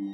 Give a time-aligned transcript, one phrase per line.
[0.00, 0.04] Oh,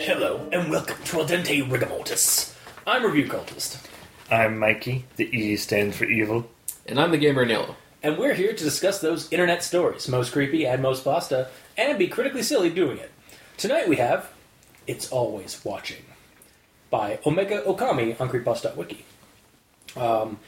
[0.00, 2.54] hello, and welcome to Al Dente Rigamortis.
[2.86, 3.78] I'm Review Cultist,
[4.30, 5.06] I'm Mikey.
[5.16, 6.46] The E stands for evil.
[6.84, 7.76] And I'm the gamer in yellow.
[8.04, 11.48] And we're here to discuss those internet stories, most creepy and most pasta,
[11.78, 13.10] and be critically silly doing it.
[13.56, 14.30] Tonight we have
[14.86, 16.04] It's Always Watching
[16.90, 19.06] by Omega Okami on Creepypasta.wiki.
[19.96, 20.38] Um,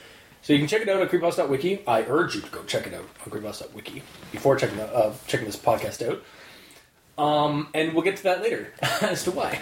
[0.42, 1.80] so you can check it out at Creepypasta.wiki.
[1.86, 4.02] I urge you to go check it out on Creepypasta.wiki
[4.32, 6.22] before checking, out- uh, checking this podcast out.
[7.18, 9.58] Um, and we'll get to that later as to why.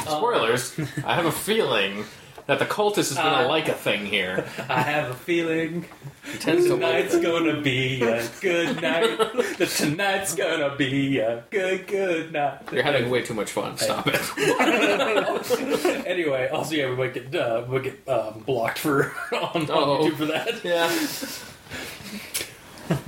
[0.00, 0.76] Spoilers.
[1.04, 2.04] I have a feeling
[2.50, 4.44] that the cultist is going to Uh, like a thing here.
[4.68, 5.84] I have a feeling
[6.32, 9.18] He tends to like tonight's gonna be a good night.
[9.58, 12.58] that tonight's gonna be a good, good night.
[12.72, 13.78] You're having way too much fun.
[13.78, 14.20] Stop it.
[16.06, 20.10] anyway, also yeah, we might get uh, we might get um, blocked for on, on
[20.10, 20.64] YouTube for that.
[20.64, 20.90] Yeah.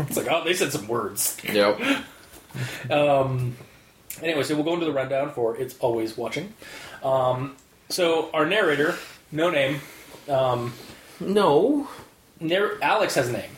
[0.07, 1.37] It's like oh, they said some words.
[1.53, 1.81] Yep.
[2.91, 3.57] Um,
[4.23, 6.53] anyway, so we'll go into the rundown for it's always watching.
[7.03, 7.57] Um,
[7.89, 8.95] so our narrator,
[9.33, 9.81] no name.
[10.29, 10.73] Um,
[11.21, 11.89] No.
[12.41, 13.51] narr- Alex has a name.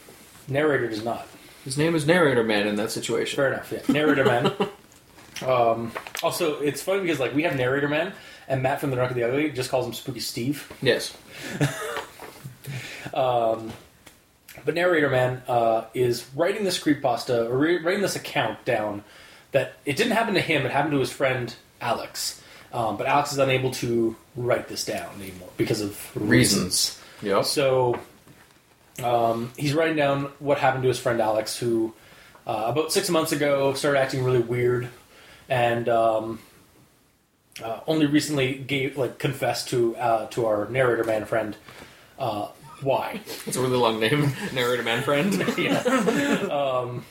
[0.49, 1.27] Narrator does not.
[1.65, 3.37] His name is Narrator Man in that situation.
[3.37, 3.73] Fair enough.
[3.73, 4.53] Yeah, narrator man.
[5.47, 8.13] um, also, it's funny because like we have narrator man,
[8.49, 10.71] and Matt from the Drunk of the Ugly just calls him Spooky Steve.
[10.83, 11.17] Yes.
[14.65, 19.05] But narrator man uh, is writing this creepypasta or re- writing this account down
[19.53, 22.41] that it didn't happen to him; it happened to his friend Alex.
[22.75, 27.01] Um, but Alex is unable to write this down anymore because of reasons.
[27.23, 27.45] Yep.
[27.45, 28.01] So
[29.03, 31.95] um, he's writing down what happened to his friend Alex, who
[32.47, 34.89] uh, about six months ago started acting really weird,
[35.49, 36.41] and um,
[37.63, 41.57] uh, only recently gave like confessed to uh, to our narrator man friend
[42.19, 42.49] uh,
[42.81, 43.21] why.
[43.47, 44.33] It's a really long name.
[44.53, 45.33] Narrator Man Friend.
[45.59, 45.79] yeah.
[46.51, 47.05] um,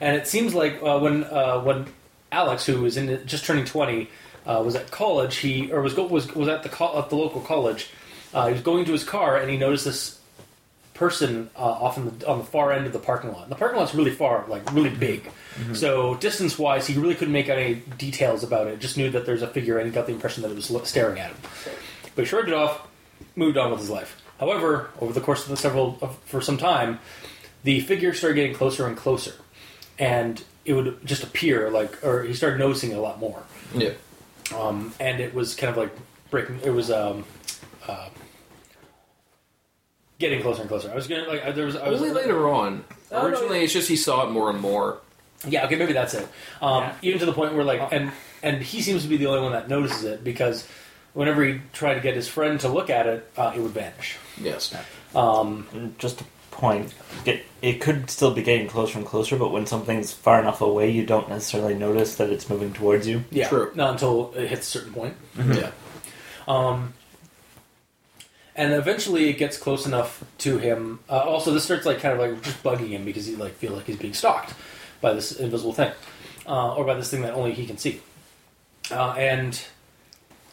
[0.00, 1.86] and it seems like uh, when uh, when
[2.30, 4.08] Alex, who was in just turning twenty,
[4.46, 7.16] uh, was at college, he or was go, was was at the co- at the
[7.16, 7.90] local college.
[8.34, 10.18] Uh, he was going to his car and he noticed this
[10.94, 13.48] person uh, off on the on the far end of the parking lot.
[13.48, 15.30] The parking lot's really far, like really big.
[15.74, 18.78] So distance wise, he really couldn't make out any details about it.
[18.78, 21.18] Just knew that there's a figure and he got the impression that it was staring
[21.18, 21.36] at him.
[22.14, 22.86] But he shrugged it off,
[23.36, 24.20] moved on with his life.
[24.40, 26.98] However, over the course of the several of, for some time,
[27.64, 29.34] the figure started getting closer and closer,
[29.98, 33.42] and it would just appear like, or he started noticing it a lot more,
[33.74, 33.90] yeah.
[34.54, 35.94] Um, and it was kind of like
[36.30, 36.60] breaking.
[36.64, 37.24] It was um,
[37.88, 38.08] uh,
[40.18, 40.90] getting closer and closer.
[40.90, 42.84] I was gonna like there was I was Only later on.
[43.10, 43.64] Oh, Originally, yeah.
[43.64, 44.98] it's just he saw it more and more.
[45.46, 46.26] Yeah, okay, maybe that's it.
[46.60, 46.94] Um, Yeah.
[47.02, 48.12] Even to the point where like, and
[48.42, 50.66] and he seems to be the only one that notices it because
[51.14, 54.16] whenever he tried to get his friend to look at it, uh, it would vanish.
[54.40, 54.74] Yes.
[55.14, 56.94] Um, And Just a point.
[57.24, 60.90] It, it could still be getting closer and closer, but when something's far enough away,
[60.90, 63.24] you don't necessarily notice that it's moving towards you.
[63.30, 63.72] yeah, True.
[63.74, 65.16] not until it hits a certain point.
[65.36, 65.70] Yeah.
[66.46, 66.94] Um,
[68.54, 71.00] and eventually it gets close enough to him.
[71.08, 73.72] Uh, also, this starts like kind of like just bugging him because he like feel
[73.72, 74.54] like he's being stalked
[75.00, 75.92] by this invisible thing,
[76.46, 78.00] uh, or by this thing that only he can see.
[78.90, 79.60] Uh, and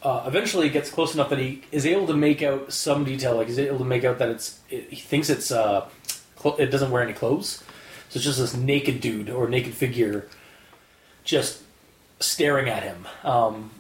[0.04, 3.36] uh, eventually it gets close enough that he is able to make out some detail.
[3.36, 4.60] Like he's able to make out that it's.
[4.70, 5.52] It, he thinks it's.
[5.52, 5.88] Uh,
[6.58, 7.64] it doesn't wear any clothes,
[8.10, 10.28] so it's just this naked dude or naked figure,
[11.24, 11.62] just
[12.20, 13.06] staring at him.
[13.24, 13.72] Um,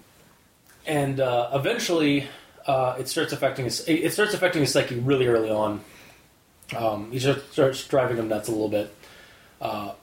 [0.85, 2.28] and uh, eventually
[2.66, 5.81] uh, it starts affecting his it it starts affecting his psyche really early on.
[6.75, 8.94] Um, he just starts driving him nuts a little bit.
[9.62, 9.94] Uh,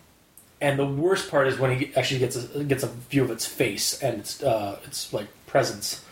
[0.60, 3.47] and the worst part is when he actually gets a, gets a view of its
[3.47, 6.05] face and its uh, its like presence,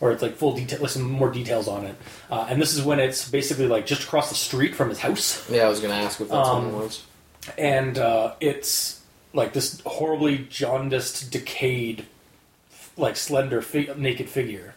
[0.00, 1.94] or it's like full detail, with some more details on it.
[2.30, 5.48] Uh, and this is when it's basically like just across the street from his house
[5.50, 7.02] Yeah, I was going to ask if that's Um, what it was.
[7.58, 9.00] and uh, it's
[9.34, 12.06] like this horribly jaundiced, decayed,
[12.96, 14.74] like slender, fi- naked figure.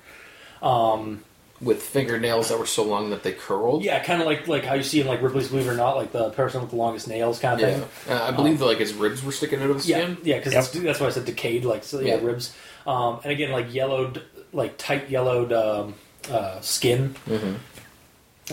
[0.62, 1.24] Um,
[1.62, 3.84] With fingernails that were so long that they curled.
[3.84, 5.96] yeah, kind of like like how you see in like Ripley's Believe It or Not,
[5.96, 7.80] like the person with the longest nails kind of Yeah.
[7.80, 8.14] thing.
[8.18, 10.18] Uh, I believe that like his ribs were sticking out of his Yeah, skin.
[10.24, 10.84] yeah, because Yep.
[10.84, 12.22] that's why I said decayed, like so, yeah, Yeah.
[12.26, 12.54] ribs.
[12.86, 14.22] Um, and again, like yellowed,
[14.54, 15.96] like tight yellowed um,
[16.30, 17.54] uh, skin, Mm-hmm.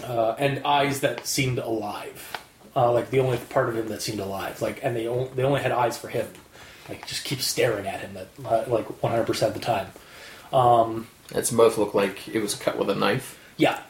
[0.04, 2.36] uh, and eyes that seemed alive.
[2.74, 4.62] Uh, like the only part of him that seemed alive.
[4.62, 6.28] Like, and they only, they only had eyes for him.
[6.88, 8.14] Like, just keep staring at him.
[8.14, 9.86] That uh, like 100 percent of the time.
[10.52, 13.38] Um, Its mouth looked like it was cut with a knife.
[13.56, 13.80] yeah.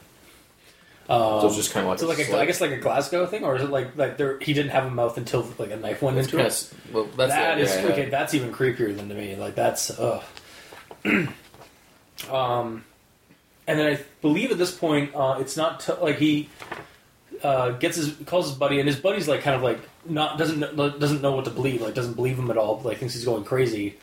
[1.09, 2.39] Um, So it's just kind of like so a like a.
[2.39, 4.85] I guess like a Glasgow thing, or is it like like there he didn't have
[4.87, 6.73] a mouth until like a knife went into it?
[6.93, 7.89] well, that's That it, is yeah, yeah.
[7.93, 8.09] okay.
[8.11, 9.35] That's even creepier than to me.
[9.37, 10.23] Like that's ugh.
[12.29, 12.85] um,
[13.67, 16.49] and then I believe at this point, uh, it's not t- like he
[17.43, 20.77] uh, gets his calls his buddy, and his buddy's like kind of like not doesn't
[20.77, 21.81] doesn't know what to believe.
[21.81, 22.81] Like doesn't believe him at all.
[22.85, 23.97] Like thinks he's going crazy.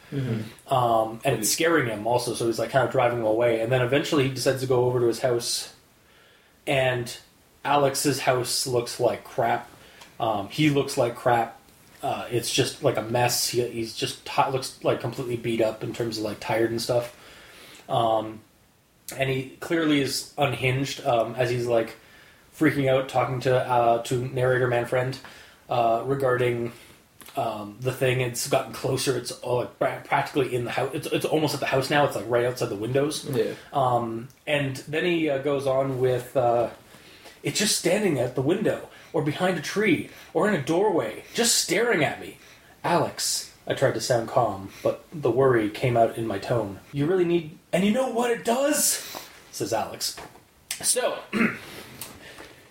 [0.67, 2.33] Um, and it's scaring him also.
[2.33, 3.59] So he's like kind of driving him away.
[3.59, 5.73] And then eventually he decides to go over to his house,
[6.65, 7.15] and
[7.65, 9.69] Alex's house looks like crap.
[10.19, 11.59] Um, he looks like crap.
[12.01, 13.49] Uh, it's just like a mess.
[13.49, 16.81] He, he's just ti looks like completely beat up in terms of like tired and
[16.81, 17.15] stuff.
[17.89, 18.41] Um,
[19.15, 21.95] and he clearly is unhinged um, as he's like
[22.57, 25.17] freaking out, talking to uh, to narrator man friend
[25.69, 26.73] uh, regarding
[27.37, 28.21] um, the thing.
[28.21, 29.17] It's gotten closer.
[29.17, 30.91] It's uh, like pra- practically in the house.
[30.93, 32.05] It's, it's almost at the house now.
[32.05, 33.25] It's like right outside the windows.
[33.25, 33.53] Yeah.
[33.71, 36.69] Um, and then he uh, goes on with uh,
[37.43, 41.55] it's just standing at the window or behind a tree or in a doorway, just
[41.55, 42.37] staring at me.
[42.83, 46.79] Alex, I tried to sound calm, but the worry came out in my tone.
[46.91, 47.56] You really need.
[47.73, 49.05] And you know what it does?
[49.51, 50.15] Says Alex.
[50.81, 51.19] So.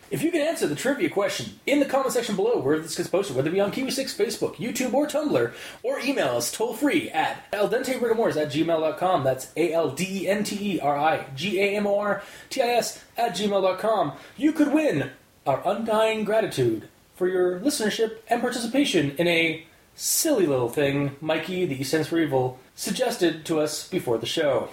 [0.09, 3.09] If you can answer the trivia question in the comment section below where this gets
[3.09, 5.53] posted, whether it be on Kiwi6, Facebook, YouTube, or Tumblr,
[5.83, 9.25] or email us toll free at aldenterigamortis at gmail.com.
[9.25, 12.23] That's A L D E N T E R I G A M O R
[12.51, 14.13] T I S at gmail.com.
[14.37, 15.11] You could win
[15.45, 19.67] our undying gratitude for your listenership and participation in a
[19.97, 24.69] silly little thing Mikey, the Stands for Evil, suggested to us before the show.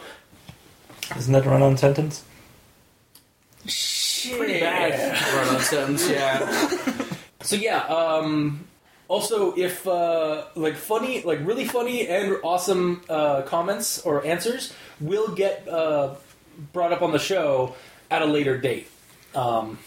[1.18, 2.24] Isn't that a run-on sentence?
[3.64, 6.70] Pretty bad run on sentence, yeah.
[7.42, 8.66] So yeah, um
[9.10, 15.28] also if uh like funny like really funny and awesome uh comments or answers will
[15.36, 16.16] get uh
[16.72, 17.76] brought up on the show
[18.10, 18.88] at a later date.
[19.36, 19.78] Um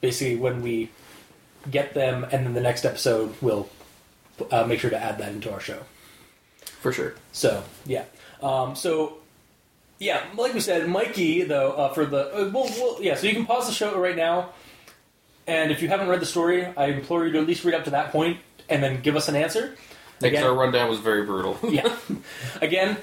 [0.00, 0.90] basically when we
[1.70, 3.68] get them and then the next episode we'll
[4.50, 5.78] uh, make sure to add that into our show.
[6.80, 7.14] For sure.
[7.32, 8.04] So yeah,
[8.42, 9.18] um, so
[9.98, 13.14] yeah, like we said, Mikey though uh, for the uh, well, well, yeah.
[13.14, 14.50] So you can pause the show right now,
[15.46, 17.84] and if you haven't read the story, I implore you to at least read up
[17.84, 18.38] to that point
[18.68, 19.76] and then give us an answer.
[20.18, 21.58] Because Again, our rundown was very brutal.
[21.68, 21.94] yeah.
[22.62, 22.96] Again,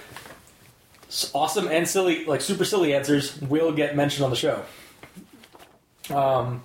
[1.34, 4.64] awesome and silly, like super silly answers will get mentioned on the show.
[6.10, 6.64] Um,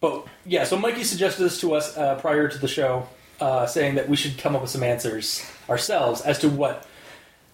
[0.00, 3.08] but yeah, so Mikey suggested this to us uh, prior to the show,
[3.40, 6.86] uh, saying that we should come up with some answers ourselves as to what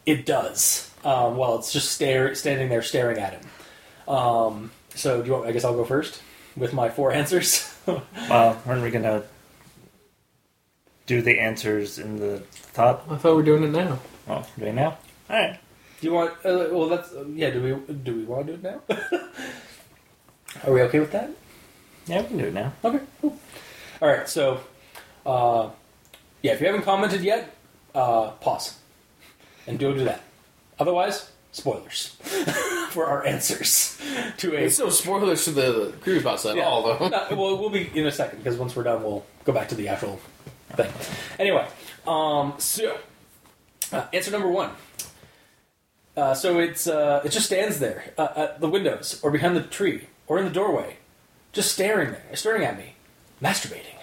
[0.06, 4.14] it does um, while it's just stare, standing there staring at him.
[4.14, 5.46] Um, so do you want?
[5.46, 6.22] I guess I'll go first
[6.56, 7.70] with my four answers.
[7.86, 9.24] Well, aren't we gonna
[11.06, 13.02] do the answers in the thought?
[13.10, 13.98] I thought we were doing it now.
[14.26, 14.96] Oh, do we now?
[15.28, 15.60] All right.
[16.00, 16.32] Do you want?
[16.44, 17.50] Uh, well, that's uh, yeah.
[17.50, 18.96] Do we do we want to do it now?
[20.66, 21.30] Are we okay with that?
[22.06, 22.72] Yeah, we can do it now.
[22.82, 23.00] Okay.
[23.20, 23.38] Cool.
[24.00, 24.28] All right.
[24.28, 24.60] So,
[25.26, 25.70] uh,
[26.42, 26.52] yeah.
[26.52, 27.54] If you haven't commented yet,
[27.94, 28.78] uh, pause
[29.66, 30.22] and go do that.
[30.78, 32.06] Otherwise, spoilers
[32.90, 33.98] for our answers
[34.38, 34.60] to a.
[34.60, 36.64] It's no spoilers to the creepypasta at Yeah.
[36.64, 37.08] all, though.
[37.08, 39.74] No, well, we'll be in a second because once we're done, we'll go back to
[39.74, 40.20] the actual
[40.72, 40.90] thing.
[41.38, 41.66] Anyway,
[42.06, 42.98] um, so
[43.92, 44.70] uh, answer number one.
[46.16, 49.62] Uh, so it's uh, it just stands there uh, at the windows or behind the
[49.62, 50.96] tree or in the doorway,
[51.52, 52.94] just staring there, staring at me,
[53.42, 53.93] masturbating.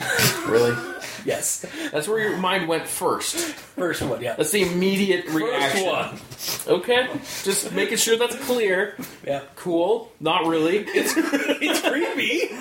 [0.46, 0.76] Really?
[1.24, 3.34] Yes, That's where your mind went first.
[3.36, 4.22] first one.
[4.22, 5.84] Yeah, That's the immediate reaction.
[6.30, 6.76] first one.
[6.80, 7.08] Okay,
[7.42, 8.94] just making sure that's clear.
[9.26, 10.12] Yeah, Cool.
[10.20, 10.78] Not really.
[10.86, 12.54] it's it's creepy.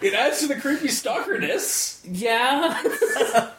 [0.00, 2.00] It adds to the creepy stalkerness.
[2.04, 2.80] yeah.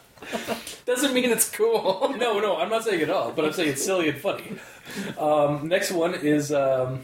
[0.85, 2.15] Doesn't mean it's cool.
[2.17, 4.55] No, no, I'm not saying it all, but I'm saying it's silly and funny.
[5.17, 7.01] Um, next one is um,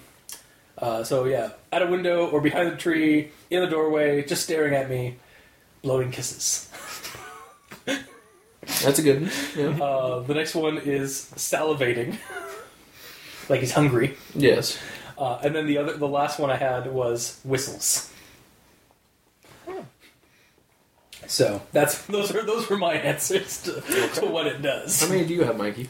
[0.77, 4.73] uh, so yeah, at a window or behind the tree, in the doorway, just staring
[4.73, 5.17] at me,
[5.81, 6.69] blowing kisses.
[8.83, 9.31] That's a good one.
[9.55, 9.77] Yeah.
[9.85, 12.17] Uh, the next one is salivating,
[13.49, 14.15] like he's hungry.
[14.35, 14.77] Yes.
[15.17, 18.11] Uh, and then the other, the last one I had was whistles.
[21.27, 23.81] So that's those are those were my answers to,
[24.19, 24.99] to what it does.
[25.01, 25.87] How many do you have, Mikey?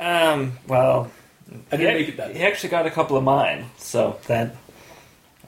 [0.00, 0.58] Um.
[0.66, 1.10] Well,
[1.70, 2.34] I didn't he, make it that.
[2.34, 4.56] he actually got a couple of mine, so that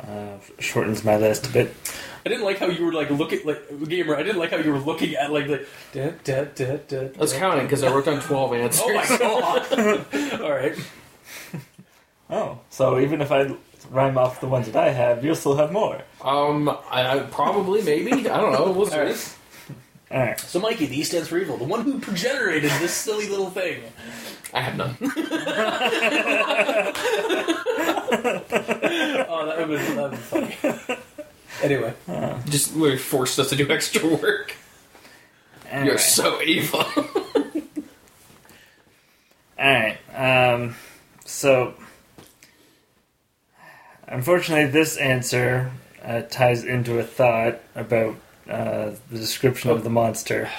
[0.00, 1.75] uh, shortens my list a bit.
[2.25, 4.16] I didn't like how you were like looking like gamer.
[4.16, 5.66] I didn't like how you were looking at like the.
[5.93, 8.83] Da, da, da, da, I was counting because I wrote down 12 answers.
[8.87, 9.07] Oh my
[10.11, 10.40] god!
[10.40, 10.76] All right.
[12.31, 13.54] Oh, so even if I
[13.90, 16.00] rhyme off the ones that I have, you'll still have more.
[16.23, 18.12] Um, I, I probably, maybe.
[18.31, 18.73] I don't know.
[18.73, 18.97] We'll see.
[18.97, 19.37] All right.
[20.11, 20.40] All right.
[20.40, 23.83] So Mikey, the E stands for evil, the one who generated this silly little thing.
[24.54, 24.97] I have none.
[29.26, 30.99] Oh, that would have been funny.
[31.63, 31.95] Anyway,
[32.47, 34.55] Just really forced us to do extra work.
[35.71, 35.87] Anyway.
[35.89, 36.85] You're so evil.
[39.59, 40.75] Alright, um,
[41.25, 41.75] so
[44.09, 45.71] unfortunately, this answer
[46.03, 48.17] uh, ties into a thought about
[48.49, 50.51] uh, the description of the monster,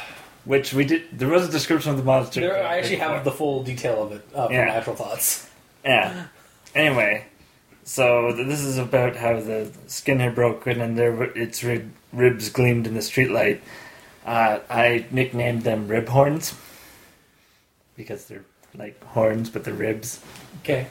[0.46, 1.04] which we did.
[1.12, 2.42] There was a description of the monster.
[2.42, 4.66] there, I actually have the full detail of it uh, from Yeah.
[4.66, 5.50] Natural Thoughts.
[5.84, 6.28] Yeah.
[6.74, 7.26] Anyway,
[7.86, 12.50] so th- this is about how the skin had broken and their its rib, ribs
[12.50, 13.60] gleamed in the streetlight.
[14.26, 16.54] Uh, I nicknamed them rib horns
[17.96, 18.44] because they're
[18.76, 20.20] like horns, but they're ribs.
[20.64, 20.88] Okay.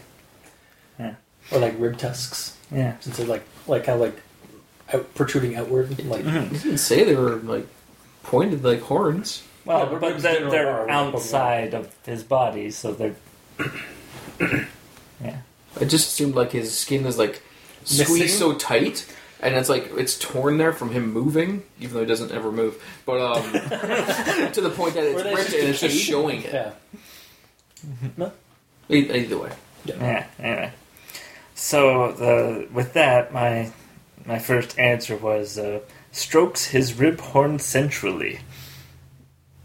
[0.98, 1.16] Yeah.
[1.50, 2.96] Or like rib tusks, Yeah.
[3.00, 4.22] since they're like like kind of like
[4.94, 6.52] out, protruding outward, like Mhm.
[6.52, 7.66] You didn't say they were like
[8.22, 9.42] pointed like horns.
[9.64, 13.16] Well, Yeah, but but they're, generally they're are outside of his body, so they're.
[15.76, 15.82] Yeah.
[15.82, 17.42] I just assumed like his skin is like
[17.82, 18.06] Missing?
[18.06, 19.06] squeezed so tight,
[19.40, 22.82] and it's like it's torn there from him moving, even though he doesn't ever move.
[23.04, 23.52] But um,
[24.52, 26.00] to the point that Or it's that's ripped and it's just decayed.
[26.06, 26.52] showing it.
[28.18, 28.30] Yeah.
[28.90, 29.52] E- Either way,
[29.84, 30.26] Yeah.
[30.38, 30.72] Anyway,
[31.54, 33.70] so the with that, my
[34.26, 35.80] my first answer was uh,
[36.12, 38.40] strokes his rib horn centrally.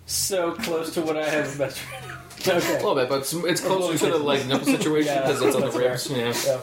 [0.05, 1.57] So close to what I have
[2.47, 2.71] imagined.
[2.71, 5.55] a little bit, but it's, it's closer to the like nipple situation Yeah, because it's
[5.55, 6.47] on the that's ribs.
[6.47, 6.57] Yeah.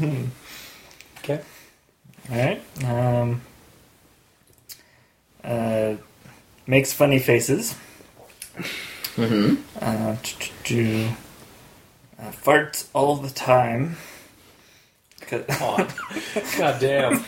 [0.00, 0.22] Yeah.
[1.18, 1.40] Okay.
[2.30, 2.84] All right.
[2.84, 3.42] Um,
[5.44, 5.94] uh,
[6.66, 7.74] makes funny faces.
[9.16, 9.56] Mm-hmm.
[9.80, 11.10] Uh, ch- ch- ch-
[12.18, 13.96] uh, farts all the time.
[15.60, 15.86] On.
[16.58, 17.24] God damn.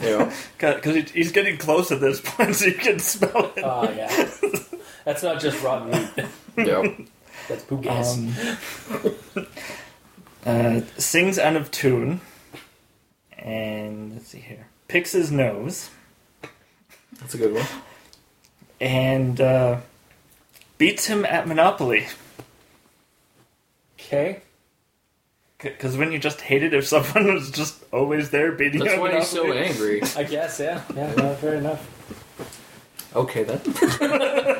[0.00, 0.32] Yeah.
[0.58, 3.62] Because he's getting close at this point, so you can smell it.
[3.62, 4.30] Oh yeah.
[5.06, 6.26] That's not just rotten meat.
[6.66, 6.82] yeah.
[7.48, 8.18] That's poo gas.
[8.18, 8.34] Um,
[10.44, 12.20] uh, sings out of tune.
[13.38, 14.66] And let's see here.
[14.88, 15.90] Picks his nose.
[17.20, 17.66] That's a good one.
[18.80, 19.78] And uh,
[20.76, 22.08] beats him at Monopoly.
[24.00, 24.40] okay.
[25.58, 28.94] Because when you just hate it if someone was just always there beating you That's
[28.96, 29.68] at why he's so Monopoly.
[29.68, 30.02] angry.
[30.16, 30.58] I guess.
[30.58, 30.82] Yeah.
[30.96, 31.14] Yeah.
[31.14, 31.92] No, fair enough.
[33.14, 33.60] Okay then.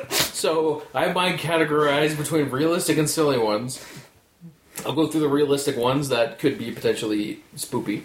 [0.11, 3.85] so I have mine categorized between realistic and silly ones.
[4.85, 8.03] I'll go through the realistic ones that could be potentially spoopy.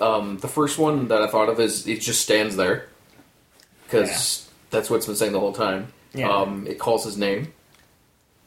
[0.00, 2.88] Um, the first one that I thought of is it just stands there
[3.84, 5.92] because that's what it's been saying the whole time.
[6.12, 6.30] Yeah.
[6.30, 7.52] Um, it calls his name.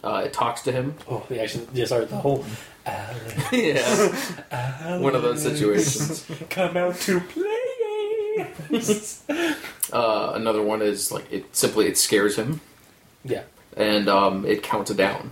[0.04, 0.96] Uh, it talks to him.
[1.10, 1.68] Oh, the action.
[1.74, 1.86] Yeah.
[1.86, 2.06] Sorry.
[2.06, 2.46] The whole.
[2.86, 3.18] Alan,
[3.51, 6.25] yeah, one of those situations.
[6.50, 7.44] come out to play.
[9.91, 12.60] Uh, another one is like it simply it scares him
[13.24, 13.44] yeah.
[13.75, 15.32] and um, it counts it down.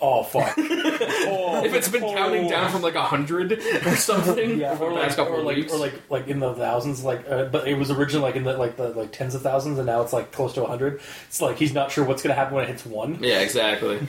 [0.00, 0.54] Oh fuck.
[0.58, 2.50] oh, If it's been counting oh.
[2.50, 6.28] down from like a hundred or something, Yeah, or like, or like, or like, like
[6.28, 9.12] in the thousands, like, uh, but it was originally like in the like the like
[9.12, 11.00] tens of thousands, and now it's like close to a hundred.
[11.28, 13.22] It's like he's not sure what's gonna happen when it hits one.
[13.22, 14.06] Yeah, exactly.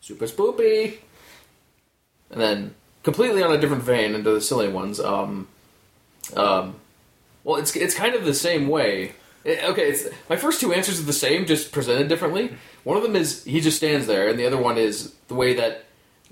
[0.00, 0.98] Super spoopy.
[2.30, 4.98] And then, completely on a different vein into the silly ones.
[4.98, 5.48] Um,
[6.34, 6.76] um,
[7.44, 9.12] well, it's it's kind of the same way.
[9.44, 12.52] It- okay, it's my first two answers are the same, just presented differently.
[12.84, 15.54] One of them is he just stands there, and the other one is the way
[15.54, 15.84] that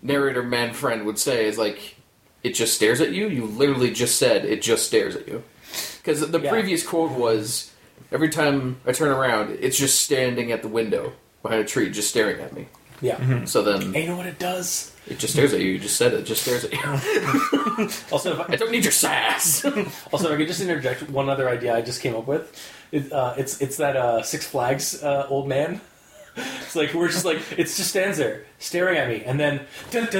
[0.02, 1.96] narrator man friend would say is like
[2.42, 3.28] it just stares at you.
[3.28, 5.42] You literally just said it just stares at you.
[6.02, 6.50] Because the Yeah.
[6.50, 7.70] previous quote was
[8.10, 11.12] every time I turn around, it's just standing at the window
[11.42, 12.66] behind a tree, just staring at me.
[13.02, 13.16] Yeah.
[13.16, 13.44] Mm-hmm.
[13.46, 14.89] So then And you know what it does?
[15.06, 15.72] It just stares at you.
[15.72, 16.24] You just said it.
[16.24, 16.80] Just stares at you.
[18.12, 19.64] Also, if I I, don't need your sass.
[20.12, 22.44] also, if I could just interject one other idea I just came up with.
[22.92, 25.80] It, uh, it's it's that uh, Six Flags uh, old man.
[26.36, 30.12] It's like we're just like it just stands there staring at me, and then just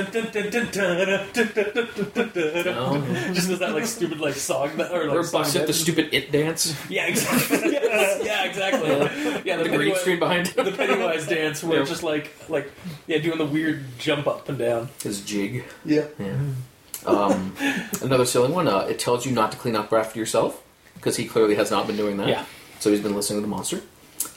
[3.49, 6.09] does that like stupid like song that or like Or song bust it the stupid
[6.13, 6.75] it dance.
[6.91, 8.89] yeah exactly Yes, yeah exactly
[9.45, 11.85] yeah the, the green screen behind the Pennywise dance where Yeah.
[11.85, 12.71] just like like
[13.07, 15.65] yeah doing the weird jump up and down His jig.
[15.85, 16.07] Yeah.
[17.07, 17.55] Um,
[18.03, 18.69] another silly one.
[18.69, 20.63] Uh, it tells you not to clean up after yourself
[20.95, 22.29] because he clearly has not been doing that.
[22.29, 22.45] Yeah.
[22.79, 23.81] So he's been listening to the monster.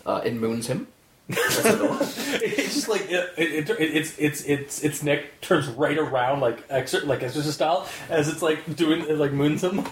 [0.05, 0.87] Uh, it moons him.
[1.35, 1.99] That's another one.
[2.01, 6.63] it's just like it, it, it, it's it's it's its neck turns right around like
[6.69, 9.85] extra like exorcist style as it's like doing it like moons him.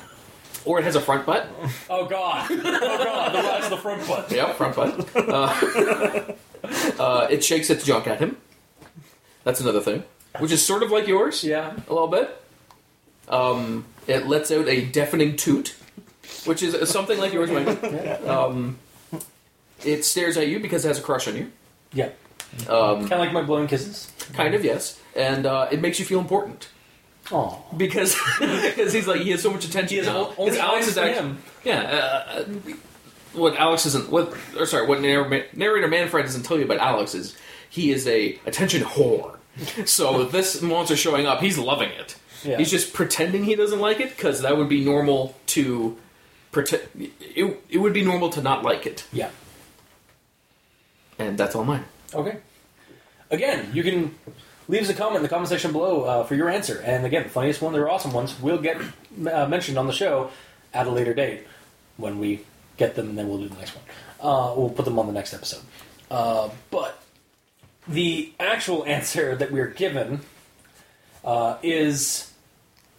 [0.64, 1.48] Or it has a front butt.
[1.90, 2.48] Oh god!
[2.52, 2.58] Oh
[3.04, 3.34] god!
[3.34, 4.32] The rise of the front butt.
[4.32, 5.16] Yep, front butt.
[5.16, 6.34] Uh,
[7.02, 8.38] uh, it shakes its junk at him.
[9.44, 10.04] That's another thing,
[10.38, 11.44] which is sort of like yours.
[11.44, 11.74] Yeah.
[11.90, 12.30] a little bit.
[13.28, 15.76] Um, it lets out a deafening toot,
[16.46, 17.82] which is something like yours, Mike.
[18.28, 18.78] Um,
[19.86, 21.52] it stares at you because it has a crush on you.
[21.94, 22.10] Yeah.
[22.68, 24.12] Um, Kind of like my blowing kisses.
[24.34, 25.00] kind of, yes.
[25.16, 26.70] And uh, it makes you feel important.
[27.32, 29.90] Oh, because because he's like he has so much attention.
[29.90, 30.34] he has now.
[30.38, 31.38] only Alex is actually him.
[31.64, 31.82] yeah.
[31.82, 32.44] Uh,
[33.34, 36.80] what Alex isn't what or sorry what narrator, narrator man friend doesn't tell you about
[36.80, 37.38] Alex is
[37.70, 39.38] he is a attention whore.
[39.88, 42.18] so this monster showing up, he's loving it.
[42.44, 42.58] Yeah.
[42.58, 45.96] He's just pretending he doesn't like it because that would be normal to
[46.52, 46.82] pretend.
[47.20, 49.30] It, it would be normal to not like it, Yeah.
[51.28, 51.86] And that's all mine.
[52.14, 52.38] Okay.
[53.30, 54.16] Again, you can
[54.68, 56.82] leave us a comment in the comment section below uh, for your answer.
[56.84, 60.32] And again, the funniest one, they're awesome ones, will get uh, mentioned on the show
[60.74, 61.46] at a later date
[61.98, 62.42] when we
[62.78, 63.10] get them.
[63.10, 63.84] And then we'll do the next one.
[64.20, 65.62] Uh, we'll put them on the next episode.
[66.10, 67.02] Uh, but
[67.88, 70.22] the actual answer that we're given
[71.24, 72.32] uh, is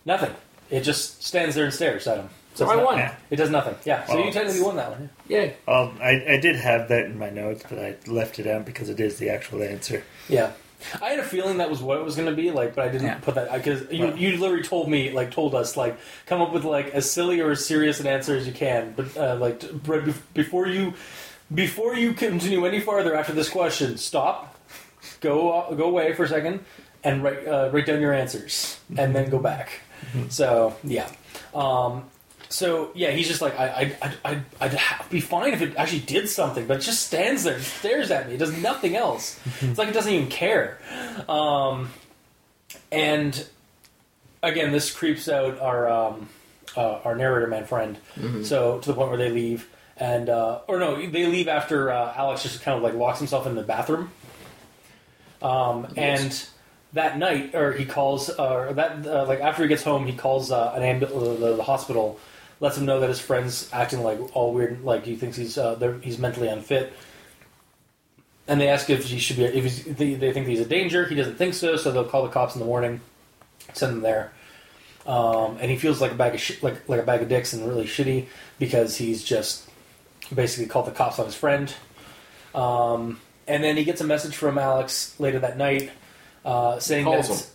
[0.04, 0.34] nothing.
[0.70, 2.30] It just stands there and stares at him.
[2.54, 2.98] So I won.
[2.98, 3.14] Yeah.
[3.30, 3.74] It does nothing.
[3.84, 4.04] Yeah.
[4.06, 5.08] So Well, you technically won that one.
[5.28, 5.56] Yay!
[5.66, 8.88] Well, I, I did have that in my notes, but I left it out because
[8.90, 10.02] it is the actual answer.
[10.28, 10.52] Yeah.
[11.00, 12.88] I had a feeling that was what it was going to be, like, but I
[12.88, 13.18] didn't Yeah.
[13.20, 16.52] put that because you, Well- you literally told me, like, told us, like, come up
[16.52, 19.60] with like as silly or as serious an answer as you can, but uh, like
[19.60, 20.94] t- right bef- before you
[21.54, 24.58] before you continue any farther after this question, stop,
[25.20, 26.60] go uh, go away for a second,
[27.04, 29.80] and write uh, write down your answers, and then go back.
[30.30, 31.08] So yeah.
[31.54, 32.04] Um,
[32.52, 33.66] so yeah, he's just like I,
[34.02, 34.78] I, I, I'd, I'd
[35.10, 38.28] be fine if it actually did something, but it just stands there and stares at
[38.28, 38.34] me.
[38.34, 39.40] It does nothing else.
[39.60, 40.78] it's like it doesn't even care.
[41.28, 41.90] Um,
[42.90, 43.46] and
[44.42, 46.28] again, this creeps out our um,
[46.76, 47.98] uh, our narrator man friend.
[48.44, 52.12] So to the point where they leave, and uh, or no, they leave after uh,
[52.16, 54.10] Alex just kind of like locks himself in the bathroom.
[55.40, 56.46] Um, and
[56.92, 60.52] that night, or he calls, or that uh, like after he gets home, he calls
[60.52, 62.20] uh, an ambul- the, the hospital,
[62.62, 65.98] lets him know that his friend's acting like all weird, like he thinks he's uh,
[66.00, 66.92] he's mentally unfit.
[68.46, 71.04] And they ask if he should be, if he's, they, they think he's a danger.
[71.06, 73.00] He doesn't think so, so they'll call the cops in the morning,
[73.72, 74.32] send him there.
[75.06, 77.52] Um, and he feels like a bag of sh- like like a bag of dicks
[77.52, 78.26] and really shitty
[78.60, 79.68] because he's just
[80.32, 81.74] basically called the cops on his friend.
[82.54, 85.90] Um, and then he gets a message from Alex later that night
[86.44, 87.48] uh, saying that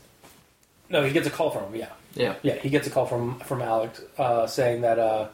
[0.90, 1.76] no, he gets a call from him.
[1.76, 2.36] Yeah, Yeah.
[2.42, 5.28] yeah, he gets a call from from Alex uh, saying that uh,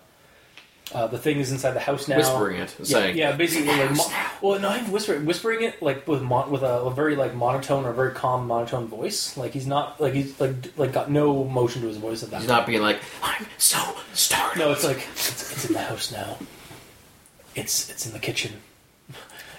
[0.93, 2.17] uh, the thing is inside the house now.
[2.17, 6.07] Whispering it, Yeah, saying, yeah, basically, like, mo- well, no, I'm whispering, whispering it like
[6.07, 9.35] with mon- with a, a very like monotone or very calm monotone voice.
[9.37, 12.41] Like he's not like he's like like got no motion to his voice at that.
[12.41, 12.59] He's point.
[12.59, 13.79] not being like, I'm so
[14.13, 14.57] startled.
[14.59, 16.37] No, it's like it's, it's in the house now.
[17.55, 18.53] It's it's in the kitchen.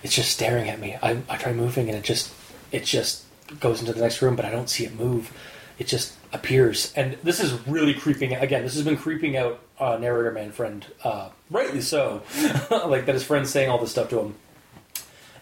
[0.02, 0.96] It's just staring at me.
[1.02, 2.32] I I try moving and it just
[2.70, 3.24] it just
[3.60, 5.32] goes into the next room, but I don't see it move.
[5.78, 8.34] It just appears, and this is really creeping.
[8.34, 12.22] Again, this has been creeping out uh, narrator man friend, uh, rightly so.
[12.70, 14.34] like that, his friend's saying all this stuff to him,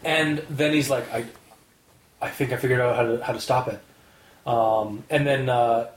[0.04, 1.24] and then he's like, I
[2.20, 3.80] I think I figured out how to how to stop it.
[4.46, 5.88] Um, and then uh,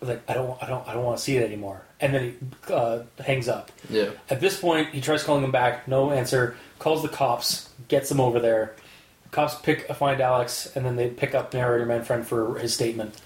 [0.00, 1.82] like I don't I don't I don't want to see it anymore.
[2.00, 3.70] And then he uh, hangs up.
[3.90, 4.10] Yeah.
[4.30, 6.56] At this point, he tries calling them back, no answer.
[6.78, 8.74] Calls the cops, gets them over there.
[9.32, 13.20] Cops pick find Alex, and then they pick up narrator man friend for his statement.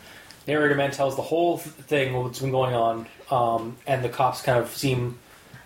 [0.47, 4.59] Narrator man tells the whole thing, what's been going on, um, and the cops kind
[4.59, 5.19] of seem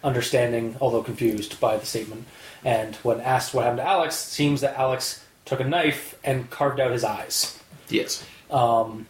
[0.05, 2.25] understanding, although confused by the statement.
[2.65, 6.49] And when asked what happened to Alex, it seems that Alex took a knife and
[6.51, 7.59] carved out his eyes.
[7.89, 8.25] Yes.
[8.51, 9.07] Um,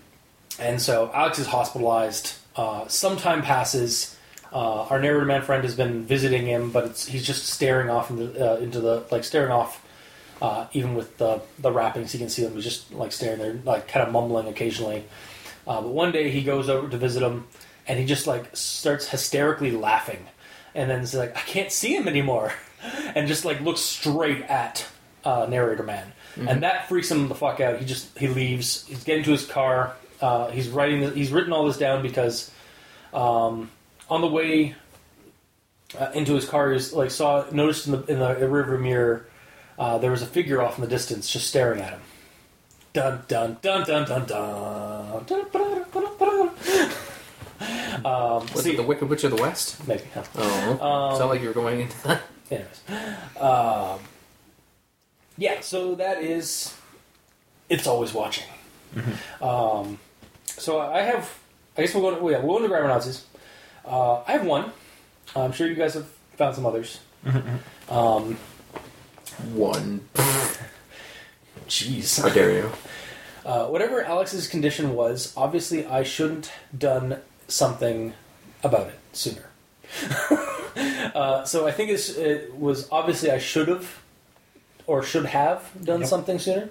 [0.59, 2.35] and so Alex is hospitalized.
[2.57, 4.17] Uh, some time passes.
[4.53, 8.11] Uh, our narrator man friend has been visiting him, but it's, he's just staring off
[8.11, 9.85] into, uh, into the like staring off.
[10.41, 12.55] Uh, even with the the wrappings, he can see them.
[12.55, 15.05] He's just like staring there, like kind of mumbling occasionally.
[15.69, 17.47] Uh, but one day he goes over to visit him,
[17.87, 20.27] and he just like starts hysterically laughing,
[20.75, 22.53] and then he's like, "I can't see him anymore,"
[23.15, 24.87] and just like looks straight at
[25.25, 27.79] uh, narrator man, and that freaks him the fuck out.
[27.79, 28.87] He just he leaves.
[28.87, 29.95] He's getting to his car.
[30.21, 31.03] Uh, he's writing.
[31.03, 32.51] The, he's written all this down because
[33.13, 33.71] um,
[34.09, 34.75] on the way
[35.99, 39.27] uh, into his car, he's like saw noticed in the in the rearview mirror
[39.79, 42.01] uh, there was a figure off in the distance just staring at him.
[42.99, 45.25] Dun dun dun dun dun dun.
[45.25, 45.47] dun
[48.05, 49.87] um, Was see, it the Wicked Witch of the West?
[49.87, 50.03] maybe.
[50.13, 50.25] Huh.
[50.37, 51.11] Oh.
[51.13, 52.23] Um, Sound like you were going into that.
[52.51, 52.83] Anyways,
[53.41, 54.01] um,
[55.37, 55.61] yeah.
[55.61, 56.75] So that is,
[57.69, 58.49] it's always watching.
[59.41, 60.01] Um,
[60.47, 61.39] so I have,
[61.77, 62.19] I guess we'll go.
[62.19, 63.27] To, yeah, we'll go into grammar Nazis.
[63.87, 64.73] Uh, I have one.
[65.37, 66.99] I'm sure you guys have found some others.
[67.89, 68.37] Um,
[69.55, 70.01] One.
[71.69, 72.21] jeez.
[72.23, 72.71] How dare you?
[73.45, 78.13] Uh, whatever Alex's condition was, obviously I shouldn't done something
[78.63, 79.49] about it sooner.
[81.15, 84.01] uh, so I think it's, it was obviously I should have
[84.87, 86.09] or should have done Yep.
[86.09, 86.71] something sooner.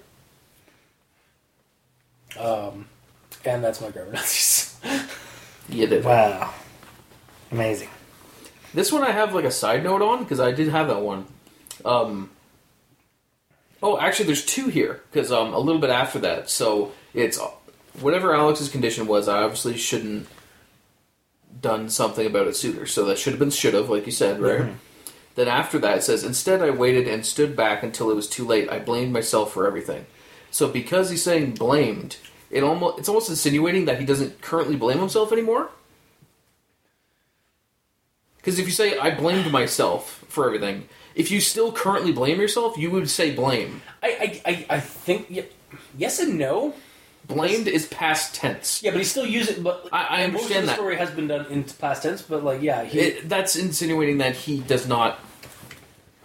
[2.39, 2.87] Um,
[3.45, 4.79] and that's my grammar Nazis.
[5.69, 6.05] You did.
[6.05, 6.53] Wow.
[7.51, 7.89] Amazing.
[8.73, 11.25] This one I have like a side note on because I did have that one.
[11.83, 12.29] Um,
[13.81, 16.49] oh, actually, there's two here because um, a little bit after that.
[16.49, 17.39] So it's
[17.99, 19.27] whatever Alex's condition was.
[19.27, 20.27] I obviously shouldn't
[21.61, 22.85] done something about it sooner.
[22.85, 24.73] So that should have been should have, like you said, right?
[25.35, 28.45] Then after that, it says instead I waited and stood back until it was too
[28.45, 28.69] late.
[28.69, 30.05] I blamed myself for everything.
[30.49, 32.17] So because he's saying blamed,
[32.49, 35.69] it almost it's almost insinuating that he doesn't currently blame himself anymore.
[38.37, 42.77] Because if you say I blamed myself for everything, if you still currently blame yourself,
[42.77, 43.81] you would say blame.
[44.01, 44.07] I,
[44.45, 45.37] I, I, I think
[45.97, 46.73] yes and no.
[47.27, 48.81] Blamed is past tense.
[48.81, 49.61] Yeah, but he's still using.
[49.61, 50.75] But I- I and most of understand the that.
[50.75, 54.37] story has been done in past tense, but like, yeah, he, It, that's insinuating that
[54.37, 55.19] he does not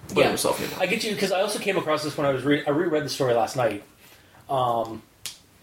[0.09, 0.28] blame Yeah.
[0.28, 0.78] himself anymore.
[0.81, 3.05] I get you because I also came across this when I was re- I reread
[3.05, 3.83] the story last night,
[4.48, 5.02] um,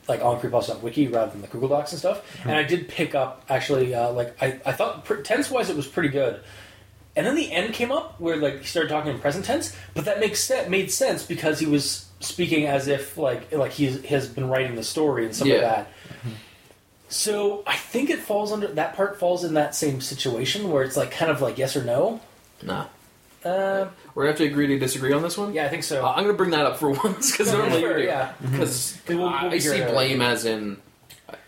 [0.09, 2.21] like on Creepypasta.wiki rather than the Google Docs and stuff.
[2.43, 5.87] And I did pick up actually uh, like I, I thought tense wise it was
[5.87, 6.41] pretty good.
[7.19, 10.05] And then the end came up where like he started talking in present tense, but
[10.05, 14.27] that makes se- made sense because he was speaking as if like like he has
[14.29, 15.59] been writing the story and like Yeah.
[15.59, 15.87] that.
[17.09, 20.95] So I think it falls under that part falls in that same situation where it's
[20.95, 22.21] like kind of like yes or no.
[22.63, 22.85] Nah.
[23.43, 25.53] Uh, We're gonna have to agree to disagree on this one.
[25.53, 26.05] yeah, I think so.
[26.05, 28.09] Uh, I'm gonna bring that up for once because normally sure, you do.
[28.09, 28.33] yeah.
[28.41, 30.77] Because I, I see blame as in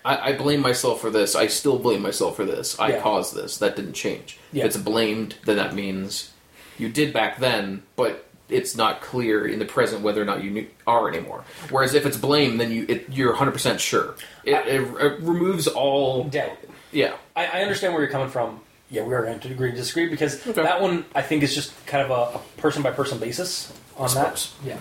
[0.03, 1.35] I, I blame myself for this.
[1.35, 2.79] I still blame myself for this.
[2.79, 3.01] I Yeah.
[3.01, 3.57] caused this.
[3.57, 4.37] That didn't change.
[4.51, 4.65] Yeah.
[4.65, 6.31] If it's blamed, then that means
[6.77, 10.49] you did back then, but it's not clear in the present whether or not you
[10.51, 11.43] knew, are anymore.
[11.69, 14.15] Whereas if it's blamed, then you it, you're 100 percent sure.
[14.43, 16.25] It, it, it removes all.
[16.25, 16.57] doubt.
[16.91, 17.13] Yeah.
[17.35, 18.59] I, I understand where you're coming from.
[18.89, 20.63] Yeah, we are going to agree to disagree because Okay.
[20.63, 24.09] that one I think is just kind of a, a person by person basis on
[24.09, 24.49] I that.
[24.65, 24.79] Yeah.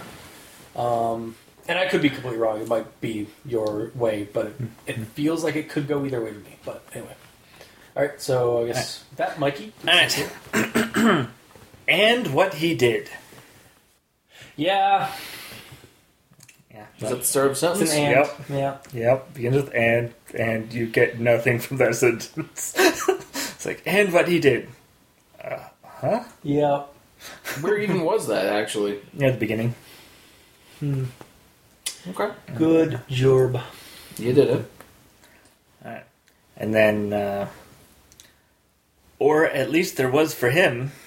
[0.74, 1.37] Um,
[1.70, 2.61] and I could be completely wrong.
[2.61, 4.54] It might be your way, but it,
[4.88, 6.56] it feels like it could go either way to me.
[6.64, 7.14] But anyway.
[7.96, 9.72] All right, so I guess that Mikey.
[9.87, 10.30] Alright.
[11.88, 13.09] and what he did.
[14.56, 15.12] Yeah,
[16.72, 16.87] Yeah.
[16.98, 17.92] Is that the start of a it's sentence?
[17.94, 18.11] an.
[18.11, 18.40] Yep.
[18.50, 18.76] Yeah.
[18.92, 22.74] Yep, begins with and, and you get nothing from that sentence.
[22.76, 24.68] it's like, and what he did.
[25.42, 26.24] Uh, huh?
[26.42, 26.83] Yeah.
[27.61, 28.98] Where even was that actually?
[29.12, 29.74] Near the beginning.
[32.08, 32.30] Okay.
[32.56, 33.60] Good job.
[34.18, 34.70] You did it.
[35.84, 36.04] Alright.
[36.56, 37.48] And then, uh,
[39.18, 40.92] or at least there was for him.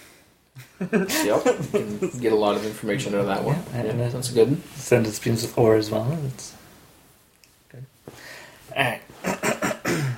[0.91, 1.45] Yep.
[1.73, 3.56] You can get a lot of information out of that one.
[3.73, 4.49] Yeah, and Yeah, that's good.
[4.49, 4.63] one.
[4.75, 6.15] Sentence begins with or as well.
[6.25, 6.53] It's
[7.69, 7.86] good.
[8.71, 9.01] Alright.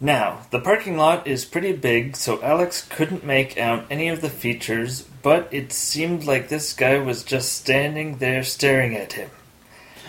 [0.00, 4.30] now, the parking lot is pretty big, so Alex couldn't make out any of the
[4.30, 9.30] features, but it seemed like this guy was just standing there staring at him.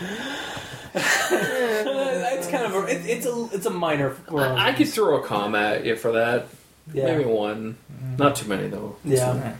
[0.93, 4.15] it's kind of a, it, it's a it's a minor.
[4.29, 6.47] I, I could throw a comma at you for that.
[6.93, 7.05] Yeah.
[7.05, 7.77] Maybe one.
[7.91, 8.15] Mm-hmm.
[8.17, 8.97] Not too many though.
[9.05, 9.55] Yeah,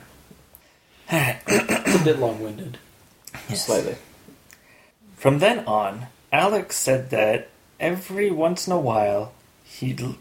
[1.47, 2.77] it's a bit long-winded.
[3.54, 3.95] Slightly.
[5.15, 7.49] From then on, Alex said that
[7.80, 10.15] every once in a while he'd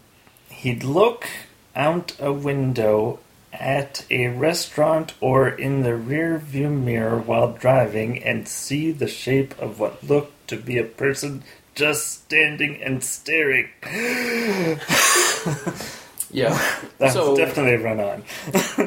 [0.49, 1.27] he'd look
[1.75, 3.19] out a window
[3.53, 9.57] at a restaurant or in the rear view mirror while driving and see the shape
[9.59, 11.43] of what looked to be a person
[11.75, 13.69] just standing and staring.
[16.33, 16.79] Yeah.
[16.97, 18.23] That's so definitely a run on.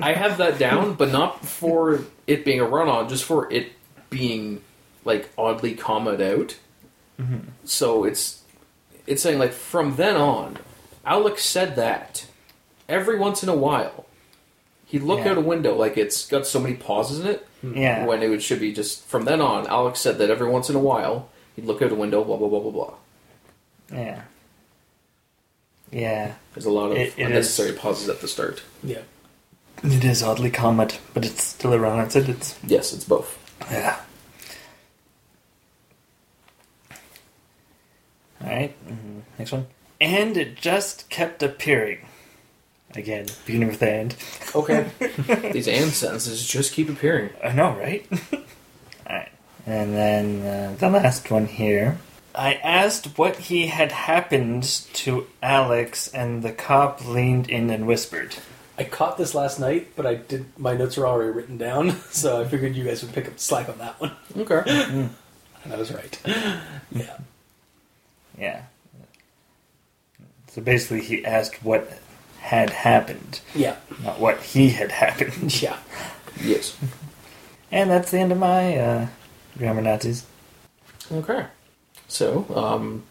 [0.02, 3.72] I have that down, but not for it being a run on, just for it
[4.10, 4.62] being
[5.04, 6.56] like oddly commaed out.
[7.20, 7.48] Mm-hmm.
[7.64, 8.42] So it's
[9.06, 10.58] it's saying like from then on,
[11.04, 12.26] Alex said that
[12.88, 14.06] every once in a while
[14.94, 15.32] he'd look Yeah.
[15.32, 17.46] out a window like it's got so many pauses in it.
[17.64, 18.06] Yeah.
[18.06, 20.76] When it would, should be just from then on, Alex said that every once in
[20.76, 22.94] a while he'd look out a window, blah blah blah blah blah.
[23.92, 24.22] Yeah.
[25.90, 26.34] Yeah.
[26.54, 28.62] There's a lot of It- it unnecessary pauses at the start.
[28.84, 29.02] Yeah.
[29.82, 32.54] It is oddly common, but it's still a run on sentence.
[32.64, 33.36] Yes, it's both.
[33.70, 33.96] Yeah.
[38.42, 39.22] Alright, mhm.
[39.38, 39.66] next one.
[40.00, 42.06] And it just kept appearing.
[42.96, 44.16] Again, beginning with the end.
[44.54, 44.88] Okay.
[45.52, 47.30] These and sentences just keep appearing.
[47.42, 48.06] I know, right?
[49.06, 49.32] Alright.
[49.66, 51.98] And then uh, the last one here.
[52.34, 58.36] I asked what he had happened to Alex, and the cop leaned in and whispered.
[58.76, 60.46] I caught this last night, but I did.
[60.58, 63.40] My notes are already written down, so I figured you guys would pick up the
[63.40, 64.12] slack on that one.
[64.36, 64.62] Okay.
[65.64, 66.20] And I was right.
[66.90, 67.18] Yeah.
[68.38, 68.62] Yeah.
[70.48, 71.88] So basically, he asked what
[72.44, 73.76] had happened, Yeah.
[74.02, 75.50] not what he had happened.
[75.62, 75.78] Yeah.
[76.42, 76.76] yes.
[77.72, 79.06] And that's the end of my uh,
[79.56, 80.26] grammar Nazis.
[81.10, 81.46] Okay.
[82.06, 83.02] So, um,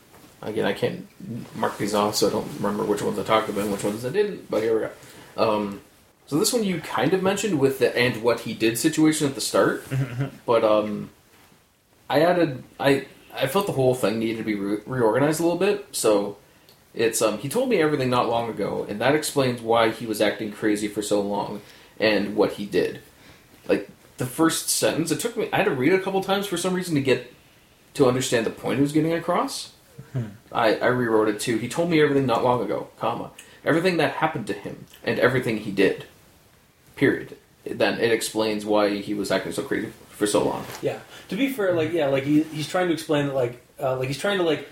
[0.44, 1.08] again, I can't
[1.56, 4.06] mark these off, so I don't remember which ones I talked about and which ones
[4.06, 4.52] I didn't.
[4.52, 4.92] But here we go.
[5.36, 5.82] Um,
[6.28, 9.34] so this one you kind of mentioned with the and what he did situation at
[9.36, 9.84] the start,
[10.46, 11.10] but um,
[12.10, 15.58] I added I I felt the whole thing needed to be re- reorganized a little
[15.60, 15.88] bit.
[15.92, 16.38] So
[16.94, 20.22] it's um he told me everything not long ago, and that explains why he was
[20.22, 21.62] acting crazy for so long
[22.00, 23.02] and what he did.
[23.68, 26.46] Like the first sentence, it took me I had to read it a couple times
[26.46, 27.34] for some reason to get
[27.96, 29.74] to understand the point he was getting across.
[30.52, 31.58] I, I rewrote it too.
[31.58, 33.32] He told me everything not long ago, comma.
[33.66, 36.06] Everything that happened to him and everything he did.
[36.96, 37.38] Period.
[37.64, 40.66] Then it explains why he was acting so crazy for so long.
[40.82, 41.00] Yeah.
[41.30, 44.08] To be fair, like yeah, like he, he's trying to explain that like uh, like
[44.08, 44.68] he's trying to like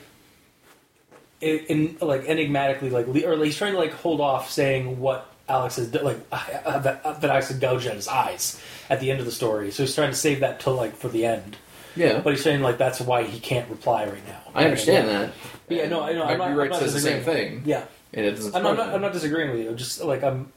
[1.41, 5.29] in, in like enigmatically like or like, he's trying to like hold off saying what
[5.49, 9.11] Alex has like uh, that, uh, that Alex had gouged at his eyes at the
[9.11, 9.71] end of the story.
[9.71, 11.57] So he's trying to save that till like for the end.
[11.95, 12.19] Yeah.
[12.19, 14.41] But he's saying like that's why he can't reply right now.
[14.55, 15.33] I understand that.
[15.67, 16.23] But yeah, no, I know.
[16.23, 17.63] I'm not, I'm not says the same thing.
[17.65, 17.85] Yeah.
[18.13, 18.95] And it doesn't I'm not, I'm not.
[18.95, 19.73] I'm not disagreeing with you.
[19.73, 20.51] Just like I'm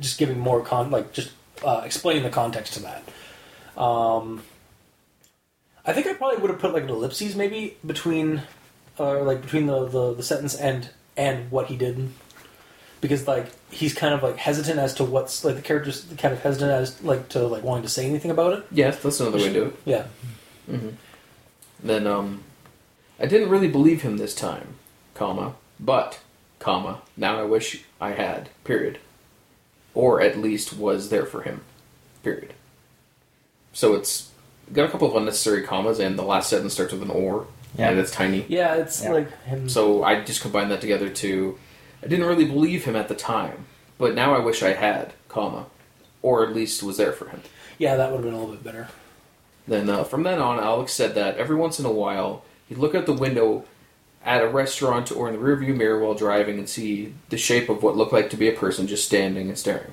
[0.00, 1.32] just giving more con, like just
[1.64, 3.02] uh, explaining the context to that.
[3.80, 4.42] Um,
[5.86, 8.42] I think I probably would have put like an ellipses maybe between,
[8.98, 12.10] uh, like between the, the, the sentence and and what he did,
[13.00, 16.40] because like he's kind of like hesitant as to what's like the character's kind of
[16.42, 18.64] hesitant as like to like wanting to say anything about it.
[18.70, 19.76] Yes, that's another way to do it.
[19.84, 20.06] Yeah.
[21.82, 22.42] Then, um,
[23.20, 24.76] I didn't really believe him this time,
[25.12, 26.18] comma, but,
[26.58, 28.98] comma, now I wish I had, period.
[29.92, 31.60] Or at least was there for him,
[32.22, 32.54] period.
[33.74, 34.30] So it's
[34.72, 37.90] got a couple of unnecessary commas, and the last sentence starts with an or, Yeah.
[37.90, 38.44] and it's tiny.
[38.48, 39.10] Yeah, it's Yeah.
[39.12, 39.68] like him.
[39.68, 41.58] So I just combined that together to,
[42.02, 43.66] I didn't really believe him at the time,
[43.98, 45.66] but now I wish I had, comma,
[46.22, 47.42] or at least was there for him.
[47.78, 48.88] yeah, that would have been a little bit better.
[49.66, 52.94] Then uh, from then on, Alex said that every once in a while he'd look
[52.94, 53.64] out the window
[54.24, 57.82] at a restaurant or in the rearview mirror while driving and see the shape of
[57.82, 59.92] what looked like to be a person just standing and staring.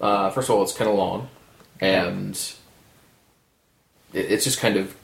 [0.00, 1.28] Uh, first of all, it's kind of long,
[1.80, 2.34] and
[4.12, 4.94] it, it's just kind of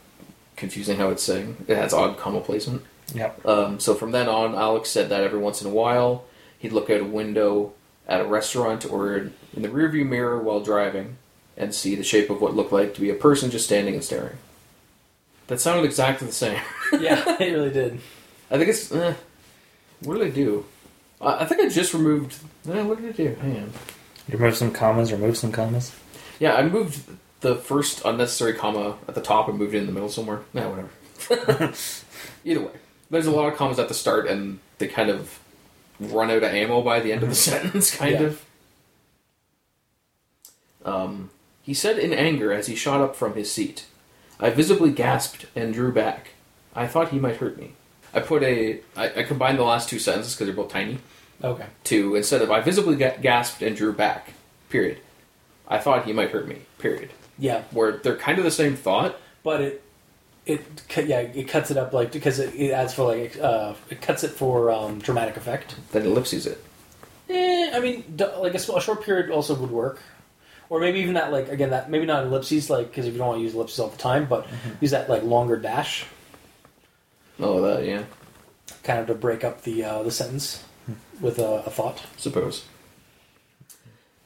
[0.56, 1.64] confusing how it's saying.
[1.68, 2.82] It has odd comma placement.
[3.14, 3.46] Yep.
[3.46, 6.24] Um, so from then on, Alex said that every once in a while
[6.58, 7.72] he'd look out a window
[8.08, 11.16] at a restaurant or in the rearview mirror while driving
[11.56, 14.04] and see the shape of what looked like to be a person just standing and
[14.04, 14.36] staring.
[15.46, 16.60] That sounded exactly the same.
[16.98, 18.00] yeah, it really did.
[18.50, 18.90] I think it's.
[18.90, 19.14] Eh,
[20.00, 20.64] what did I do?
[21.20, 22.36] I, I think I just removed.
[22.68, 23.34] Eh, what did I do?
[23.40, 23.72] Hang on.
[24.28, 25.94] You remove some commas, remove some commas.
[26.40, 27.08] Yeah, I moved
[27.44, 30.40] the first unnecessary comma at the top and moved it in the middle somewhere.
[30.54, 31.72] Nah, whatever.
[32.44, 32.72] Either way,
[33.10, 35.38] there's a lot of commas at the start, and they kind of
[36.00, 38.20] run out of ammo by the end of the sentence, kind Yeah.
[38.22, 38.44] of.
[40.84, 41.30] Um,
[41.62, 43.86] he said in anger as he shot up from his seat.
[44.40, 46.30] I visibly gasped and drew back.
[46.74, 47.72] I thought he might hurt me.
[48.12, 48.80] I put a.
[48.96, 50.98] I, I combined the last two sentences because they're both tiny
[51.42, 51.66] Okay.
[51.84, 54.32] to instead of I visibly ga- gasped and drew back.
[54.70, 54.98] Period.
[55.68, 56.58] I thought he might hurt me.
[56.78, 57.10] Period.
[57.38, 59.16] Yeah, Where they're kind of the same thought.
[59.42, 59.82] but it
[60.46, 60.62] it
[60.96, 64.22] yeah it cuts it up like because it, it adds for like uh it cuts
[64.24, 65.74] it for um, dramatic effect.
[65.92, 66.62] Then ellipses it.
[67.30, 68.04] Eh, I mean
[68.38, 70.00] like a, small, a short period also would work,
[70.68, 73.28] or maybe even that like again that maybe not ellipses like because if you don't
[73.28, 74.46] want to use ellipses all the time, but
[74.80, 76.04] use that like longer dash
[77.40, 78.04] Oh, that yeah.
[78.84, 80.62] kind of to break up the uh, the sentence
[81.20, 82.02] with a, a thought.
[82.16, 82.64] Suppose.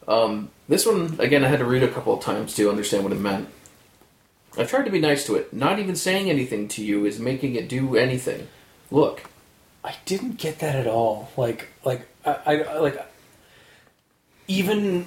[0.08, 3.12] Um, this one again, I had to read a couple of times to understand what
[3.12, 3.48] it meant.
[4.56, 5.52] I tried to be nice to it.
[5.52, 8.48] Not even saying anything to you is making it do anything.
[8.90, 9.24] Look,
[9.84, 11.30] I didn't get that at all.
[11.36, 13.06] Like, like I, I like
[14.48, 15.06] even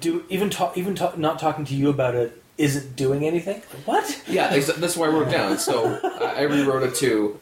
[0.00, 3.62] do even talk even talk, not talking to you about it isn't doing anything.
[3.86, 4.22] What?
[4.28, 5.58] yeah, that's why I wrote it down.
[5.58, 7.40] So I, rewrote it to.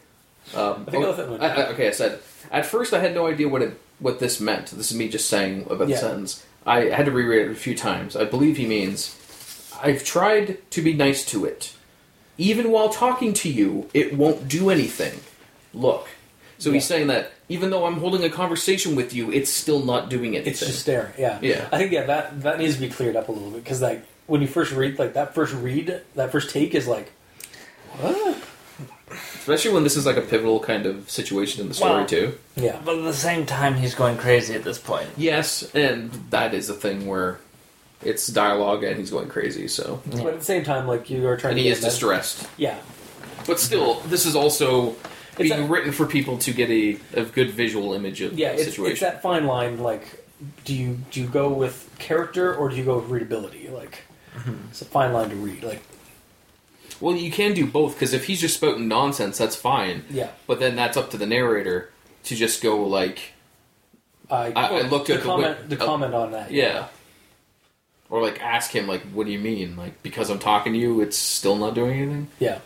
[0.54, 1.40] Um, I think oh, left that one.
[1.40, 4.40] I, I, okay, I said at first I had no idea what it what this
[4.40, 4.68] meant.
[4.68, 5.96] This is me just saying about Yeah.
[5.96, 6.46] the sentence.
[6.66, 8.16] I had to reread it a few times.
[8.16, 9.18] I believe he means
[9.83, 11.75] I've tried to be nice to it.
[12.38, 15.20] Even while talking to you, it won't do anything.
[15.75, 16.09] Look.
[16.59, 20.09] So he's saying that even though I'm holding a conversation with you, it's still not
[20.09, 20.53] doing anything.
[20.53, 21.12] It's just there.
[21.18, 21.38] Yeah.
[21.42, 21.68] Yeah.
[21.72, 24.05] I think yeah that that needs to be cleared up a little bit because like
[24.27, 27.11] when you first read like that first read that first take is like
[29.42, 32.38] Especially when this is like a pivotal kind of situation in the story Well- too.
[32.57, 35.09] yeah But at the same time, he's going crazy at this point.
[35.16, 37.38] Yes, and that is the thing where
[38.05, 39.66] it's dialogue and he's going crazy.
[39.68, 41.81] So but at the same time like you are trying and to he get is
[41.83, 42.78] that- distressed, yeah
[43.46, 44.94] but still, this is also
[45.38, 48.52] It's being a- written for people to get a, a good visual image of yeah
[48.52, 48.92] the it's, situation.
[48.92, 50.05] it's that fine line like
[50.64, 54.02] do you do you go with character or do you go with readability like
[54.37, 54.55] Mm-hmm.
[54.70, 55.83] it's a fine line to read like
[57.02, 60.04] Well, you can do both because if he's just spouting nonsense, that's fine.
[60.08, 60.28] Yeah.
[60.46, 61.90] But then that's up to the narrator
[62.24, 63.32] to just go like,
[64.30, 66.50] I, I- I looked to at the comment to uh, comment on that.
[66.52, 66.86] yeah.
[68.08, 69.74] Or like ask him like, what do you mean?
[69.76, 72.28] Like because I'm talking to you, it's still not doing anything.
[72.38, 72.58] yeah,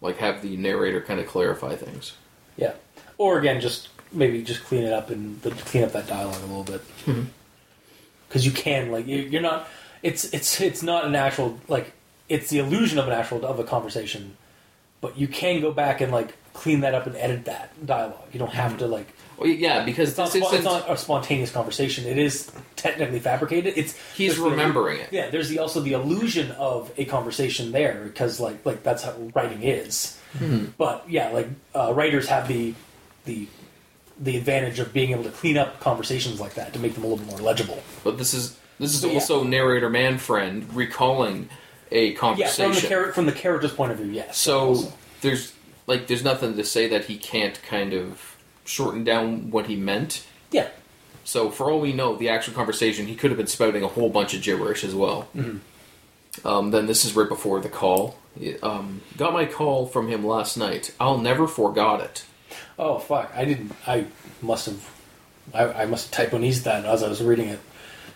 [0.00, 2.12] Like have the narrator kind of clarify things.
[2.56, 2.72] yeah.
[3.18, 6.64] Or again, just maybe just clean it up and clean up that dialogue a little
[6.64, 6.82] bit.
[7.06, 7.22] Mm-hmm.
[8.28, 9.68] Because you can like you- you're not.
[10.02, 11.92] It's it's it's not an actual like
[12.28, 14.36] it's the illusion of an actual of a conversation,
[15.00, 18.28] but you can go back and like clean that up and edit that dialogue.
[18.32, 19.08] You don't have to like.
[19.36, 22.06] Well, yeah, because It's not, spo- it's not a spontaneous conversation.
[22.06, 23.74] It is technically fabricated.
[23.76, 25.08] It's he's there's the- remembering it.
[25.12, 29.12] Yeah, there's the, also the illusion of a conversation there because like like that's how
[29.34, 30.18] writing is.
[30.38, 30.66] Hmm.
[30.78, 32.74] But yeah, like uh, writers have the
[33.26, 33.46] the
[34.18, 37.06] the advantage of being able to clean up conversations like that to make them a
[37.06, 37.82] little bit more legible.
[38.02, 39.14] But this is this is But yeah.
[39.14, 41.50] also narrator man friend recalling
[41.90, 42.72] a Yeah, conversation.
[42.72, 44.38] from the char- from the character's point of view, yes.
[44.38, 44.92] So Also.
[45.20, 45.52] there's
[45.86, 50.24] like there's nothing to say that he can't kind of shorten down what he meant.
[50.50, 50.68] yeah,
[51.24, 54.08] So for all we know, the actual conversation he could have been spouting a whole
[54.10, 55.28] bunch of gibberish as well.
[56.44, 58.16] Um, then this is right before the call.
[58.62, 60.92] Um, got my call from him last night.
[61.00, 62.24] I'll never forgot it.
[62.78, 63.72] oh fuck, I didn't.
[63.86, 64.06] I
[64.42, 64.90] must have.
[65.54, 67.60] I, I must have typoed that as I was reading it.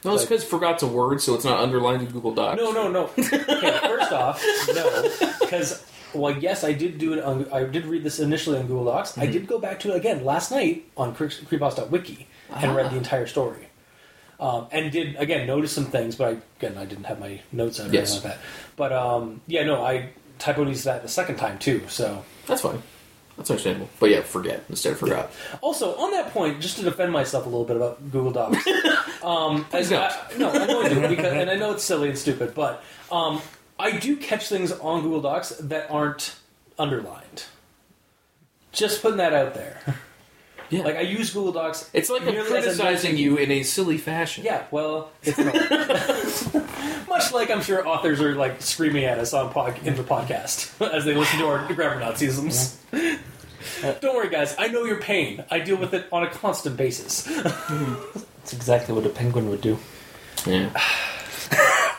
[0.05, 2.61] No, it's because forgot a word, so it's not underlined in Google Docs.
[2.61, 3.05] No, no, no.
[3.19, 4.43] Okay, first off,
[4.75, 5.11] no,
[5.41, 5.85] because
[6.15, 7.23] well, yes, I did do it.
[7.23, 9.17] On, I did read this initially on Google Docs.
[9.19, 12.97] I did go back to it again last night on Cre- Creepypasta.wiki and read the
[12.97, 13.69] entire story,
[14.41, 16.17] um, and did again notice some things.
[16.17, 18.15] But I, again, I didn't have my notes or Yes.
[18.15, 18.39] like that.
[18.77, 21.83] But um, yeah, no, I typoed that the second time too.
[21.89, 22.83] So That's fine.
[23.37, 23.89] That's understandable.
[24.01, 25.31] But yeah, forget instead of forgot.
[25.63, 28.67] Also, on that point, just to defend myself a little bit about Google Docs,
[29.23, 32.09] um, Please I, I- no, I know I do, because, and I know it's silly
[32.09, 33.41] and stupid, but um,
[33.79, 36.37] I do catch things on Google Docs that aren't
[36.79, 37.45] underlined.
[38.73, 39.81] Just putting that out there.
[40.71, 40.83] Yeah.
[40.85, 41.91] Like I use Google Docs.
[41.93, 44.45] It's like I'm as criticizing you in a silly fashion.
[44.45, 45.49] Yeah, well, it's not.
[47.09, 50.81] much like I'm sure authors are like screaming at us on pod, in the podcast
[50.95, 52.77] as they listen to our grammar Nazisms.
[54.01, 54.55] Don't worry, guys.
[54.59, 55.45] I know your pain.
[55.51, 57.27] I deal with it on a constant basis.
[58.41, 59.79] That's exactly what a penguin would do.
[60.47, 60.71] Yeah.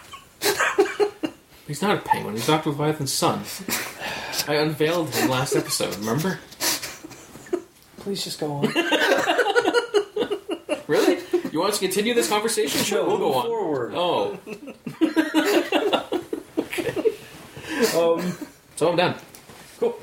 [1.67, 2.36] He's not a penguin.
[2.36, 2.71] He's Dr.
[2.71, 3.43] Leviathan's son.
[4.47, 6.39] I unveiled him last episode, remember?
[7.97, 8.73] Please just go on.
[10.88, 11.19] Really?
[11.54, 12.82] You want us to continue this conversation?
[12.84, 13.45] Sure, No, we'll go on.
[13.45, 13.93] forward.
[13.95, 14.38] Oh,
[18.19, 18.38] Um,
[18.75, 19.15] so I'm done.
[19.80, 19.97] cool.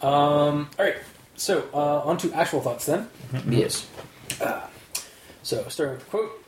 [0.00, 0.96] Um, all right.
[1.36, 3.08] So uh, on to actual thoughts then.
[3.48, 3.86] Yes.
[5.42, 6.44] So starting with the quote.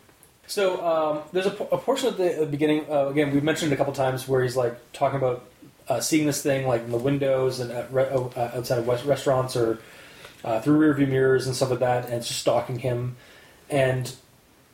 [0.46, 2.87] So um, there's a, a portion at the, uh, beginning.
[2.90, 5.46] Uh, again, we've mentioned it a couple times where he's like talking about
[5.88, 9.57] uh, seeing this thing like in the windows and re- uh, outside of west- restaurants
[9.57, 9.78] or
[10.44, 13.16] uh, through rearview mirrors and stuff like that, and it's just stalking him.
[13.70, 14.14] And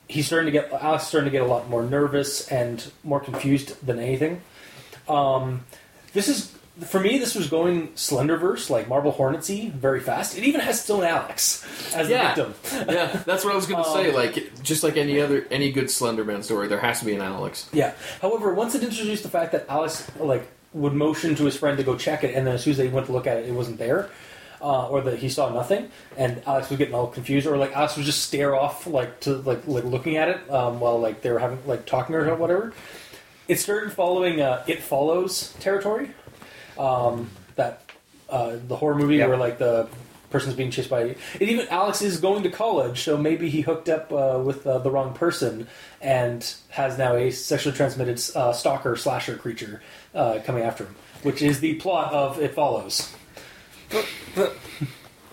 [0.07, 3.85] he's starting to get Alex starting to get a lot more nervous and more confused
[3.85, 4.41] than anything.
[5.07, 5.65] Um,
[6.13, 6.53] this is
[6.87, 7.17] for me.
[7.19, 10.37] This was going Slenderverse, like Marble Hornetsy, very fast.
[10.37, 11.65] It even has still Alex
[11.95, 12.33] as the Yeah.
[12.35, 12.53] victim.
[12.89, 14.11] Yeah, that's what I was gonna Um, say.
[14.11, 17.69] Like, just like any other any good Slenderman story, there has to be an Alex.
[17.73, 17.91] Yeah.
[18.21, 21.83] However, once it introduced the fact that Alex like would motion to his friend to
[21.83, 23.51] go check it, and then as soon as they went to look at it, it
[23.53, 24.09] wasn't there,
[24.61, 27.97] uh, or that he saw nothing, and Alex was getting all confused, or like Alex
[27.97, 31.29] would just stare off like to like like looking at it um, while like they
[31.31, 32.73] were having like talking or whatever.
[33.47, 36.11] It started following uh, It Follows territory.
[36.77, 37.81] Um, that
[38.29, 39.27] uh, the horror movie Yep.
[39.29, 39.87] where like the
[40.29, 41.01] person's being chased by.
[41.01, 44.77] And even Alex is going to college, so maybe he hooked up uh, with uh,
[44.79, 45.67] the wrong person
[45.99, 49.81] and has now a sexually transmitted uh, stalker slasher creature
[50.15, 53.13] uh, coming after him, which is the plot of It Follows.
[53.89, 54.55] But, but,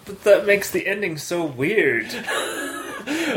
[0.05, 2.07] but that makes the ending so weird.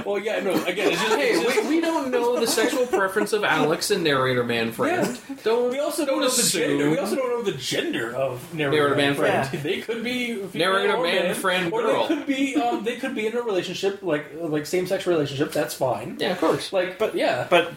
[0.05, 2.85] Well, yeah, no, again, it's just, Hey, it's just- we, we don't know the sexual
[2.87, 5.19] preference of Alex and narrator man friend.
[5.29, 5.35] Yeah.
[5.43, 6.89] Don't we also don't, don't know the gender.
[6.89, 9.47] We also don't know the gender of narrator, Narrator man man friend.
[9.49, 9.63] friend.
[9.63, 12.07] They could be Narrator or man friend or girl.
[12.07, 15.51] they could be um, they could be in a relationship like like same sex relationship.
[15.51, 16.17] That's fine.
[16.19, 16.71] Yeah, of course.
[16.73, 17.73] Like, but yeah, But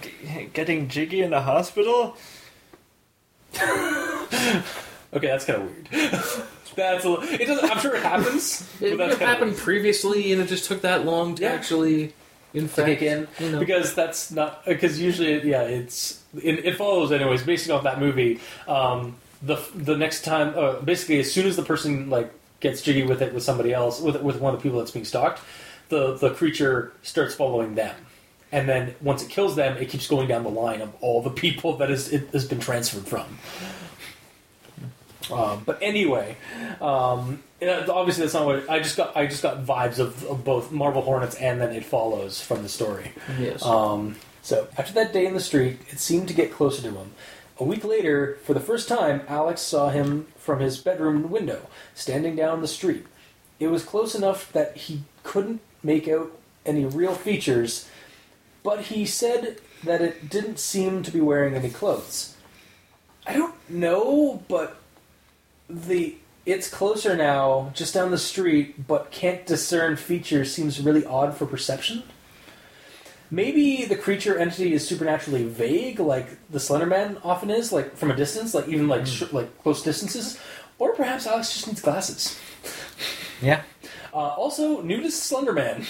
[0.52, 2.16] getting jiggy in a hospital?
[3.54, 4.62] okay,
[5.12, 6.24] that's kind of weird.
[6.76, 7.70] that's a, li- it doesn't.
[7.70, 8.68] I'm sure it happens.
[8.80, 11.52] It but that's have happened previously, and it just took that long to Yeah.
[11.52, 12.12] actually to
[12.60, 12.86] infect.
[12.88, 13.58] kick in you know.
[13.58, 18.38] because that's not because usually yeah it's it, it follows anyways based off that movie
[18.68, 23.02] um the the next time uh, basically as soon as the person like gets jiggy
[23.02, 25.40] with it with somebody else with with one of the people that's being stalked
[25.88, 27.94] the the creature starts following them
[28.52, 31.30] and then once it kills them, it keeps going down the line of all the
[31.30, 33.26] people that is, it has been transferred from.
[35.30, 36.36] Um, but anyway,
[36.80, 39.16] um, obviously that's not what I just got.
[39.16, 42.68] I just got vibes of, of both Marble Hornets and then It Follows from the
[42.68, 43.12] story.
[43.38, 43.64] Yes.
[43.64, 47.12] Um, so after that day in the street, it seemed to get closer to him.
[47.58, 52.34] A week later, for the first time, Alex saw him from his bedroom window, standing
[52.34, 53.06] down the street.
[53.60, 56.32] It was close enough that he couldn't make out
[56.66, 57.88] any real features,
[58.64, 62.36] but he said that it didn't seem to be wearing any clothes.
[63.26, 64.76] I don't know, but
[65.68, 71.34] the it's closer now, just down the street, but can't discern features seems really odd
[71.34, 72.02] for perception.
[73.30, 78.16] Maybe the creature entity is supernaturally vague, like the Slenderman often is, like from a
[78.16, 80.38] distance, like even like sh- like close distances,
[80.78, 82.38] or perhaps Alex just needs glasses.
[83.40, 83.62] Yeah.
[84.12, 85.86] Uh, also, nudist Slenderman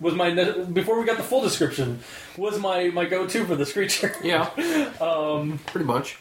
[0.00, 0.30] was my
[0.72, 1.98] before we got the full description
[2.38, 4.14] was my my go to for this creature.
[4.22, 4.48] yeah.
[5.00, 6.16] Um, Pretty much.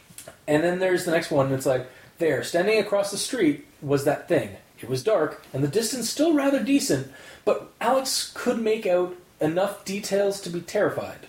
[0.48, 1.54] and then there's the next one.
[1.54, 1.88] It's like
[2.20, 4.52] there, standing across the street, was that thing.
[4.80, 7.12] It was dark, and the distance still rather decent,
[7.44, 11.28] but Alex could make out enough details to be terrified.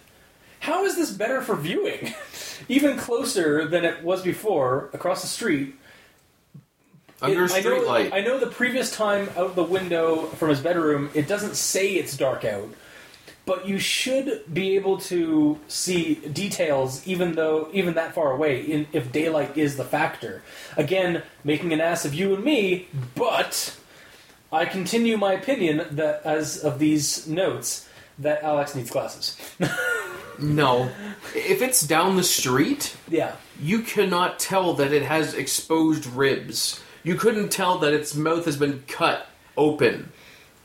[0.61, 2.13] How is this better for viewing?
[2.69, 5.75] Even closer than it was before, across the street.
[7.23, 8.13] Under It- a I street know, light.
[8.13, 12.17] I know the previous time out the window from his bedroom, it doesn't say it's
[12.17, 12.69] dark out,
[13.51, 18.61] but you should be able to see details even though even that far away.
[18.61, 20.45] In, if daylight is the factor,
[20.77, 22.87] again, making an ass of you and me.
[23.17, 23.77] But
[24.53, 27.89] I continue my opinion that as of these notes
[28.21, 29.37] that Alex needs glasses.
[30.43, 30.91] No.
[31.35, 33.37] If it's down the street, yeah.
[33.61, 36.81] you cannot tell that it has exposed ribs.
[37.03, 39.27] You couldn't tell that its mouth has been cut
[39.59, 40.13] open.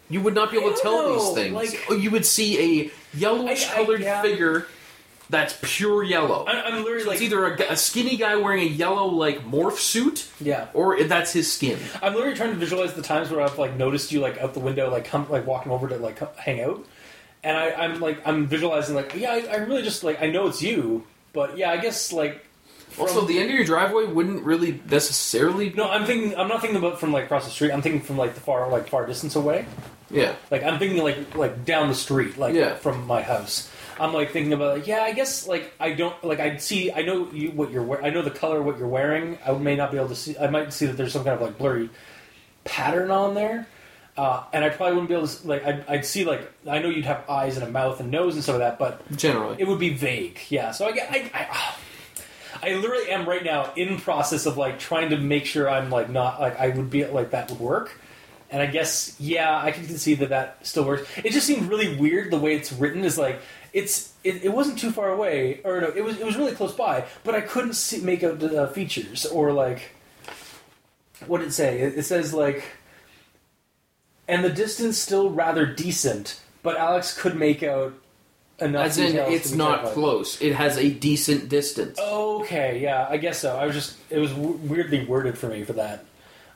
[0.10, 1.54] You would not be able to tell know, these things.
[1.56, 4.22] like- Oh, you would see a yellowish colored yeah.
[4.22, 4.68] figure
[5.30, 6.46] that's pure yellow.
[6.46, 9.40] I, I'm literally So like it's either a, a skinny guy wearing a yellow like
[9.44, 10.68] morph suit, yeah.
[10.76, 11.80] or that's his skin.
[12.04, 14.60] I'm literally trying to visualize the times where I've like noticed you like out the
[14.60, 16.86] window, like come like walking over to like hang out,
[17.44, 20.46] and I, I'm like I'm visualizing like yeah, I, I really just like I know
[20.48, 22.46] it's you, but yeah, I guess like
[23.00, 25.70] Also, the end of your driveway wouldn't really necessarily.
[25.72, 27.72] no, I'm thinking I'm not thinking about from like across the street.
[27.72, 29.66] I'm thinking from like the far like far distance away.
[30.10, 30.34] Yeah.
[30.52, 32.76] Like I'm thinking like like down the street, like Yeah.
[32.76, 33.70] from my house.
[34.00, 37.02] I'm like thinking about like yeah, I guess like I don't like I see I
[37.02, 38.06] know you what you're wearing.
[38.06, 39.40] I know the color of what you're wearing.
[39.46, 40.38] I may not be able to see.
[40.38, 41.90] I might see that there's some kind of like blurry
[42.64, 43.68] pattern on there.
[44.18, 46.80] Uh, and I probably wouldn't be able to s- like I'd, I'd see like I
[46.80, 49.58] know you'd have eyes and a mouth and nose and some of that, but Generally.
[49.60, 50.40] it would be vague.
[50.50, 50.72] Yeah.
[50.72, 51.74] So I get I, I
[52.62, 56.10] I literally am right now in process of like trying to make sure I'm like
[56.10, 58.00] not like I would be like that would work.
[58.50, 61.10] And I guess yeah, I can see that that still works.
[61.24, 63.04] It just seemed really weird the way it's written.
[63.04, 63.42] Is like
[63.74, 66.74] it's it, it wasn't too far away, or no, it was it was really close
[66.74, 69.92] by, but I couldn't see, make out the uh, features or like
[71.28, 71.80] what did it say?
[71.80, 72.64] It, it says like,
[74.28, 77.94] and the distance still rather decent, but Alex could make out
[78.60, 78.86] enough.
[78.88, 79.94] As in, it's to not terrified.
[79.94, 80.42] close.
[80.42, 82.00] It has a decent distance.
[82.00, 83.56] Okay, yeah, I guess so.
[83.58, 86.06] I was just it was w- weirdly worded for me for that,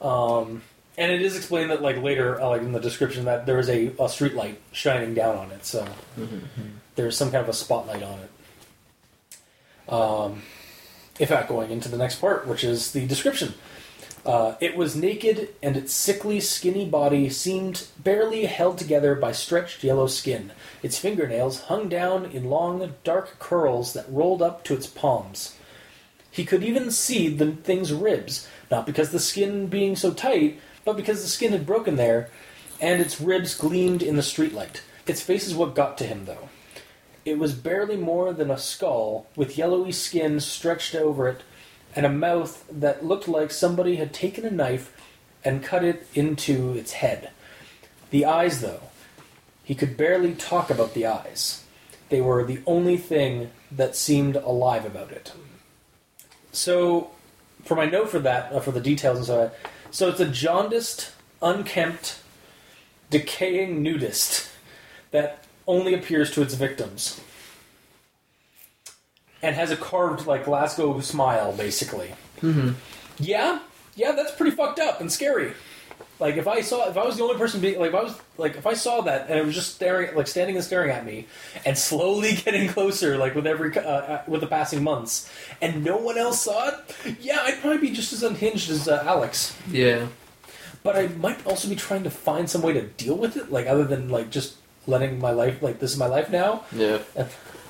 [0.01, 0.61] um,
[0.97, 3.69] and it is explained that like later, uh, like in the description, that there is
[3.69, 5.85] a, a street light shining down on it, so
[6.95, 9.91] there's some kind of a spotlight on it.
[9.91, 10.41] Um,
[11.19, 13.53] in fact, going into the next part, which is the description.
[14.25, 19.83] Uh, it was naked, and its sickly, skinny body seemed barely held together by stretched
[19.83, 20.51] yellow skin.
[20.83, 25.55] Its fingernails hung down in long, dark curls that rolled up to its palms.
[26.31, 30.97] He could even see the thing's ribs, not because the skin being so tight, but
[30.97, 32.29] because the skin had broken there,
[32.81, 34.81] and its ribs gleamed in the streetlight.
[35.07, 36.49] Its face is what got to him, though.
[37.25, 41.41] It was barely more than a skull, with yellowy skin stretched over it,
[41.95, 44.95] and a mouth that looked like somebody had taken a knife
[45.43, 47.31] and cut it into its head.
[48.11, 48.81] The eyes, though,
[49.63, 51.63] he could barely talk about the eyes.
[52.09, 55.31] They were the only thing that seemed alive about it.
[56.51, 57.11] So,
[57.63, 59.51] for my note for that, uh, for the details and so on,
[59.91, 61.11] so it's a jaundiced,
[61.41, 62.19] unkempt,
[63.09, 64.49] decaying nudist
[65.11, 67.21] that only appears to its victims.
[69.41, 72.13] And has a carved, like, Glasgow smile, basically.
[72.41, 72.71] Mm-hmm.
[73.19, 73.59] Yeah,
[73.95, 75.53] yeah, that's pretty fucked up and scary.
[76.19, 78.19] Like if I saw, if I was the only person being, like if I was,
[78.37, 81.05] like if I saw that and it was just staring, like standing and staring at
[81.05, 81.27] me,
[81.65, 85.31] and slowly getting closer, like with every, uh, uh, with the passing months,
[85.61, 89.01] and no one else saw it, yeah, I'd probably be just as unhinged as uh,
[89.05, 89.57] Alex.
[89.71, 90.07] Yeah.
[90.83, 93.67] But I might also be trying to find some way to deal with it, like
[93.67, 94.55] other than like just
[94.87, 96.65] letting my life like this is my life now.
[96.73, 96.99] Yeah.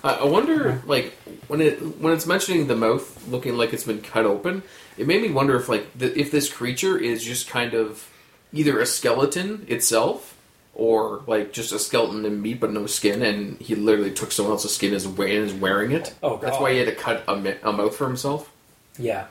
[0.03, 1.13] I wonder, like,
[1.47, 4.63] when it when it's mentioning the mouth looking like it's been cut open,
[4.97, 8.09] it made me wonder if, like, the, if this creature is just kind of
[8.53, 10.37] either a skeleton itself,
[10.73, 14.53] or like just a skeleton and meat but no skin, and he literally took someone
[14.53, 16.13] else's skin as way and is wearing it.
[16.23, 16.41] Oh, God.
[16.41, 18.49] that's why he had to cut a, mi- a mouth for himself.
[18.97, 19.25] Yeah.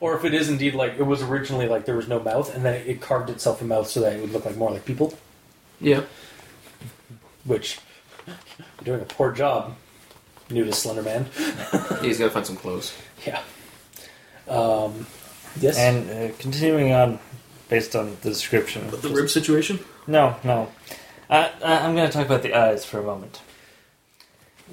[0.00, 2.62] Or if it is indeed like it was originally like there was no mouth and
[2.64, 5.16] then it carved itself a mouth so that it would look like more like people,
[5.80, 6.02] Yeah.
[7.44, 7.78] which
[8.26, 8.36] you're
[8.84, 9.74] doing a poor job,
[10.54, 11.26] new to Slender Man.
[12.00, 12.96] He's got to find some clothes.
[13.26, 13.42] Yeah.
[14.48, 15.06] Um,
[15.60, 15.76] yes.
[15.76, 17.18] And uh, continuing on,
[17.68, 18.88] based on the description.
[18.90, 19.80] The rib situation.
[20.06, 20.70] No, no.
[21.28, 23.40] Uh, uh, I'm going to talk about the eyes for a moment.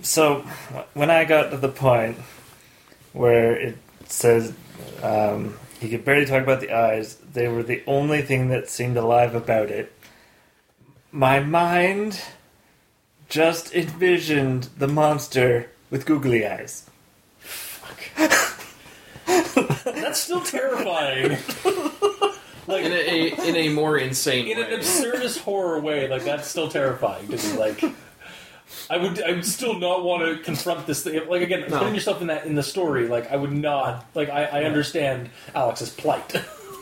[0.01, 0.41] So,
[0.93, 2.17] when I got to the point
[3.13, 4.53] where it says
[5.03, 8.97] um, he could barely talk about the eyes, they were the only thing that seemed
[8.97, 9.93] alive about it.
[11.11, 12.21] My mind
[13.31, 16.85] just envisioned the monster with googly eyes.
[17.39, 17.97] Fuck.
[19.85, 21.37] That's still terrifying.
[22.67, 22.95] like In a,
[23.31, 27.37] a in a more insane in an absurdist horror way, like that's still terrifying to
[27.37, 27.57] me.
[27.57, 27.81] Like,
[28.89, 31.21] I would, I would still not want to confront this thing.
[31.29, 31.79] Like again, No.
[31.79, 34.05] putting yourself in that in the story, like I would not.
[34.13, 36.35] Like I, I understand Alex's plight.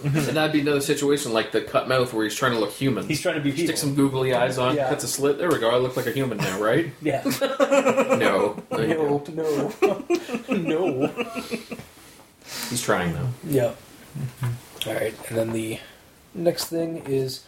[0.04, 3.08] And that'd be another situation like the cut mouth where he's trying to look human.
[3.08, 3.66] He's trying to be people.
[3.66, 4.90] Stick some googly eyes on, Yeah.
[4.90, 5.38] cuts a slit.
[5.38, 5.70] There we go.
[5.70, 6.92] I look like a human now, right?
[7.02, 7.24] Yeah.
[7.60, 8.62] no.
[8.72, 9.20] You No.
[9.20, 9.74] go.
[9.80, 10.04] No.
[10.50, 11.08] no.
[12.70, 13.30] He's trying though.
[13.46, 13.74] Yeah.
[14.88, 15.80] All right, and then the
[16.34, 17.44] next thing is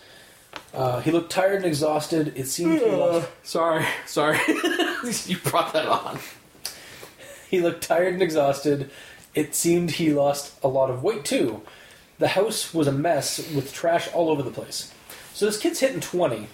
[0.74, 2.34] uh, he looked tired and exhausted.
[2.36, 4.38] It seemed he lost, Sorry, sorry.
[5.26, 6.20] you brought that on.
[7.50, 8.90] he looked tired and exhausted.
[9.34, 11.62] It seemed he lost a lot of weight too.
[12.22, 14.94] The house was a mess with trash all over the place.
[15.34, 16.50] So this kid's hitting twenty,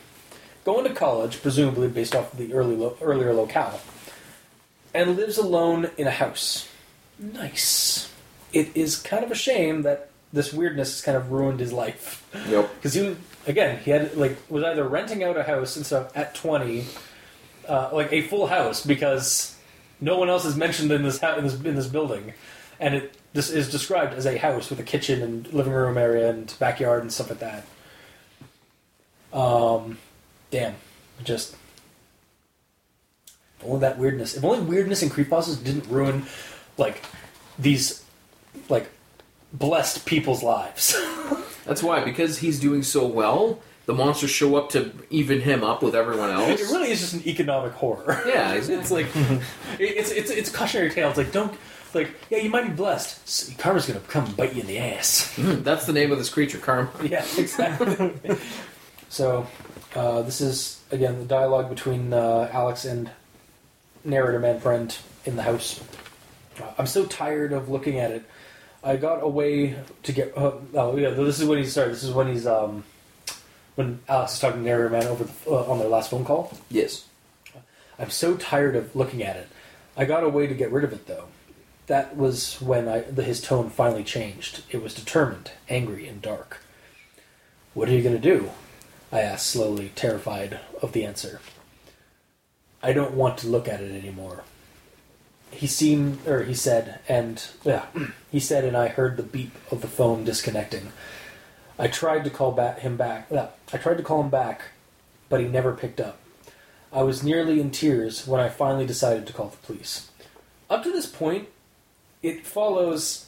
[0.63, 3.82] going to college, presumably based off of the early lo- earlier locale,
[4.93, 6.70] and lives alone in a house.
[7.20, 8.09] Nice.
[8.53, 12.26] It is kind of a shame that this weirdness has kind of ruined his life.
[12.47, 12.74] Yep.
[12.76, 16.15] because he was again he had like was either renting out a house and stuff
[16.15, 16.86] at 20
[17.68, 19.57] uh, like a full house because
[19.99, 22.34] no one else is mentioned in this, hou- in this in this building
[22.80, 26.30] and it this is described as a house with a kitchen and living room area
[26.30, 27.65] and backyard and stuff like that
[29.34, 29.97] um
[30.51, 30.75] damn
[31.23, 31.55] just
[33.59, 36.25] if only that weirdness if only weirdness and creepypastas didn't ruin
[36.78, 37.03] like
[37.59, 38.03] these
[38.69, 38.89] like
[39.53, 40.95] blessed people's lives
[41.67, 45.84] That's why because he's doing so well, the monsters show up to even him up
[45.84, 46.61] with everyone else.
[46.61, 48.23] It really is just an economic horror.
[48.25, 48.75] Yeah, exactly.
[48.80, 49.41] it's like
[49.80, 51.09] it's it's it's a cautionary tale.
[51.09, 51.53] It's like don't
[51.94, 53.58] like yeah, you might be blessed.
[53.58, 55.34] Karma's gonna come and bite you in the ass.
[55.38, 56.90] Mm, That's the name of this creature, Karma.
[57.04, 58.12] yeah, exactly.
[59.10, 59.48] so
[59.96, 63.10] uh, this is again the dialogue between uh, Alex and
[64.04, 65.82] narrator man friend in the house.
[66.62, 68.24] Uh, I'm so tired of looking at it.
[68.84, 70.38] I got away to get.
[70.38, 71.90] Uh, oh yeah, this is when he's sorry.
[71.90, 72.84] This is when he's um
[73.76, 76.52] when Alex is talking to narrator man over the, uh, on their last phone call.
[76.70, 77.06] Yes.
[78.00, 79.48] I'm so tired of looking at it.
[79.96, 81.26] I got a way to get rid of it, though.
[81.88, 84.64] That was when I, his tone finally changed.
[84.70, 86.62] It was determined, angry, and dark.
[87.74, 88.52] What are you going to do?
[89.12, 91.40] I asked slowly, terrified of the answer.
[92.84, 94.44] I don't want to look at it anymore.
[95.50, 97.86] He seemed, or he said, and yeah,
[98.32, 100.92] he said, and I heard the beep of the phone disconnecting.
[101.80, 103.28] I tried to call back him back.
[103.32, 104.64] Yeah, I tried to call him back,
[105.30, 106.20] but he never picked up.
[106.92, 110.10] I was nearly in tears when I finally decided to call the police.
[110.70, 111.48] Up to this point,
[112.22, 113.28] it follows.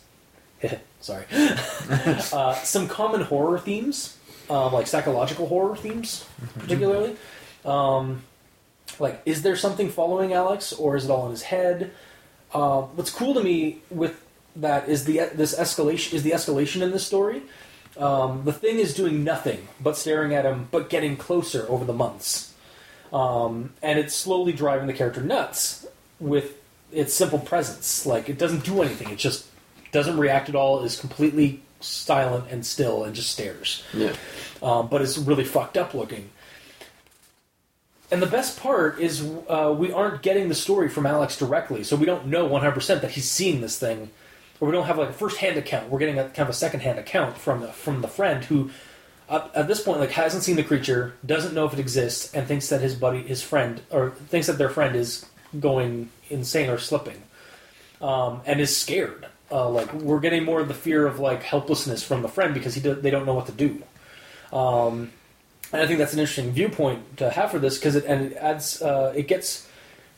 [1.01, 1.25] sorry.
[1.31, 4.17] uh, some common horror themes,
[4.49, 6.25] um, like psychological horror themes,
[6.57, 7.15] particularly.
[7.65, 8.23] Um,
[8.99, 11.91] like, is there something following Alex, or is it all in his head?
[12.53, 14.25] Uh, what's cool to me with
[14.55, 17.43] that is the this escalation is the escalation in this story.
[17.97, 21.93] Um, the thing is doing nothing but staring at him, but getting closer over the
[21.93, 22.49] months
[23.11, 25.87] um, and it's slowly driving the character nuts
[26.19, 26.58] with
[26.91, 28.05] its simple presence.
[28.05, 29.45] Like it doesn't do anything; it just
[29.91, 30.83] doesn't react at all.
[30.83, 33.83] Is completely silent and still, and just stares.
[33.93, 34.13] Yeah.
[34.61, 36.29] Um, but it's really fucked up looking.
[38.11, 41.95] And the best part is uh, we aren't getting the story from Alex directly, so
[41.95, 44.09] we don't know 100% that he's seeing this thing,
[44.59, 45.89] or we don't have like a first-hand account.
[45.89, 48.71] We're getting a kind of a second-hand account from the, from the friend who,
[49.29, 52.47] at, at this point, like hasn't seen the creature, doesn't know if it exists, and
[52.47, 55.27] thinks that his buddy, his friend, or thinks that their friend is
[55.57, 57.21] going insane or slipping,
[58.01, 59.27] um, and is scared.
[59.51, 62.75] Uh, like we're getting more of the fear of like helplessness from the friend because
[62.75, 63.81] he do, they don't know what to do.
[64.51, 65.11] Um,
[65.71, 68.37] and I think that's an interesting viewpoint to have for this because it and it
[68.37, 69.67] adds uh, it gets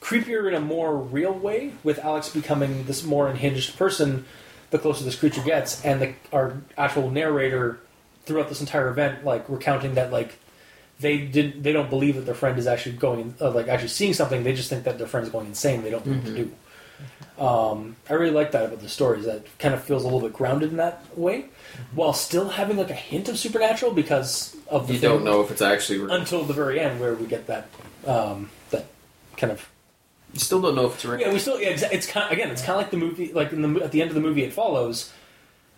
[0.01, 4.25] creepier in a more real way with Alex becoming this more unhinged person
[4.71, 7.79] the closer this creature gets, and the, our actual narrator
[8.25, 10.38] throughout this entire event like recounting that like
[11.02, 14.14] they didn't they don't believe that their friend is actually going uh, like actually seeing
[14.14, 14.43] something.
[14.43, 15.82] They just think that their friend's going insane.
[15.84, 16.52] They don't know what to do.
[17.39, 20.32] Um, i really like that about the stories that kind of feels a little bit
[20.34, 21.45] grounded in that way
[21.95, 25.49] while still having like a hint of supernatural because of the You don't know if
[25.49, 26.12] it's actually real.
[26.12, 27.68] until the very end where we get that
[28.06, 28.86] um, that
[29.38, 29.68] kind of
[30.34, 31.20] You still don't know if it's real.
[31.20, 33.34] yeah we still yeah exa- it's kind of, again it's kind of like the movie
[33.34, 35.12] like in the at the end of the movie it follows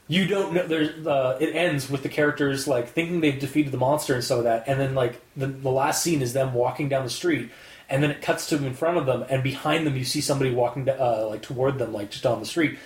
[0.07, 3.77] you don't know there's uh, it ends with the characters like thinking they've defeated the
[3.77, 7.03] monster and so that and then like the, the last scene is them walking down
[7.03, 7.49] the street
[7.89, 10.51] and then it cuts to in front of them and behind them you see somebody
[10.53, 12.77] walking uh, like toward them like just on the street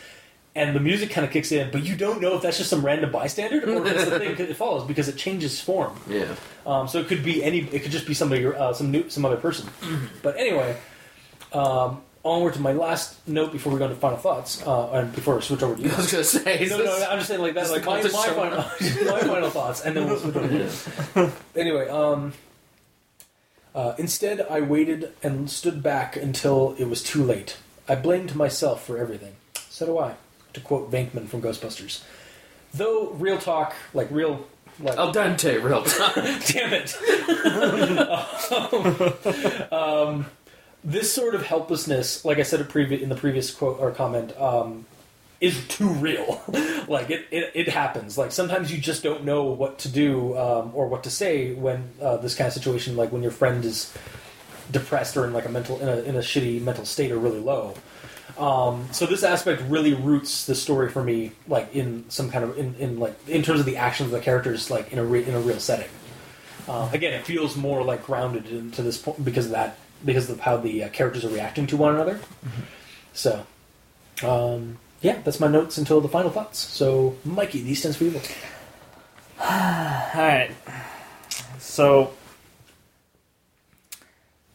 [0.56, 2.86] and the music kind of kicks in but you don't know if that's just some
[2.86, 6.36] random bystander or if it's the thing it follows because it changes form Yeah.
[6.68, 7.60] um, so it could be any.
[7.60, 9.68] It could just be somebody, uh, some new, some other person.
[10.24, 10.76] But anyway,
[11.54, 15.38] um, onward to my last note before we go into final thoughts, uh, and before
[15.38, 15.90] I switch over to you.
[15.92, 16.68] I was gonna say.
[16.70, 17.66] No, no, no, I'm just saying like that.
[17.66, 18.58] is Like my, my, final,
[19.12, 20.58] my final thoughts, and then we'll switch over to
[21.16, 21.32] you.
[21.56, 22.34] Anyway, um,
[23.74, 27.58] uh, instead, I waited and stood back until it was too late.
[27.88, 29.36] I blamed myself for everything.
[29.70, 30.16] So do I,
[30.54, 32.04] to quote Venkman from Ghostbusters.
[32.74, 34.46] Though real talk, like real,
[34.80, 36.40] like Al dente, real time.
[36.48, 36.94] Damn it.
[39.72, 40.26] um,
[40.84, 44.86] this sort of helplessness, like I said previ- in the previous quote or comment, um,
[45.40, 46.42] is too real.
[46.88, 48.18] like it, it, it happens.
[48.18, 51.90] Like sometimes you just don't know what to do um, or what to say when
[52.02, 53.94] uh, this kind of situation, like when your friend is
[54.72, 57.40] depressed or in like a mental in a, in a shitty mental state or really
[57.40, 57.74] low.
[58.38, 62.58] Um, so this aspect really roots the story for me, like in some kind of
[62.58, 65.24] in, in like in terms of the actions of the characters, like in a re-
[65.24, 65.90] in a real setting.
[66.68, 70.40] Uh, again, it feels more like grounded into this point because of that, because of
[70.42, 72.20] how the uh, characters are reacting to one another.
[73.14, 73.46] So,
[74.24, 76.60] um, yeah, that's my notes until the final thoughts.
[76.60, 78.22] So, Mikey, these stands for evil.
[79.42, 80.52] Alright.
[81.60, 82.12] So,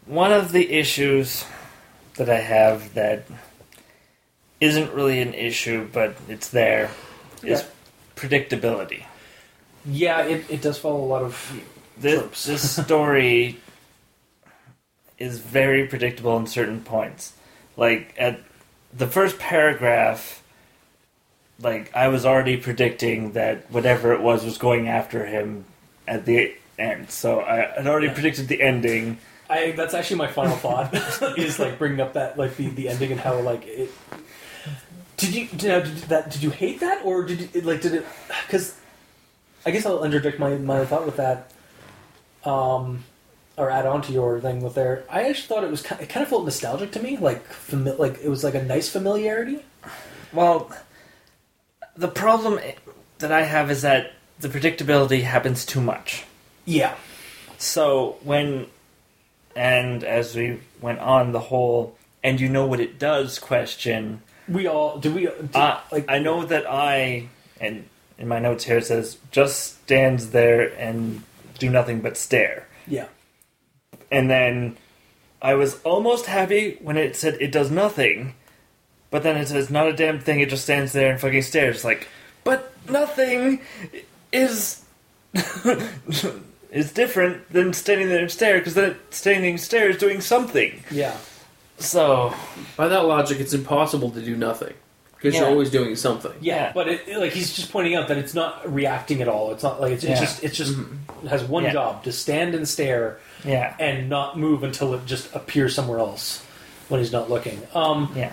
[0.06, 1.44] one of the issues
[2.16, 3.24] that I have that
[4.60, 6.90] isn't really an issue, but it's there,
[7.42, 7.66] is Yeah.
[8.16, 9.04] predictability.
[9.84, 11.52] Yeah, it, it does follow a lot of
[11.98, 13.60] This, this story
[15.18, 17.32] is very predictable in certain points.
[17.76, 18.40] Like, at
[18.92, 20.42] the first paragraph,
[21.60, 25.64] like, I was already predicting that whatever it was was going after him
[26.08, 27.10] at the end.
[27.10, 28.14] So I had already Yeah.
[28.14, 29.18] predicted the ending.
[29.48, 30.94] I that's actually my final thought
[31.38, 33.90] is like bringing up that like the, the ending and how like it.
[35.18, 36.30] Did you did, uh, did that?
[36.30, 38.06] Did you hate that or did you like did it?
[38.46, 38.74] Because
[39.66, 41.52] I guess I'll interject my my thought with that,
[42.44, 43.04] um,
[43.56, 45.04] or add on to your thing with there.
[45.10, 46.00] I actually thought it was kind.
[46.00, 48.62] of, It kind of felt nostalgic to me, like fami- like it was like a
[48.62, 49.64] nice familiarity.
[50.32, 50.70] Well,
[51.96, 52.58] the problem
[53.18, 56.24] that I have is that the predictability happens too much.
[56.64, 56.94] Yeah,
[57.58, 58.66] So when,
[59.54, 64.22] and as we went on, the whole and you know what it does question.
[64.48, 65.12] we all do.
[65.12, 67.26] We do, Uh, like I know that I
[67.60, 67.88] and
[68.18, 71.22] in my notes here it says just stands there and
[71.58, 72.66] do nothing but stare.
[72.86, 73.06] yeah.
[74.12, 74.76] And then
[75.40, 78.34] I was almost happy when it said it does nothing,
[79.10, 80.38] but then it says not a damn thing.
[80.40, 81.84] It just stands there and fucking stares.
[81.84, 82.06] Like,
[82.44, 83.60] but nothing
[84.32, 84.84] is
[86.70, 90.82] is different than standing there and stare because that standing and stare is doing something.
[90.90, 91.16] Yeah,
[91.78, 92.34] So
[92.76, 94.74] By that logic, it's impossible to do nothing
[95.16, 95.40] because Yeah.
[95.40, 96.32] you're always doing something.
[96.40, 96.72] yeah, Yeah.
[96.74, 99.52] but it, it- like he's just pointing out that it's not reacting at all.
[99.52, 101.26] It's not like it's, it's just it's just mm-hmm.
[101.28, 101.72] has one Yeah.
[101.72, 106.44] job to stand and stare yeah, and not move until it just appears somewhere else
[106.88, 107.60] when he's not looking.
[107.74, 108.32] Um, yeah,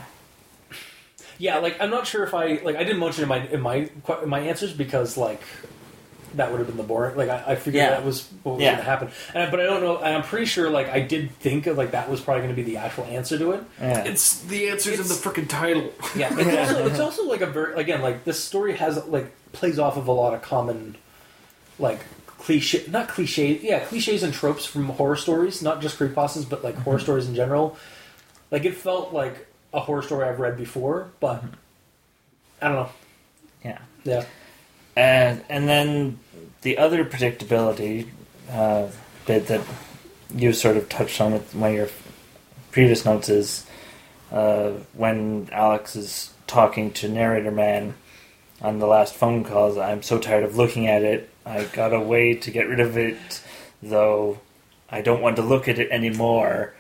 [1.38, 3.90] yeah, like I'm not sure if I like I didn't mention in my in my
[4.24, 5.42] in my answers because like
[6.36, 7.16] that would have been the boring.
[7.18, 7.90] Like I, I figured Yeah.
[7.92, 8.72] that was what was Yeah.
[8.74, 9.98] going to happen, and but I don't know.
[9.98, 12.62] And I'm pretty sure like I did think of like that was probably going to
[12.62, 13.64] be the actual answer to it.
[13.82, 14.04] yeah.
[14.04, 15.92] It's the answers in the freaking title.
[16.16, 19.80] Yeah, it's also, it's also like a very again like this story has like plays
[19.80, 20.96] off of a lot of common
[21.80, 22.02] like
[22.40, 26.76] cliche not cliche yeah cliches and tropes from horror stories not just creepypastas but like
[26.78, 27.78] horror stories in general
[28.50, 31.44] like it felt like a horror story I've read before but
[32.62, 32.90] I don't know
[33.64, 33.80] yeah.
[34.04, 34.26] yeah
[34.96, 36.20] And and then
[36.62, 38.10] the other predictability
[38.50, 38.88] uh,
[39.26, 39.62] bit that
[40.34, 41.90] you sort of touched on with one of your
[42.72, 43.66] previous notes is
[44.32, 47.96] uh, when Alex is talking to narrator man
[48.62, 49.78] on the last phone calls.
[49.78, 51.30] I'm so tired of looking at it.
[51.50, 53.42] I got a way to get rid of it.
[53.82, 54.40] though
[54.90, 56.74] I don't want to look at it anymore.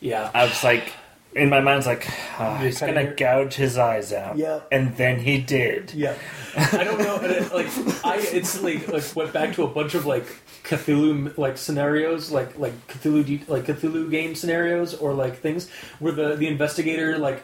[0.00, 0.30] Yeah.
[0.34, 0.92] I was like,
[1.34, 2.06] in my mind, I was like,
[2.38, 4.36] ah, You're he's gonna here- gouge his eyes out.
[4.36, 4.60] Yeah.
[4.70, 5.92] And then he did.
[5.94, 6.14] Yeah,
[6.56, 7.16] I don't know.
[7.22, 7.66] it, like,
[8.04, 10.26] I instantly like like went back to a bunch of like
[10.64, 15.68] Cthulhu like scenarios, like like Cthulhu like Cthulhu game scenarios, or like things
[15.98, 17.42] where the the investigator like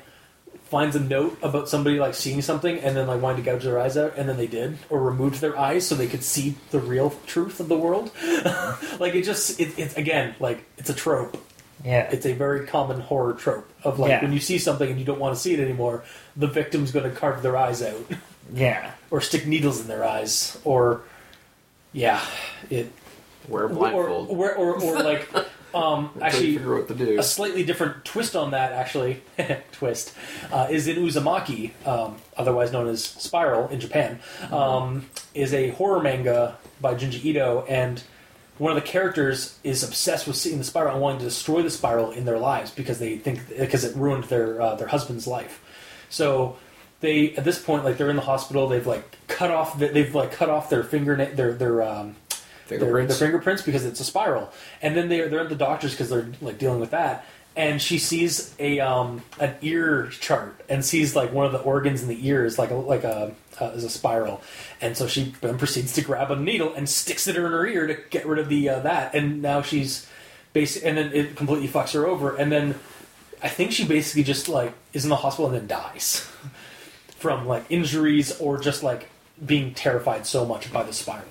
[0.70, 3.78] finds a note about somebody like seeing something and then like wanting to gouge their
[3.78, 6.78] eyes out, and then they did, or removed their eyes so they could see the
[6.78, 8.10] real truth of the world.
[9.00, 11.36] like it just it, it's again like it's a trope.
[11.84, 12.08] Yeah.
[12.12, 14.22] It's a very common horror trope of like Yeah.
[14.22, 16.04] when you see something and you don't want to see it anymore,
[16.36, 18.00] the victim's going to carve their eyes out
[18.54, 18.92] yeah.
[19.10, 21.00] or stick needles in their eyes, or
[21.92, 22.20] yeah,
[22.68, 22.92] it
[23.48, 24.28] Wear a or blindfold.
[24.28, 25.28] or, or, or like
[25.74, 27.18] um, actually figure what to do.
[27.18, 29.22] a slightly different twist on that actually
[29.72, 30.14] twist
[30.52, 36.02] uh, is in Uzumaki, um, otherwise known as Spiral in Japan, um, is a horror
[36.02, 38.02] manga by Junji Ito, and
[38.60, 41.70] one of the characters is obsessed with seeing the spiral and wanting to destroy the
[41.70, 45.62] spiral in their lives because they think because it ruined their uh, their husband's life.
[46.10, 46.58] So
[47.00, 48.68] they at this point like they're in the hospital.
[48.68, 52.16] They've like cut off the, they've like cut off their fingernail their their um, their,
[52.78, 53.18] Fingerprints.
[53.18, 54.52] fingerprints because it's a spiral.
[54.80, 57.24] And then they're they're at the doctors because they're like dealing with that.
[57.56, 62.02] And she sees a um, an ear chart and sees like one of the organs
[62.02, 64.40] in the ear is like a like a uh, is a spiral.
[64.80, 67.86] And so she then proceeds to grab a needle and sticks it in her ear
[67.88, 69.14] to get rid of the uh, that.
[69.14, 70.08] And now she's
[70.52, 72.36] basic, and then it completely fucks her over.
[72.36, 72.76] And then
[73.42, 76.28] I think she basically just like is in the hospital and then dies
[77.18, 79.08] from like injuries or just like
[79.44, 81.26] being terrified so much by the spiral.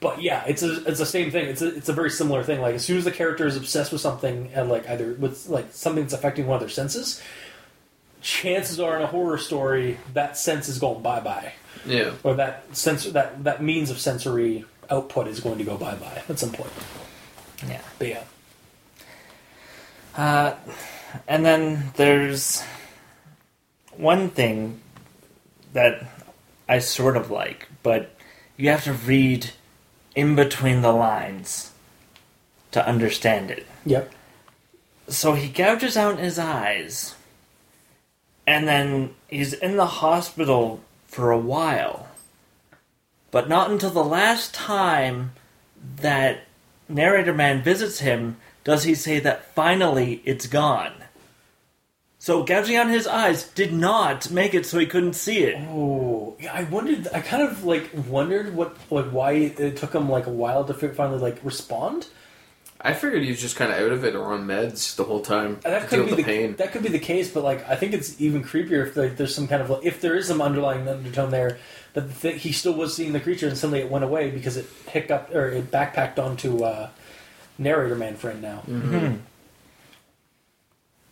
[0.00, 1.46] But yeah, it's a, it's the same thing.
[1.46, 2.60] It's a, it's a very similar thing.
[2.60, 5.72] Like as soon as the character is obsessed with something and like either with like
[5.72, 7.22] something that's affecting one of their senses,
[8.20, 11.52] chances are in a horror story that sense is going bye bye,
[11.86, 12.12] Yeah.
[12.24, 16.22] or that sense that that means of sensory output is going to go bye bye
[16.28, 16.72] at some point.
[17.66, 17.80] Yeah.
[17.98, 18.22] But yeah,
[20.16, 20.54] Uh,
[21.28, 22.62] and then there's
[23.96, 24.80] one thing
[25.72, 26.04] that
[26.68, 28.14] I sort of like, but
[28.56, 29.50] you have to read
[30.16, 31.70] in between the lines
[32.72, 33.66] to understand it.
[33.84, 34.12] yep,
[35.06, 37.14] So he gouges out his eyes,
[38.46, 42.08] and then he's in the hospital for a while.
[43.30, 45.32] But not until the last time
[46.00, 46.40] that
[46.88, 50.92] narrator man visits him does he say that finally it's gone.
[52.26, 55.54] So gouging out his eyes did not make it so he couldn't see it.
[55.68, 56.52] Oh, yeah.
[56.52, 57.06] I wondered.
[57.14, 60.74] I kind of like wondered what, like, why it took him like a while to
[60.74, 62.08] finally like respond.
[62.80, 65.20] I figured he was just kind of out of it or on meds the whole
[65.20, 66.56] time And that to could deal be with the, the pain.
[66.56, 69.32] that could be the case, but like I think it's even creepier if like, there's
[69.32, 71.58] some kind of like, if there is some underlying undertone there
[71.92, 74.56] that the th- he still was seeing the creature and suddenly it went away because
[74.56, 76.88] it hiccuped or it backpacked onto uh,
[77.56, 78.58] narrator man friend now.
[78.62, 79.14] Hmm.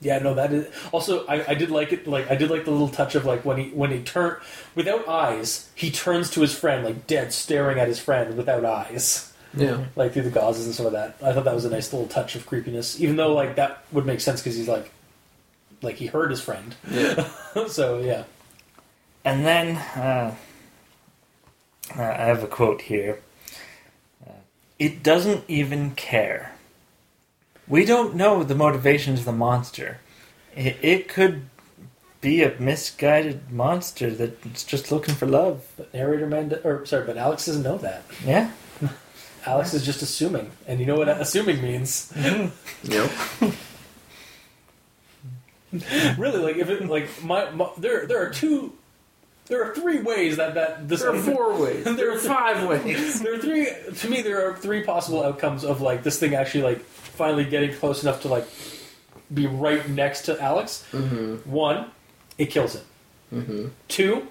[0.04, 2.06] Yeah, no, that is also I, I did like it.
[2.06, 4.36] Like I did like the little touch of like when he when he turn
[4.74, 9.32] without eyes, he turns to his friend like dead, staring at his friend without eyes,
[9.56, 9.84] Yeah.
[9.96, 11.16] like through the gauzes and some of that.
[11.22, 14.04] I thought that was a nice little touch of creepiness, even though like that would
[14.06, 14.90] make sense because he's like
[15.82, 16.74] like he heard his friend.
[16.90, 17.28] Yeah.
[17.68, 18.24] so yeah,
[19.24, 20.34] And then uh,
[21.98, 23.20] uh, I have a quote here.
[24.26, 24.32] Uh,
[24.78, 26.53] it doesn't even care.
[27.66, 29.98] We don't know the motivations of the monster.
[30.54, 31.48] It, it could
[32.20, 35.66] be a misguided monster that's just looking for love.
[35.76, 38.04] but narrator man, or sorry, but Alex doesn't know that.
[38.24, 38.50] Yeah.
[39.46, 42.10] Alex is just assuming, and you know what assuming means.
[42.14, 42.90] Mm-hmm.
[42.90, 43.54] Yep.
[46.18, 48.72] really, like if it like my, my there there are two.
[49.46, 51.84] There are three ways that, that this There are four ways.
[51.84, 53.20] There are five ways.
[53.20, 56.62] there are three to me there are three possible outcomes of like this thing actually
[56.62, 56.82] like
[57.14, 58.46] finally getting close enough to like
[59.32, 61.50] be right next to alex Mm-hmm.
[61.50, 61.86] one
[62.38, 62.82] it kills him
[63.32, 63.66] Mm-hmm.
[63.88, 64.26] two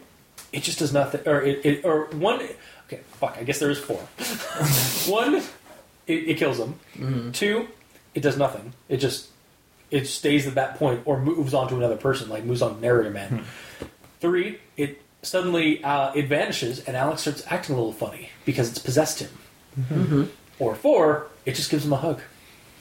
[0.53, 2.39] it just does nothing or it, it or one
[2.87, 3.97] okay fuck i guess there is four
[5.11, 5.35] one
[6.07, 7.31] it, it kills him Mm-hmm.
[7.31, 7.67] two
[8.15, 9.29] it does nothing it just
[9.91, 12.81] it stays at that point or moves on to another person like moves on to
[12.81, 13.43] narrator man
[14.19, 18.79] three it suddenly uh, it vanishes and alex starts acting a little funny because it's
[18.79, 19.29] possessed him
[19.91, 20.25] Mm-hmm.
[20.59, 22.21] or four, it just gives him a hug.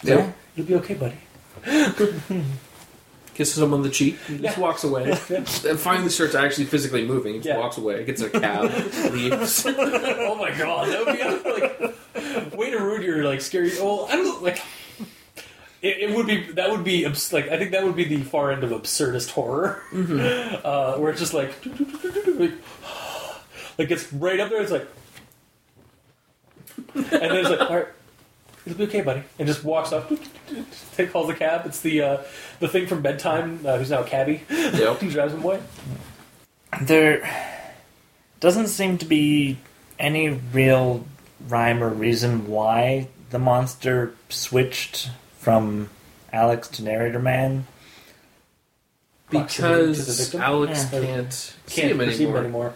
[0.03, 0.32] Yeah.
[0.57, 1.16] You'll be okay, buddy.
[3.34, 4.18] Kisses him on the cheek.
[4.28, 4.62] and Just Yeah.
[4.62, 5.05] walks away.
[5.30, 7.32] And finally starts actually physically moving.
[7.34, 7.59] He just Yeah.
[7.59, 8.05] walks away.
[8.05, 8.64] Gets a cab.
[9.12, 9.64] leaves.
[9.66, 13.70] oh my god, that would be like way to ruin your like scary.
[13.80, 14.61] Well, I don't like.
[15.80, 18.53] It, it would be that would be like I think that would be the far
[18.53, 19.82] end of absurdist horror,
[20.62, 21.55] uh, where it's just like
[22.38, 22.53] like,
[23.78, 24.61] like it's right up there.
[24.62, 24.86] It's like,
[26.94, 27.88] and then it's like, all right,
[28.65, 29.23] It'll be okay, buddy.
[29.39, 30.11] And just walks up,
[30.97, 31.63] take calls a cab.
[31.67, 32.23] It's the uh,
[32.61, 34.43] the thing from bedtime, uh, who's now a cabbie.
[34.51, 35.01] Yep.
[35.01, 35.61] he drives him away.
[36.81, 37.29] There
[38.41, 39.59] doesn't seem to be
[39.99, 41.05] any real
[41.49, 45.91] rhyme or reason why the monster switched from
[46.33, 47.67] Alex to Narrator Man.
[49.31, 50.41] Proximity to the Because victim?
[50.43, 51.01] Alex Yeah.
[51.01, 52.39] can't, see Can't him perceive him anymore.
[52.39, 52.75] anymore.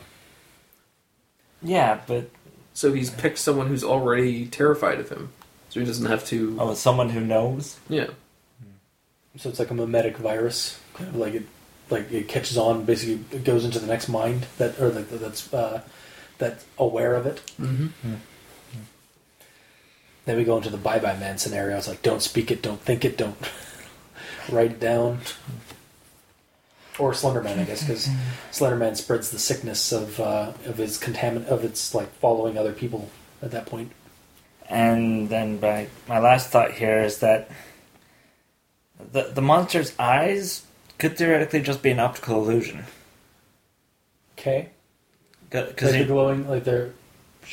[1.62, 2.30] Yeah, but
[2.74, 5.30] So he's picked someone who's already terrified of him.
[5.76, 6.56] So he doesn't have to.
[6.58, 7.78] oh, it's someone who knows.
[7.90, 8.06] Yeah.
[9.36, 11.46] So it's like a mimetic virus, kind of like it,
[11.90, 12.86] like it catches on.
[12.86, 15.82] Basically, it goes into the next mind that, or like that's uh,
[16.38, 17.42] that's aware of it.
[17.60, 18.14] Mm-hmm.
[20.24, 21.76] Then we go into the bye bye man scenario.
[21.76, 23.36] It's like don't speak it, don't think it, don't
[24.48, 25.18] write it down.
[26.98, 28.08] Or Slenderman, I guess, because
[28.50, 33.10] Slenderman spreads the sickness of uh, of his contamin of its like following other people
[33.42, 33.92] at that point.
[34.68, 37.50] And then my my last thought here is that
[39.12, 40.64] the the monster's eyes
[40.98, 42.84] could theoretically just be an optical illusion.
[44.38, 44.68] Okay,
[45.50, 46.90] Because like they're glowing, like they're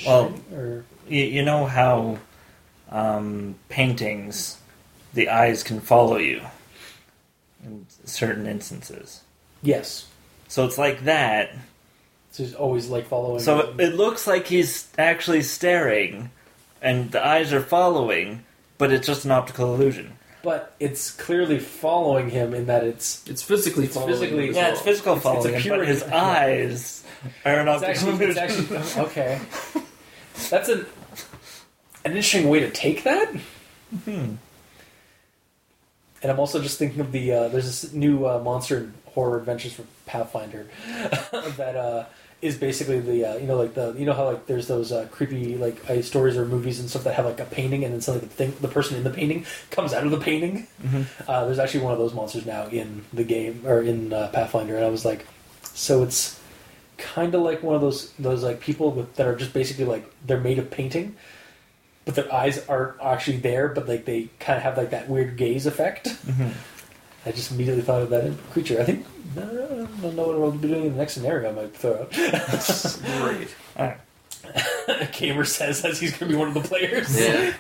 [0.06, 2.20] Well- or you, you know how
[2.90, 4.58] um, paintings,
[5.14, 6.42] the eyes can follow you
[7.64, 9.22] in certain instances.
[9.62, 10.08] yes,
[10.50, 11.52] So it's like that.
[12.32, 13.40] so he's always like following.
[13.42, 16.30] So it, it looks like he's actually staring,
[16.84, 18.44] and the eyes are following,
[18.78, 20.14] but it's just an optical illusion.
[20.44, 24.72] but it's clearly following him in that it's It's physically It's following physically- him Yeah,
[24.74, 26.04] it's physical It's- it's a him, pure- but his
[26.34, 27.04] eyes
[27.46, 28.78] are an optical actually, it's illusion.
[28.78, 29.40] actually okay.
[30.50, 30.86] That's an
[32.06, 33.30] an interesting way to take that.
[34.04, 34.36] Hmm.
[36.22, 39.38] And I'm also just thinking of the uh, there's this new uh, monster and horror
[39.40, 40.68] adventures for Pathfinder
[41.58, 42.06] that uh,
[42.44, 45.08] is basically the uh, you know like the you know how like there's those uh,
[45.12, 48.02] creepy like uh, stories or movies and stuff that have like a painting and then
[48.02, 50.68] suddenly the thing the person in the painting comes out of the painting.
[50.86, 51.06] Mhm.
[51.28, 54.76] Uh, there's actually one of those monsters now in the game or in uh, Pathfinder,
[54.76, 55.26] and I was like,
[55.74, 56.40] so it's
[56.98, 60.06] kind of like one of those those like people with, that are just basically like
[60.28, 61.16] they're made of painting,
[62.06, 65.38] but their eyes aren't actually there, but like they kind of have like that weird
[65.38, 66.08] gaze effect.
[66.28, 66.52] Mhm.
[67.26, 68.82] I just immediately thought of that creature.
[68.82, 69.06] I think
[69.38, 71.50] I don't know what I'll be doing in the next scenario.
[71.50, 72.12] I might throw out.
[72.12, 73.56] Great.
[73.78, 73.98] Alright.
[75.14, 77.20] Gamer says as he's going to be one of the players.
[77.20, 77.54] Yeah.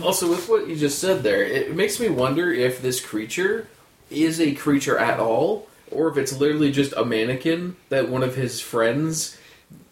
[0.02, 3.68] also, with what you just said there, it makes me wonder if this creature
[4.10, 8.36] is a creature at all, or if it's literally just a mannequin that one of
[8.36, 9.36] his friends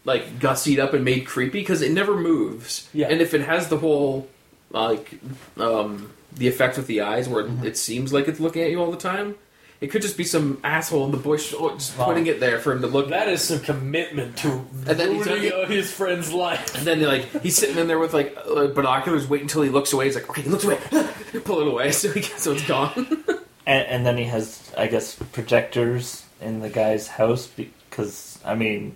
[0.04, 2.88] like gussied up and made creepy because it never moves.
[2.92, 3.08] Yeah.
[3.08, 4.28] And if it has the whole
[4.70, 5.18] like
[5.56, 7.66] um, the effect with the eyes where Mm-hmm.
[7.66, 9.36] it seems like it's looking at you all the time.
[9.80, 12.06] It could just be some asshole in the bush oh, just Wow.
[12.06, 14.48] putting it there for him to look That is some commitment to
[14.86, 16.74] And then he's ruining his friend's life.
[16.76, 19.92] And then like he's sitting in there with like uh, binoculars, wait until he looks
[19.92, 20.06] away.
[20.06, 20.78] He's like, okay, he looks away,
[21.44, 23.24] pull it away, so he so it's gone.
[23.66, 28.94] And, and then he has, I guess, projectors in the guy's house because, I mean,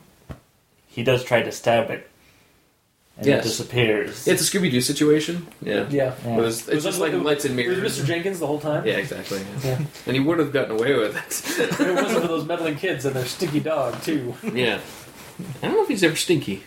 [0.88, 2.06] he does try to stab it.
[3.18, 3.44] And Yes.
[3.44, 4.28] it disappears.
[4.28, 5.48] it's a Scooby Doo situation.
[5.60, 6.14] Yeah, Yeah.
[6.24, 6.36] Yeah.
[6.36, 7.98] It was, it's Was just that- like lights and It was mirrors.
[8.00, 8.04] Mr.
[8.06, 8.86] Jenkins the whole time.
[8.86, 9.40] Yeah, exactly.
[9.40, 9.46] yeah.
[9.70, 9.84] Yeah.
[10.06, 11.60] And he would have gotten away with it.
[11.72, 14.34] If it wasn't for those meddling kids and their sticky dog too.
[14.54, 14.78] yeah.
[15.62, 16.62] I don't know if he's ever stinky.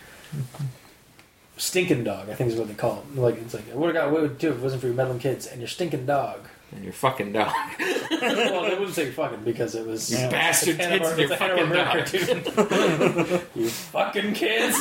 [1.56, 3.16] Stinking dog, I think is what they call him.
[3.16, 4.96] Like it's like I would have got away with too if it wasn't for your
[4.96, 6.48] meddling kids and your stinking dog.
[6.72, 7.52] And your fucking dog.
[7.78, 10.28] well, they wouldn't say fucking because it was Yeah.
[10.30, 13.40] Bastard it's a kids and your it's a Hanna-Barbera fucking cartoon.
[13.62, 14.76] you fucking kids.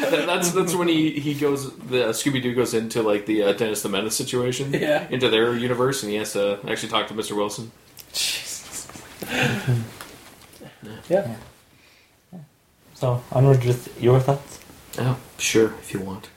[0.00, 3.52] That- that's that's when he, he goes the Scooby Doo goes into like the uh,
[3.52, 5.06] Dennis the Menace situation Yeah.
[5.10, 7.34] into their universe and he has to actually talk to Mr.
[7.34, 7.70] Wilson.
[8.12, 8.86] Jesus.
[11.08, 11.36] yeah.
[12.94, 14.60] so, onward with your thoughts?
[14.98, 16.28] Oh, sure, if you want.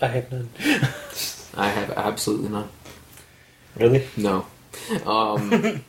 [0.00, 0.48] I have none.
[1.56, 2.68] I have absolutely none.
[3.76, 4.06] Really?
[4.16, 4.46] No.
[5.06, 5.82] Um,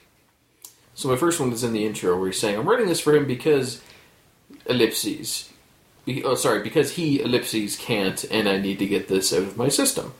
[0.94, 3.14] so my first one is in the intro where he's saying, I'm writing this for
[3.14, 3.82] him because
[4.66, 5.52] ellipses.
[6.06, 9.56] Be- oh, sorry, because he ellipses can't, and I need to get this out of
[9.58, 10.14] my system.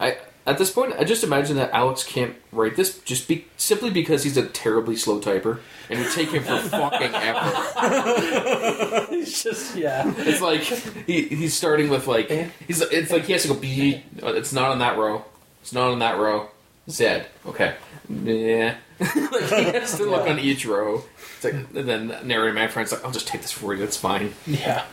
[0.00, 3.90] I at this point, I just imagine that Alex can't write this just be, simply
[3.90, 9.06] because he's a terribly slow typer, and it would take him for fucking ever.
[9.12, 10.12] It's just yeah.
[10.18, 12.28] It's like he, he's starting with like
[12.66, 14.02] he's it's like he has to go B.
[14.22, 15.24] uh, It's not on that row.
[15.60, 16.48] It's not on that row.
[16.90, 17.22] Z.
[17.46, 17.74] Okay.
[18.08, 18.76] Yeah.
[19.00, 19.10] like
[19.44, 21.04] he has to look on each row.
[21.42, 23.80] It's like, and then narrator my friend's like, I'll just take this for you.
[23.80, 24.32] That's fine.
[24.46, 24.84] Yeah.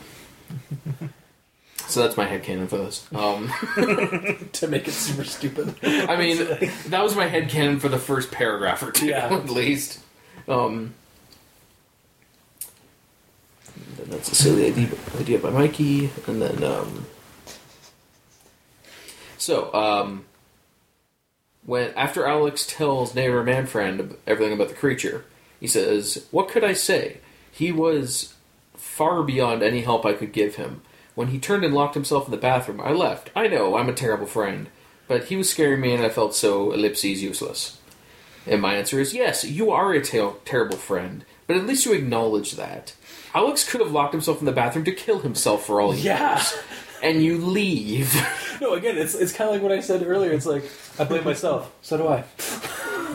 [1.86, 3.06] So that's my headcanon for this.
[3.14, 3.48] Um,
[4.52, 5.74] To make it super stupid.
[5.82, 6.38] I mean,
[6.88, 9.26] that was my headcanon for the first paragraph or two, Yeah.
[9.34, 10.00] at least.
[10.48, 10.94] Um,
[13.96, 14.88] then that's a silly idea,
[15.18, 17.06] idea by Mikey, and then um,
[19.38, 20.24] So, um,
[21.64, 25.24] when after Alex tells neighbor man friend everything about the creature,
[25.60, 27.18] he says, "What could I say?
[27.52, 28.34] He was
[28.74, 30.82] far beyond any help I could give him.
[31.14, 33.30] When he turned and locked himself in the bathroom, I left.
[33.36, 34.68] I know I'm a terrible friend,
[35.06, 37.76] but he was scaring me, and I felt so ellipses useless."
[38.46, 41.92] And my answer is yes, you are a ter- terrible friend, but at least you
[41.92, 42.94] acknowledge that.
[43.34, 46.34] Alex could have locked himself in the bathroom to kill himself for all he Yeah.
[46.36, 46.54] knows.
[47.02, 48.14] And you leave.
[48.60, 50.32] No, again, it's it's kind of like what I said earlier.
[50.32, 50.62] It's like
[50.98, 51.72] I blame myself.
[51.80, 52.24] So do I.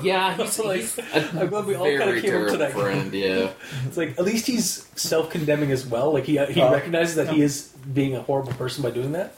[0.03, 2.71] Yeah, he's, Like, he's I'm glad we all kind of came up to that.
[2.73, 3.13] friend.
[3.13, 3.51] Yeah,
[3.85, 6.11] It's like at least he's self-condemning as well.
[6.13, 9.33] Like he he Uh, recognizes that he is being a horrible person by doing that.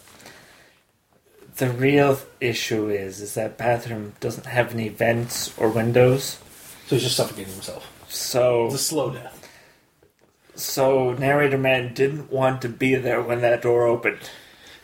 [1.58, 6.38] The real issue is is that bathroom doesn't have any vents or windows.
[6.88, 7.92] So he's just suffocating himself.
[8.10, 9.48] So It's a slow death.
[10.56, 14.30] so narrator man didn't want to be there when that door opened.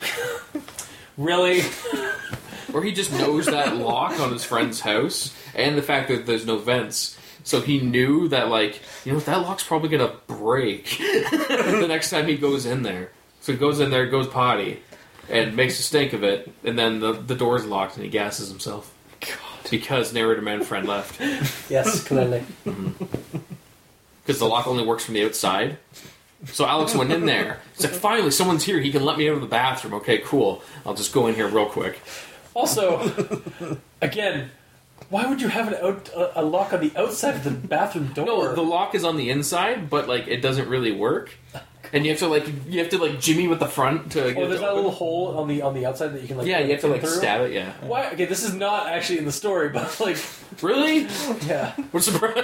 [1.16, 1.62] Really?
[2.74, 6.44] or he just knows that lock on his friend's house, and the fact that there's
[6.44, 7.18] no vents.
[7.44, 12.26] So he knew that, like, you know, that lock's probably gonna break the next time
[12.26, 13.10] he goes in there.
[13.40, 14.80] So he goes in there, goes potty,
[15.28, 18.48] and makes a stink of it, and then the the door's locked, and he gasses
[18.48, 19.70] himself God.
[19.70, 21.20] because narrator man friend left.
[21.70, 22.42] Yes, clearly.
[22.66, 23.04] Mm-hmm.
[24.22, 25.78] because the lock only works from the outside.
[26.46, 27.60] So Alex went in there.
[27.74, 28.78] He's like, finally, someone's here.
[28.78, 29.94] He can let me out of the bathroom.
[29.94, 30.62] Okay, cool.
[30.84, 32.00] I'll just go in here real quick.
[32.54, 34.50] Also, again,
[35.10, 38.12] why would you have an out, a, a lock on the outside of the bathroom
[38.14, 38.26] door?
[38.26, 41.34] No, the lock is on the inside, but like it doesn't really work.
[41.92, 44.18] And you have to like you have to like jimmy with the front to.
[44.32, 44.76] Get oh, it there's to that open.
[44.76, 46.46] little hole on the on the outside that you can like.
[46.46, 47.10] Yeah, you have to like through.
[47.10, 47.52] stab it.
[47.52, 47.72] Yeah.
[47.82, 48.10] Why?
[48.12, 50.16] Okay, this is not actually in the story, but like,
[50.62, 51.06] Really?
[51.46, 52.36] yeah, We're surprised.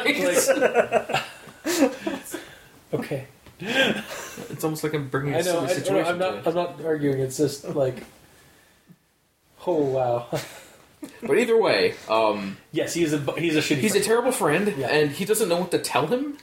[0.54, 1.22] like.
[2.94, 3.26] okay,
[3.60, 5.44] it's almost like I'm bringing a I know.
[5.44, 6.12] silly I, situation.
[6.12, 6.46] I'm not.
[6.46, 7.20] I'm not arguing.
[7.20, 8.04] It's just like.
[9.66, 10.26] Oh wow!
[11.22, 13.78] But either way, um, yes, he's a he's a shitty.
[13.78, 14.88] he's a terrible friend, Yeah.
[14.88, 16.36] and he doesn't know what to tell him.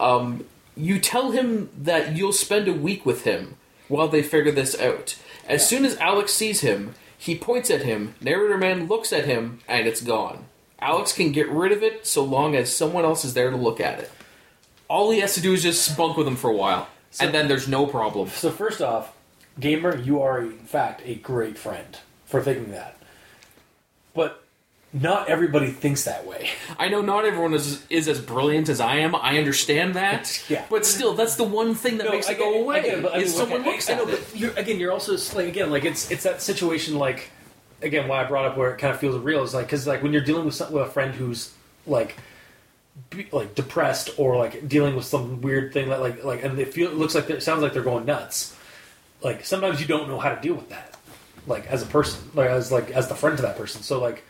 [0.00, 3.56] Um, you tell him that you'll spend a week with him
[3.88, 5.16] while they figure this out.
[5.46, 8.14] As soon as Alex sees him, he points at him.
[8.22, 10.46] Narrator man looks at him, and it's gone.
[10.80, 13.80] Alex can get rid of it so long as someone else is there to look
[13.80, 14.10] at it.
[14.88, 17.34] All he has to do is just spunk with him for a while, So- and
[17.34, 18.28] then there's no problem.
[18.30, 19.12] So first off,
[19.60, 21.98] gamer, you are in fact a great friend
[22.38, 22.96] for thinking that,
[24.14, 24.42] but
[24.92, 26.50] not everybody thinks that way.
[26.78, 29.14] I know not everyone is is as brilliant as I am.
[29.14, 30.42] I understand that.
[30.48, 30.64] Yeah.
[30.70, 32.80] But still, that's the one thing that makes I it go away.
[32.80, 34.20] it, but I is mean, someone okay, looks I at know, it.
[34.30, 37.30] but you're, again, you're also like again, like it's it's that situation like
[37.82, 40.02] again why I brought up where it kind of feels real is like because like
[40.02, 41.52] when you're dealing with some, with a friend who's
[41.86, 42.16] like
[43.10, 46.72] be, like depressed or like dealing with some weird thing that like like and it
[46.72, 48.56] feel it looks like they're- it sounds like they're going nuts.
[49.22, 50.93] Like sometimes you don't know how to deal with that,
[51.46, 53.82] like as a person, like as like as the friend to that person.
[53.82, 54.24] So like.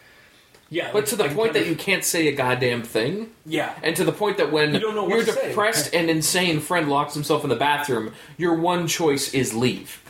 [0.70, 4.02] Yeah, But to the point that you can't say a goddamn thing, yeah, and to
[4.02, 5.48] the point that when You don't know your to say.
[5.48, 10.02] depressed and insane friend locks himself in the bathroom, your one choice is leave.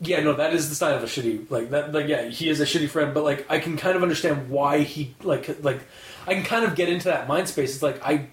[0.00, 1.92] Yeah, no, that is the side of a shitty like that.
[1.92, 4.80] Like, yeah, he is a shitty friend, but like I can kind of understand why
[4.80, 5.80] he like like
[6.26, 7.72] I can kind of get into that mind space.
[7.72, 8.26] It's like I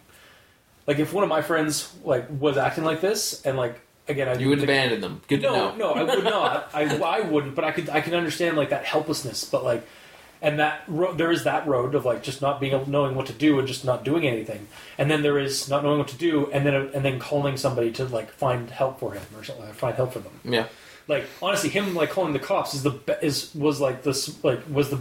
[0.87, 4.33] like if one of my friends like was acting like this, and like again, I
[4.35, 5.21] You would abandon them.
[5.27, 5.75] Good to no, know.
[5.75, 6.69] no, I would not.
[6.73, 9.85] I, I wouldn't, but I could I can understand like that helplessness, but like.
[10.41, 13.25] And that ro- there is that road of like just not being able, knowing what
[13.25, 16.17] to do and just not doing anything, and then there is not knowing what to
[16.17, 19.67] do, and then and then calling somebody to like find help for him or something,
[19.73, 20.67] find help for them Yeah.
[21.09, 24.61] like honestly him like calling the cops is the be- is was like this like
[24.71, 24.99] was the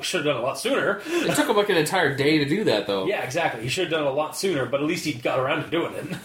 [0.00, 2.64] should have done a lot sooner It took him like an entire day to do
[2.64, 3.06] that, though.
[3.06, 5.38] yeah exactly he should have done it a lot sooner but at least he got
[5.38, 6.04] around to doing it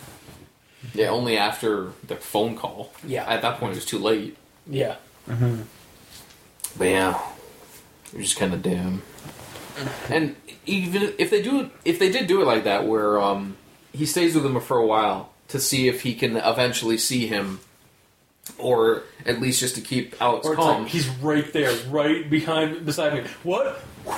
[0.94, 2.92] Yeah, only after the phone call.
[3.06, 3.26] Yeah.
[3.28, 4.36] At that point, it was too late.
[4.68, 4.96] yeah
[6.78, 7.22] But yeah,
[8.14, 9.02] you're just kind of damn.
[10.10, 13.58] And even if they do, if they did do it like that, where um,
[13.94, 17.60] he stays with him for a while to see if he can eventually see him,
[18.58, 20.84] or at least just to keep Alex or calm.
[20.84, 23.82] like he's right there right behind beside me what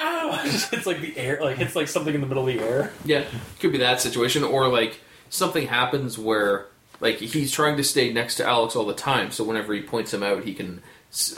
[0.00, 0.40] Ow!
[0.44, 3.24] it's like the air like it's like something in the middle of the air Yeah,
[3.60, 5.00] could be that situation, or like
[5.32, 6.66] something happens where
[7.00, 10.14] like he's trying to stay next to Alex all the time, so whenever he points
[10.14, 10.82] him out, he can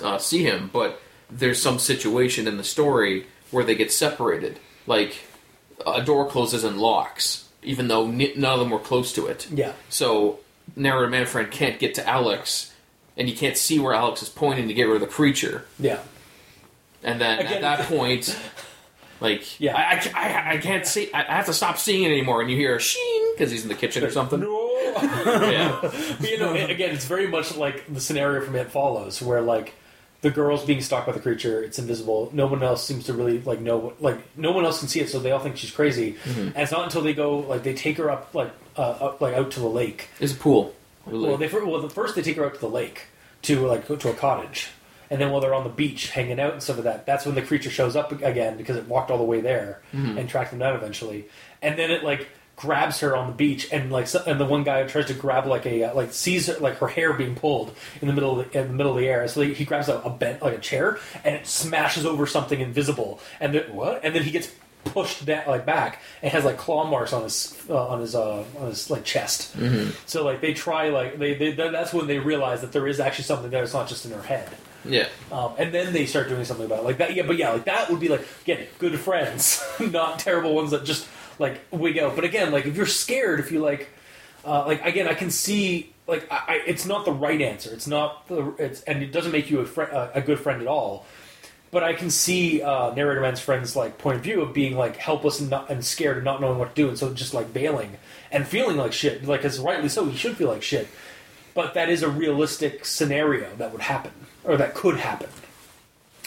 [0.03, 0.68] uh, see him.
[0.72, 5.24] But there's some situation in the story where they get separated, like
[5.86, 9.49] a door closes and locks, even though n- none of them were close to it.
[9.51, 10.40] yeah So
[10.76, 12.72] narrator man friend can't get to Alex,
[13.16, 15.64] and you can't see where Alex is pointing to get rid of the creature.
[15.78, 16.01] yeah
[17.03, 18.38] And then Again- at that point,
[19.21, 19.77] like, Yeah.
[19.77, 22.41] I, I, I, I can't see, I, I have to stop seeing it anymore.
[22.41, 24.41] And you hear a sheen because he's in the kitchen or something.
[24.41, 24.71] no
[25.51, 25.79] yeah.
[26.21, 29.75] But, you know, again, it's very much like the scenario from It Follows, where like
[30.21, 31.62] the girl's being stalked by the creature.
[31.62, 32.31] It's invisible.
[32.33, 33.93] No one else seems to really like know.
[34.01, 36.17] Like no one else can see it, so they all think she's crazy.
[36.25, 39.35] And it's not until they go like they take her up like uh, up, like
[39.35, 40.09] out to the lake.
[40.21, 40.75] It's a pool.
[41.07, 43.07] Well, they well, the first they take her out to the lake
[43.43, 44.69] to like go to a cottage,
[45.11, 47.35] and then while they're on the beach hanging out and stuff like that, that's when
[47.35, 50.61] the creature shows up again because it walked all the way there and tracked them
[50.61, 51.27] down eventually,
[51.63, 54.85] and then it like grabs her on the beach and like and the one guy
[54.85, 58.07] tries to grab like a uh, like sees her, like her hair being pulled in
[58.07, 59.27] the middle of the, in the middle of the air.
[59.27, 63.19] So he, grabs a, a bent like a chair and it smashes over something invisible.
[63.41, 64.05] And then what?
[64.05, 64.51] And then he gets
[64.85, 68.45] pushed da- like back and has like claw marks on his uh, on his uh,
[68.59, 69.57] on his like chest.
[70.07, 73.25] So like they try like they, they that's when they realize that there is actually
[73.25, 73.65] something there.
[73.65, 74.49] It's not just in her head.
[74.85, 75.09] Yeah.
[75.32, 76.85] Um, and then they start doing something about it.
[76.85, 77.14] like that.
[77.14, 80.85] Yeah, but yeah, like that would be like again good friends, not terrible ones that
[80.85, 81.07] just
[81.39, 82.14] like wig out.
[82.14, 83.89] But again, like if you're scared, if you like,
[84.45, 87.72] uh, like again, I can see like I, I, it's not the right answer.
[87.72, 90.61] It's not the it's and it doesn't make you a fri uh, a good friend
[90.61, 91.07] at all.
[91.70, 94.97] But I can see uh, narrator man's friend's like point of view of being like
[94.97, 97.53] helpless and not and scared and not knowing what to do, and so just like
[97.53, 97.97] bailing
[98.30, 99.24] and feeling like shit.
[99.24, 100.89] Like as rightly so, he should feel like shit.
[101.55, 104.12] But that is a realistic scenario that would happen
[104.45, 105.28] or that could happen.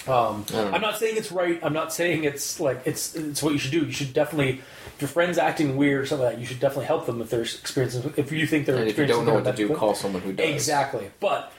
[0.07, 0.71] Um, I don't know.
[0.71, 1.59] I'm not saying it's right.
[1.61, 3.85] I'm not saying it's like it's it's what you should do.
[3.85, 4.61] You should definitely,
[4.95, 7.29] if your friend's acting weird or something like that, you should definitely help them if
[7.29, 8.13] they're experiencing.
[8.15, 10.21] If you think they're And if you experiencing don't know what to do, call someone
[10.21, 10.47] who does.
[10.47, 11.11] Exactly.
[11.19, 11.51] But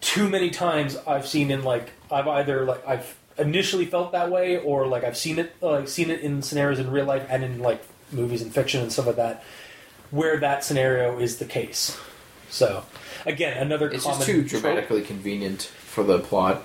[0.00, 4.58] too many times I've seen in like I've either like I've initially felt that way
[4.58, 7.60] or like I've seen it like seen it in scenarios in real life and in
[7.60, 9.44] like movies and fiction and stuff like that
[10.10, 11.98] where that scenario is the case.
[12.48, 12.84] So
[13.26, 14.62] again, another It's common just too trope.
[14.62, 16.62] dramatically convenient for the plot.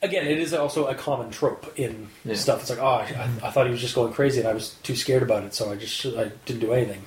[0.00, 2.34] Again, it is also a common trope in Yeah.
[2.34, 2.60] stuff.
[2.60, 4.94] It's like, oh, I, I thought he was just going crazy, and I was too
[4.94, 7.02] scared about it, so I just I didn't do anything.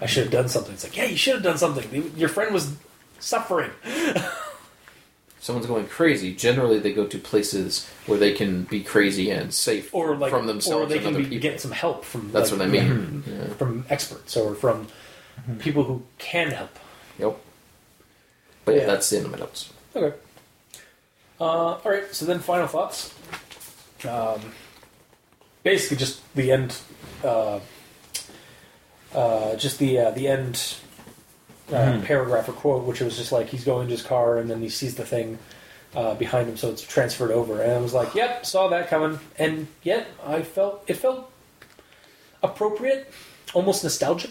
[0.00, 0.74] I should have done something.
[0.74, 2.12] It's like, yeah, you should have done something.
[2.16, 2.74] Your friend was
[3.20, 3.70] suffering.
[5.38, 6.34] Someone's going crazy.
[6.34, 10.46] Generally, they go to places where they can be crazy and safe or like from
[10.48, 11.50] themselves or they and can other be, people.
[11.50, 13.22] get some help from That's like, what I mean.
[13.24, 13.46] Yeah.
[13.58, 15.58] from experts or from mm-hmm.
[15.58, 16.76] people who can help
[17.20, 17.38] Yep.
[18.66, 18.86] But yeah, Yeah.
[18.88, 19.72] that's the end of my notes.
[19.96, 20.14] okay
[21.40, 23.14] uh, all right so then final thoughts
[24.08, 24.40] um,
[25.62, 26.76] basically just the end
[27.24, 27.60] uh,
[29.14, 30.74] uh, just the uh, the end
[31.72, 34.60] uh, paragraph or quote which was just like he's going to his car and then
[34.60, 35.38] he sees the thing
[35.94, 39.18] uh, behind him so it's transferred over and I was like yep saw that coming
[39.38, 41.30] and yet I felt it felt
[42.42, 43.10] appropriate,
[43.54, 44.30] almost nostalgic.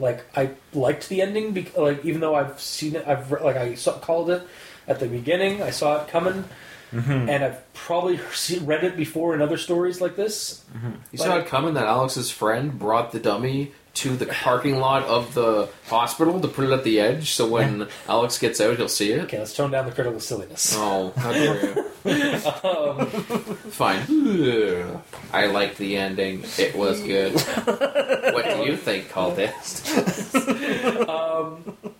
[0.00, 3.56] Like I liked the ending, bec- like even though I've seen it, I've re- like
[3.56, 4.42] I saw, called it
[4.88, 5.62] at the beginning.
[5.62, 6.44] I saw it coming,
[6.92, 7.28] mm-hmm.
[7.28, 10.64] and I've probably see, read it before in other stories like this.
[10.74, 10.90] Mm-hmm.
[11.12, 15.34] You saw it coming that Alex's friend brought the dummy to the parking lot of
[15.34, 19.12] the hospital to put it at the edge, so when Alex gets out, he'll see
[19.12, 19.20] it.
[19.22, 20.74] Okay, let's tone down the critical silliness.
[20.76, 21.84] Oh, how dare you?
[23.70, 25.02] Fine.
[25.32, 26.44] I like the ending.
[26.58, 27.34] It was good.
[27.34, 29.86] what do you think, Cultist?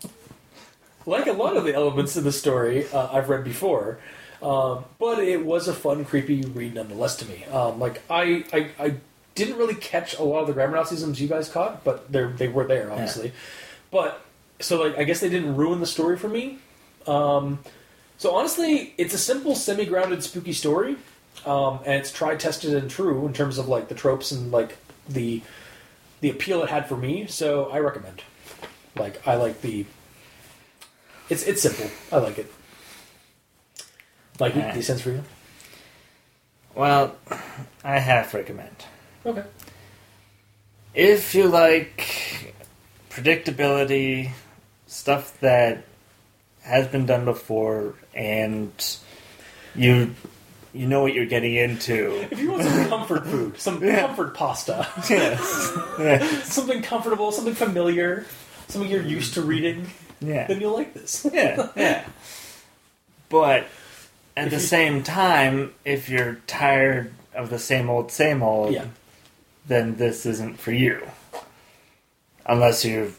[1.07, 3.99] Like a lot of the elements in the story, uh, I've read before.
[4.43, 7.45] Um, but it was a fun, creepy read nonetheless to me.
[7.47, 8.95] Um, like I, I, I
[9.47, 12.49] didn't really catch a lot of the grammar Nazisms you guys caught, but they they
[12.49, 13.32] were there obviously.
[13.91, 14.20] But
[14.61, 16.59] so like I guess they didn't ruin the story for me.
[17.07, 17.61] Um,
[18.18, 20.97] so honestly, it's a simple, semi-grounded, spooky story,
[21.47, 24.76] um, and it's tried, tested, and true in terms of like the tropes and like
[25.09, 25.43] the
[26.20, 27.26] the appeal it had for me.
[27.26, 28.23] So I recommend.
[28.97, 29.86] Like I like the.
[31.31, 31.90] It's it's simple.
[32.12, 32.52] I like it.
[34.39, 34.74] Like Yeah.
[34.74, 35.23] the sense for you.
[36.74, 37.16] Well,
[37.82, 38.85] I half recommend.
[39.26, 39.44] Okay.
[40.94, 42.55] If you like
[43.10, 44.30] predictability,
[44.86, 45.84] stuff that
[46.62, 48.70] has been done before, and
[49.74, 50.14] you
[50.72, 52.26] you know what you're getting into.
[52.30, 54.06] If you want some comfort food, some Yeah.
[54.06, 55.72] comfort pasta, yes.
[55.98, 56.42] Yeah.
[56.42, 58.24] something comfortable, something familiar,
[58.68, 59.86] something you're used to reading,
[60.20, 60.47] Yeah.
[60.47, 61.26] then you'll like this.
[61.32, 61.68] Yeah.
[61.76, 62.05] Yeah.
[63.28, 63.66] But
[64.36, 68.72] at If the you- same time, if you're tired of the same old, same old,
[68.74, 68.84] Yeah.
[69.66, 71.07] Then this isn't for you.
[72.47, 73.15] Unless you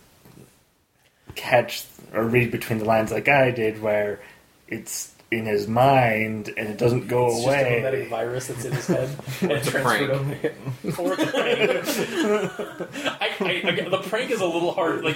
[1.35, 4.19] catch or read between the lines like I did, where
[4.67, 7.75] it's in his mind and it doesn't go It's just a away.
[7.77, 9.09] mimetic virus that's in his head
[9.41, 10.09] and It's a transferred prank.
[10.11, 10.53] over him.
[10.97, 13.21] Or it's a prank.
[13.21, 15.05] I, I, I, the prank is a little hard.
[15.05, 15.15] Like,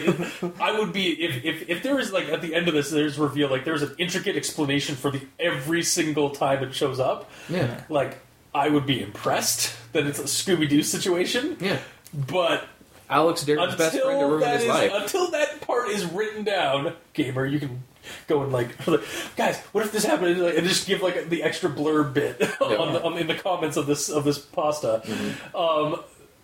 [0.61, 3.19] I would be if, if if there was like at the end of this, there's
[3.19, 7.29] reveal like there's an intricate explanation for the every single time it shows up.
[7.49, 7.81] Yeah.
[7.89, 8.17] Like,
[8.55, 11.57] I would be impressed that it's a Scooby Doo situation.
[11.59, 11.77] Yeah.
[12.13, 12.65] But
[13.09, 14.91] Alex Darren's best friend to until ruin that his is life.
[14.95, 17.83] until that part is written down, gamer, you can
[18.27, 18.69] go and like,
[19.35, 20.41] guys, what if this happened?
[20.41, 23.75] Like, and just give like the extra blurb bit on the, on, in the comments
[23.75, 25.01] of this of this pasta.
[25.03, 25.55] Mm-hmm.
[25.55, 26.01] Um,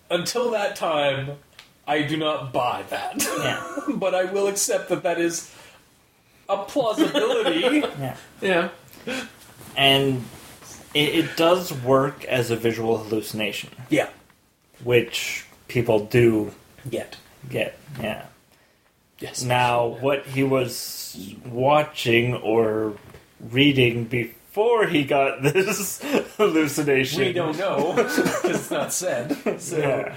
[0.10, 1.38] until that time,
[1.88, 3.96] I do not buy that, Yeah.
[3.96, 5.50] but I will accept that that is
[6.50, 7.80] a plausibility.
[7.98, 8.18] Yeah.
[8.42, 8.70] yeah.
[9.78, 10.26] And
[10.94, 14.10] it, it does work as a visual hallucination, yeah,
[14.84, 16.54] which people do
[16.90, 17.18] get.
[17.50, 17.78] get.
[18.00, 18.26] Yeah.
[19.20, 19.44] yes.
[19.44, 22.94] Now, what he was watching or
[23.40, 26.02] reading before he got this
[26.38, 27.20] hallucination.
[27.22, 29.38] we don't know because it's not said.
[29.60, 29.78] So.
[29.78, 30.16] Yeah.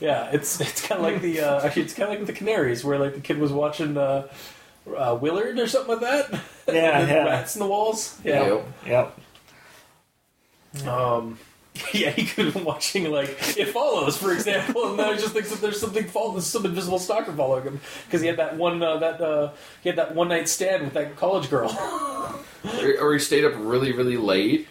[0.00, 2.84] Yeah, it's it's kind of like the uh, actually it's kind of like the Canaries,
[2.84, 4.28] where like the kid was watching uh,
[4.96, 6.40] uh, Willard or something like that.
[6.68, 7.24] Yeah, With yeah.
[7.24, 8.18] rats in the walls.
[8.24, 8.66] Yeah, Yep.
[8.86, 9.20] Yep.
[10.86, 11.38] Um,
[11.92, 15.32] yeah, he could have been watching like It Follows, for example, and now he just
[15.32, 18.82] thinks that there's something following, some invisible stalker following him because he had that one
[18.82, 19.52] uh, that uh,
[19.82, 21.74] he had that one night stand with that college girl.
[22.82, 24.66] Or, or he stayed up really, really late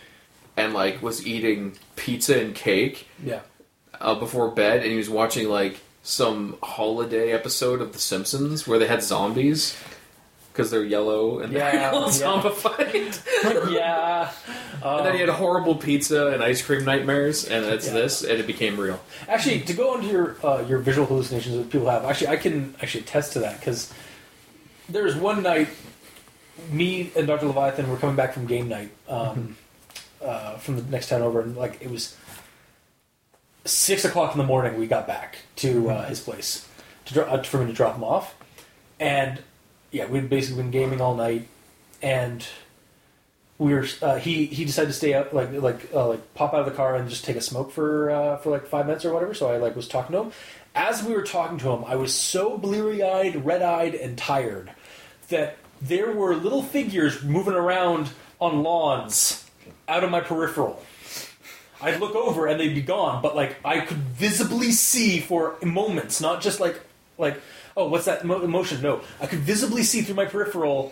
[0.58, 3.40] and like was eating pizza and cake yeah,
[4.02, 8.78] uh, before bed, and he was watching like some holiday episode of The Simpsons where
[8.78, 9.78] they had zombies
[10.58, 12.08] because they're yellow and Yeah, they're all yeah.
[12.42, 13.72] zombified.
[13.72, 14.32] yeah.
[14.82, 17.94] Um, and then he had horrible pizza and ice cream nightmares, and it's Yeah.
[17.94, 19.00] this, and it became real.
[19.28, 22.74] Actually, to go into your uh, your visual hallucinations that people have, actually, I can
[22.82, 23.94] actually attest to that because
[24.90, 25.68] there was one night,
[26.72, 27.46] me and Dr.
[27.46, 29.56] Leviathan were coming back from game night um,
[30.24, 32.18] uh, from the next town over, and like it was
[33.64, 34.80] six o'clock in the morning.
[34.80, 36.68] We got back to uh, his place
[37.06, 38.34] to dro- uh, for me to drop him off,
[39.00, 39.40] and
[39.91, 41.47] yeah, we'd basically been gaming all night,
[42.01, 42.45] and
[43.57, 46.61] we were uh, he he decided to stay out like like uh, like pop out
[46.61, 49.14] of the car and just take a smoke for uh, for like five minutes or
[49.14, 49.34] whatever.
[49.34, 50.31] So I like was talking to him.
[50.76, 54.72] As we were talking to him, I was so bleary eyed, red eyed, and tired
[55.30, 59.45] that there were little figures moving around on lawns
[59.88, 60.84] out of my peripheral.
[61.81, 66.22] I'd look over and they'd be gone, but like I could visibly see for moments,
[66.22, 66.80] not just like
[67.18, 67.39] like
[67.78, 68.82] oh what's that mo- emotion?
[68.82, 70.91] No, I could visibly see through my peripheral,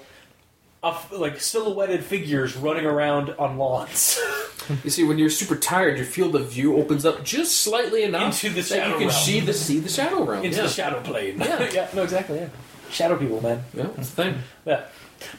[0.81, 4.19] of like silhouetted figures running around on lawns
[4.83, 8.43] You see, when you're super tired, your field of view opens up just slightly enough
[8.43, 9.11] Into the that shadow you can realm.
[9.23, 10.43] see the see the shadow realm.
[10.43, 10.63] into yeah.
[10.63, 11.39] the shadow plane.
[11.39, 11.69] Yeah.
[11.73, 12.39] yeah, no, exactly.
[12.39, 12.49] Yeah,
[12.89, 13.63] shadow people, man.
[13.73, 14.35] yeah, that's the thing.
[14.65, 14.85] Yeah,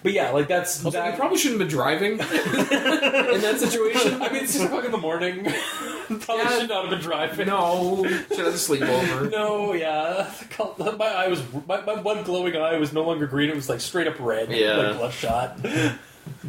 [0.02, 1.10] but yeah, like that's Also, that.
[1.12, 2.18] you probably shouldn't have been driving in
[3.40, 4.22] that situation.
[4.22, 5.44] I mean, it's six o'clock in the morning.
[6.06, 6.58] Probably Yeah.
[6.60, 7.46] should not have been driving.
[7.48, 9.30] No, should have a sleepover.
[9.36, 10.30] No, yeah.
[10.96, 13.50] My eye was my, my one glowing eye was no longer green.
[13.50, 14.76] It was like straight up red, Yeah.
[14.76, 15.58] like bloodshot.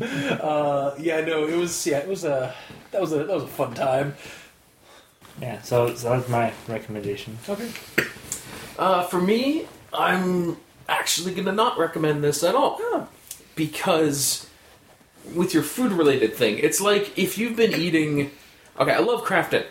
[0.02, 1.86] uh, yeah, no, it was.
[1.88, 2.54] Yeah, it was a.
[2.92, 4.16] That was a that was a fun time.
[5.42, 7.38] Yeah, so, so that's my recommendation.
[7.48, 7.70] Okay.
[8.80, 10.58] Uh, for me, I'm
[10.90, 12.80] actually going to not recommend this at all
[13.58, 14.48] because
[15.36, 18.32] with your food related thing, it's like if you've been eating.
[18.80, 19.66] Okay, I love Crafted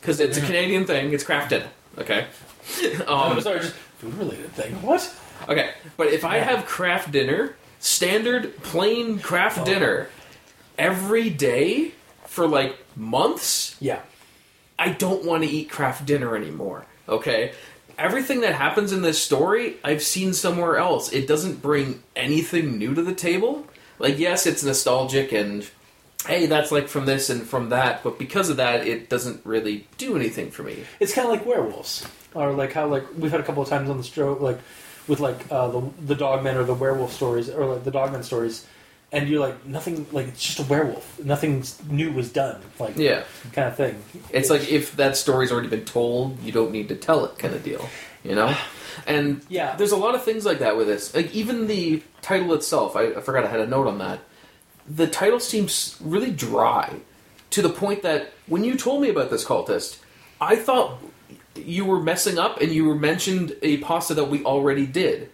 [0.00, 1.12] because it's a Canadian thing.
[1.12, 1.64] It's Crafted.
[1.98, 2.26] Okay.
[3.08, 4.80] I'm Um, sorry, just food related thing.
[4.82, 5.12] What?
[5.48, 9.64] okay, but if I have Kraft Dinner, standard plain Kraft Oh.
[9.64, 10.08] dinner,
[10.78, 11.92] every day
[12.26, 14.00] for like months, Yeah.
[14.78, 16.86] I don't want to eat Kraft Dinner anymore.
[17.08, 17.52] Okay?
[17.98, 21.12] Everything that happens in this story, I've seen somewhere else.
[21.12, 23.66] It doesn't bring anything new to the table.
[23.98, 25.68] Like, yes, it's nostalgic and,
[26.26, 29.86] hey, that's like from this and from that, but because of that, it doesn't really
[29.98, 30.84] do anything for me.
[31.00, 33.90] It's kind of like werewolves, or like how like we've had a couple of times
[33.90, 34.58] on the stroke, like
[35.08, 38.66] with like uh, the the dogmen or the werewolf stories, or like the dogman stories,
[39.12, 41.20] and you're like nothing, like it's just a werewolf.
[41.22, 43.24] Nothing new was done, like Yeah.
[43.52, 44.02] kind of thing.
[44.30, 47.54] It's like if that story's already been told, you don't need to tell it, kind
[47.54, 47.86] of deal.
[48.24, 48.56] You know?
[49.06, 49.76] And Yeah.
[49.76, 51.14] there's a lot of things like that with this.
[51.14, 54.20] Like even the title itself, I, I forgot I had a note on that.
[54.88, 56.96] The title seems really dry,
[57.50, 59.98] to the point that when you told me about this cultist,
[60.40, 60.98] I thought
[61.54, 65.28] you were messing up and you were mentioned a pasta that we already did.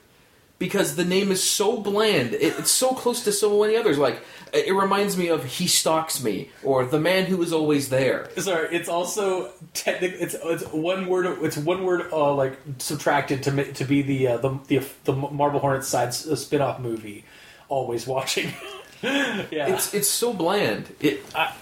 [0.59, 3.97] Because the name is so bland, it, it's so close to so many others.
[3.97, 4.21] Like
[4.53, 8.75] it reminds me of "He Stalks Me" or "The Man Who Is Always There." Sorry,
[8.75, 10.17] it's also technic.
[10.19, 11.27] It's it's one word.
[11.45, 15.61] It's one word uh, like subtracted to to be the uh, the, the the Marble
[15.61, 17.25] Hornets side s- uh, spin-off movie.
[17.69, 18.53] Always watching.
[19.03, 20.93] yeah, It's it's so bland.
[20.99, 21.53] It I,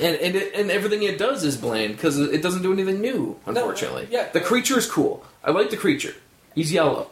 [0.00, 3.36] and and it, and everything it does is bland because it doesn't do anything new.
[3.46, 4.28] Unfortunately, yeah.
[4.30, 5.24] The creature is cool.
[5.42, 6.14] I like the creature.
[6.54, 7.10] He's yellow,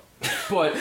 [0.51, 0.75] but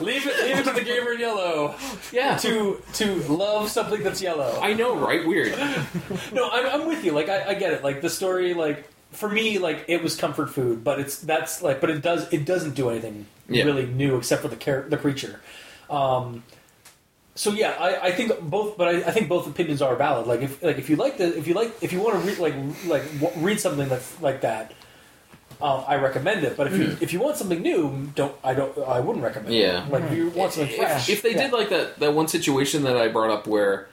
[0.00, 1.74] leave it, leave it to the gamer in yellow
[2.12, 2.36] Yeah.
[2.38, 4.58] to to love something that's yellow.
[4.60, 5.26] I know, right?
[5.26, 5.54] Weird.
[6.32, 7.12] No, I'm, I'm with you.
[7.12, 7.84] Like, I, I get it.
[7.84, 11.80] Like the story, like for me, like it was comfort food, but it's that's like,
[11.80, 13.64] but it does it doesn't do anything Yeah.
[13.64, 15.40] really new except for the char- the creature.
[15.90, 16.42] Um,
[17.34, 20.26] so yeah, I, I think both, but I, I think both opinions are valid.
[20.26, 22.38] Like if like if you like the if you like if you want to read
[22.38, 22.54] like
[22.86, 24.72] like w- read something that's like that.
[25.62, 28.76] Um, I recommend it, but if you if you want something new, don't I don't
[28.78, 29.86] I wouldn't recommend Yeah.
[29.86, 29.92] it.
[29.92, 31.42] Like if you want something fresh, if they yeah.
[31.44, 33.88] did like that, that one situation that I brought up where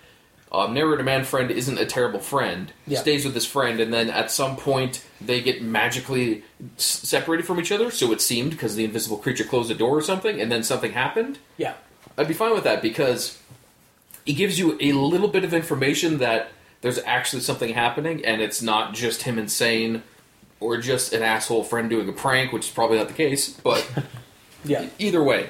[0.52, 3.00] um, narrator man friend isn't a terrible friend, Yeah.
[3.00, 6.44] stays with his friend, and then at some point they get magically
[6.76, 7.92] s- separated from each other.
[7.92, 10.94] So it seemed because the invisible creature closed the door or something, and then something
[10.94, 11.38] happened.
[11.58, 11.74] yeah,
[12.18, 13.38] I'd be fine with that because
[14.26, 16.50] it gives you a little bit of information that
[16.82, 20.02] there's actually something happening, and it's not just him insane
[20.60, 23.50] or just an asshole friend doing a prank, which is probably not the case.
[23.50, 23.90] But
[24.64, 25.50] yeah, either way,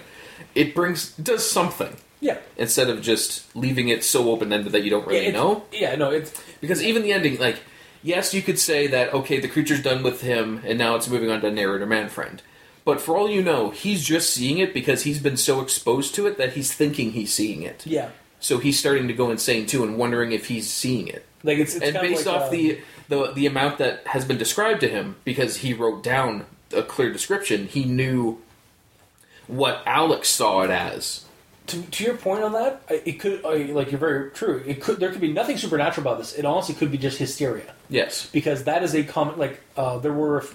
[0.56, 2.38] it brings does something yeah.
[2.58, 5.64] instead of just leaving it so open ended that you don't really yeah, know.
[5.72, 7.62] Yeah, no, it's Because even the ending, like,
[8.04, 11.30] yes, you could say that okay, the creature's done with him, and now it's moving
[11.30, 12.42] on to narrator man friend.
[12.86, 16.28] But for all you know, he's just seeing it because he's been so exposed to
[16.28, 17.86] it that he's thinking he's seeing it.
[17.86, 18.10] yeah.
[18.42, 21.26] So he's starting to go insane too, and wondering if he's seeing it.
[21.44, 22.80] Like it's, it's and kind based of like, off uh, the,
[23.10, 27.12] the the amount that has been described to him, because he wrote down a clear
[27.12, 28.40] description, he knew
[29.48, 31.26] what Alex saw it as.
[31.68, 34.64] to, to your point on that, it could like you're very true.
[34.66, 36.34] It could there could be nothing supernatural about this.
[36.34, 38.28] It honestly could be just hysteria Yes.
[38.32, 40.46] because that is a common like uh, there were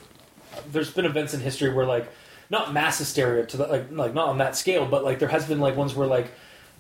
[0.70, 2.06] there's been events in history where like
[2.51, 5.47] not mass hysteria to the, like like not on that scale, but like there has
[5.47, 6.28] been like ones where like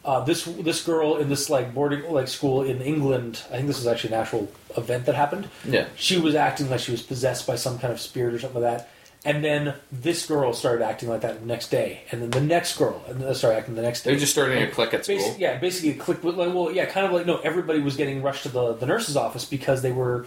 [0.04, 3.42] uh, this this girl in this like boarding like school in England.
[3.50, 5.48] I think this was actually an actual event that happened.
[5.64, 5.86] Yeah.
[5.96, 8.78] she was acting like she was possessed by some kind of spirit or something like
[8.78, 8.90] that.
[9.26, 12.76] And then this girl started acting like that the next day, and then the next
[12.76, 14.10] girl and then started acting the next day.
[14.10, 15.36] They're just starting to click at school.
[15.38, 16.22] Yeah, basically a click.
[16.22, 17.38] Like, well, yeah, kind of like no.
[17.38, 20.26] Everybody was getting rushed to the, the nurse's office because they were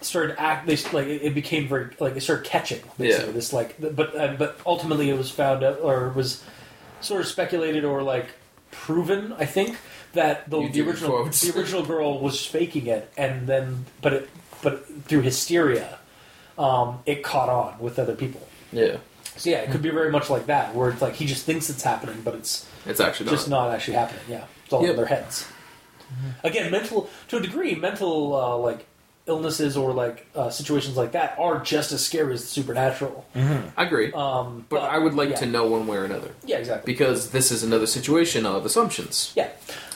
[0.00, 0.68] started act.
[0.68, 2.80] They like it, it became very like it started catching.
[2.96, 3.32] Basically, Yeah.
[3.32, 6.44] this like, but uh, but ultimately it was found out or was
[7.00, 8.28] sort of speculated or like
[8.70, 9.32] proven.
[9.34, 9.76] I think
[10.12, 11.40] that the, the original quotes.
[11.40, 14.30] the original girl was faking it, and then but it
[14.62, 15.98] but through hysteria,
[16.58, 18.46] um, it caught on with other people.
[18.72, 18.98] Yeah.
[19.36, 21.70] So yeah, it could be very much like that, where it's like he just thinks
[21.70, 23.66] it's happening, but it's It's actually just not.
[23.68, 24.22] not actually happening.
[24.28, 24.90] Yeah, it's all Yep.
[24.90, 25.46] in their heads.
[26.42, 28.86] Again, mental to a degree, mental uh, like
[29.30, 33.24] illnesses or like uh, situations like that are just as scary as the supernatural.
[33.34, 34.12] I agree.
[34.12, 35.36] Um, but I would like yeah.
[35.36, 36.32] to know one way or another.
[36.44, 36.92] Yeah, exactly.
[36.92, 39.32] Because this is another situation of assumptions.
[39.36, 39.48] Yeah,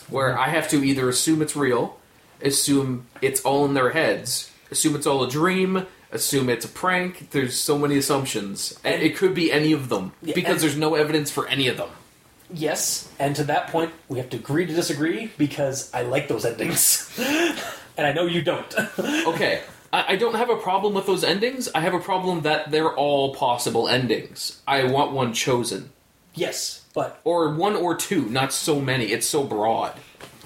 [0.08, 1.98] Where I have to either assume it's real,
[2.40, 7.30] assume it's all in their heads, assume it's all a dream, assume it's a prank.
[7.30, 8.78] There's so many assumptions.
[8.84, 10.12] And it could be any of them.
[10.22, 11.90] Yeah, because and- there's no evidence for any of them.
[12.52, 16.44] yes, and to that point, we have to agree to disagree because I like those
[16.44, 17.10] endings,
[17.96, 18.74] and I know you don't.
[19.26, 19.62] Okay.
[19.92, 21.68] I, I don't have a problem with those endings.
[21.74, 24.60] I have a problem that they're all possible endings.
[24.66, 25.90] I want one chosen.
[26.34, 29.06] yes, but Or one or two, not so many.
[29.06, 29.92] It's so broad.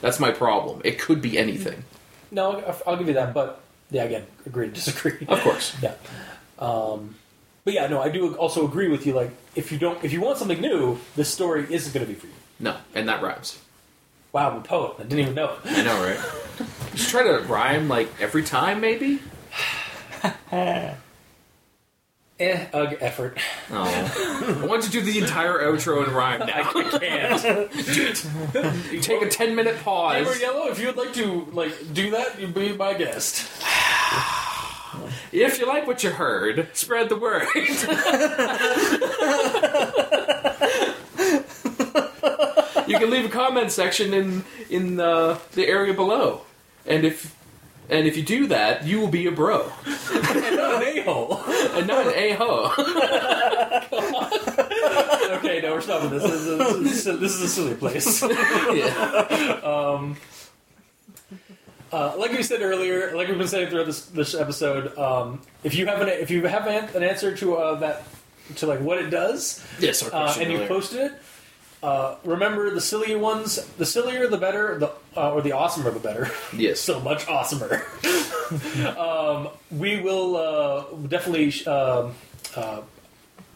[0.01, 0.81] That's my problem.
[0.85, 1.85] It could be anything.
[2.31, 3.33] no, I'll- give you that.
[3.35, 3.61] But
[3.91, 5.27] yeah, again, agree to disagree.
[5.29, 5.75] Of course.
[5.83, 5.95] Yeah.
[6.59, 7.15] Um,
[7.65, 9.12] but yeah, no, I do also agree with you.
[9.15, 12.19] Like, if you don't, if you want something new, this story isn't going to be
[12.19, 12.33] for you.
[12.61, 13.59] No, and that rhymes.
[14.33, 14.95] Wow, I'm a poet.
[14.99, 15.57] I didn't even know.
[15.65, 16.21] I know, right?
[16.95, 19.21] Just try to rhyme like every time, maybe.
[20.53, 20.95] eh,
[22.39, 23.39] ugh, effort.
[23.71, 26.71] Oh, I want to do the entire outro and rhyme now.
[26.75, 28.93] I can't.
[28.93, 30.41] You Take a ten minute Amber pause.
[30.41, 33.49] Yellow, if you would like to like do that, you'd be my guest.
[35.31, 37.47] If you like what you heard, spread the word.
[43.01, 46.43] You can leave a comment section in in uh, the area below,
[46.87, 47.35] and if
[47.91, 51.41] and if you do that, you will be a bro and Not an a-hole.
[51.75, 52.73] and not an a ho.
[55.39, 56.23] okay, no, we're stopping this.
[56.23, 58.23] This is, a, this is a- this is a silly place.
[58.75, 60.15] yeah.
[61.91, 65.75] Uh, like we said earlier, like we've been saying throughout this this episode, um, if
[65.75, 68.05] you have an if you have an, an answer to uh, that
[68.57, 71.12] to like what it does, Yes, uh, and you posted it.
[71.83, 73.65] Uh, remember the sillier ones.
[73.77, 74.79] The sillier, the better.
[74.79, 76.29] The uh, or the awesomer, the better.
[76.57, 76.81] Yes.
[76.81, 77.83] so much awesomer.
[78.99, 81.53] um, we will uh, definitely.
[81.67, 82.15] Um,
[82.57, 82.81] uh,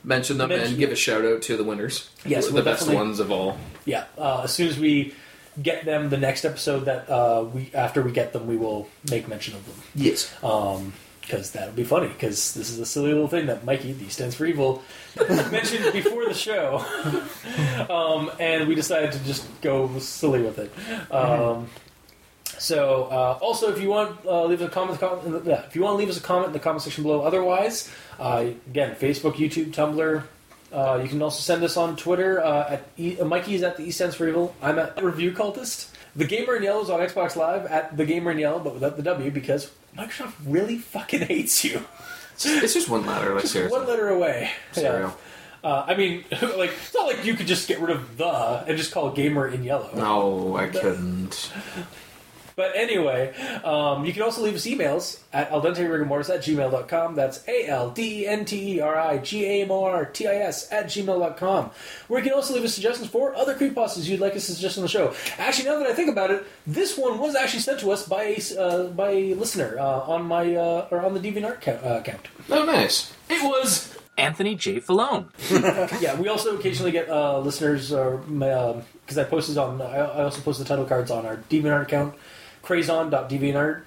[0.04, 2.10] mention them Mention- and give a shout out to the winners.
[2.24, 3.56] Yes, the we'll best definitely- ones of all.
[3.84, 5.14] yeah, uh, as soon as we
[5.62, 9.28] get them, the next episode that uh, we after we get them, we will make
[9.28, 9.76] mention of them.
[9.94, 10.30] Yes.
[10.40, 10.82] because
[11.20, 12.08] because that would be funny.
[12.08, 14.82] Because this is a silly little thing that Mikey, the stands for evil,
[15.50, 16.84] mentioned before the show,
[17.90, 20.72] um, and we decided to just go silly with it.
[21.12, 21.68] Um,
[22.58, 24.98] so, uh, also, if you want, uh, leave a comment.
[25.44, 27.22] yeah, if you want to leave us a comment in the comment section below.
[27.22, 27.90] Otherwise,
[28.20, 30.22] uh, again, Facebook, YouTube, Tumblr.
[30.72, 33.82] Uh, you can also send us on Twitter uh, at e- uh, Mikey's at the
[33.82, 34.54] East Stands for Evil.
[34.62, 35.90] I'm at Review Cultist.
[36.16, 38.96] The Gamer in Yellow is on Xbox Live at the Gamer in Yellow, but without
[38.96, 41.82] the W because Microsoft really fucking hates you.
[42.46, 43.78] It's just one letter, like seriously.
[43.78, 44.50] One letter away.
[44.72, 45.10] Serial.
[45.10, 45.70] Yeah.
[45.70, 48.76] Uh, I mean, like it's not like you could just get rid of the and
[48.76, 49.90] just call Gamer in Yellow.
[49.94, 51.52] No, I couldn't.
[52.56, 53.34] But anyway,
[53.64, 57.14] um, you can also leave us emails at aldenterigamortis at gmail.com.
[57.14, 60.04] That's A L D E N T E R I G A M O R
[60.04, 61.70] T I S at gmail.com.
[62.08, 64.76] Where you can also leave us suggestions for other creepypastas you'd like us to suggest
[64.78, 65.14] on the show.
[65.38, 68.22] Actually, now that I think about it, this one was actually sent to us by
[68.24, 71.98] a, uh, by a listener uh, on my uh, or on the DeviantArt ca- uh,
[71.98, 72.28] account.
[72.50, 73.12] Oh, nice.
[73.28, 74.80] It was Anthony J.
[74.80, 75.26] Falone.
[76.00, 79.80] yeah, we also occasionally get uh, listeners, because I posted on.
[79.80, 82.14] I, I also post the title cards on our DeviantArt account,
[82.62, 83.84] crazon.deviantart.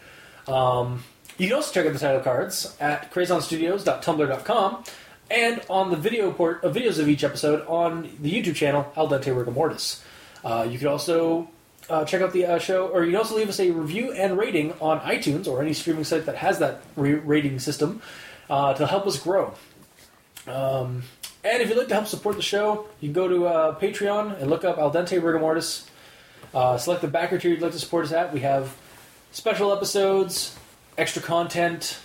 [0.48, 1.04] Um,
[1.38, 4.84] you can also check out the title cards at crazonstudios.tumblr.com
[5.30, 9.10] and on the video port of videos of each episode on the YouTube channel Al
[9.10, 10.04] Dente Rigor Mortis.
[10.44, 11.50] Uh, you can also
[11.90, 14.38] uh, check out the uh, show, or you can also leave us a review and
[14.38, 18.02] rating on iTunes or any streaming site that has that re- rating system
[18.50, 19.54] uh, to help us grow.
[20.48, 21.04] Um,
[21.44, 24.40] and if you'd like to help support the show, you can go to uh, Patreon
[24.40, 25.90] and look up Al Dente Rigor Mortis.
[26.56, 28.32] Uh, select the backer tier you'd like to support us at.
[28.32, 28.78] We have
[29.34, 30.58] special episodes,
[30.98, 32.00] extra content,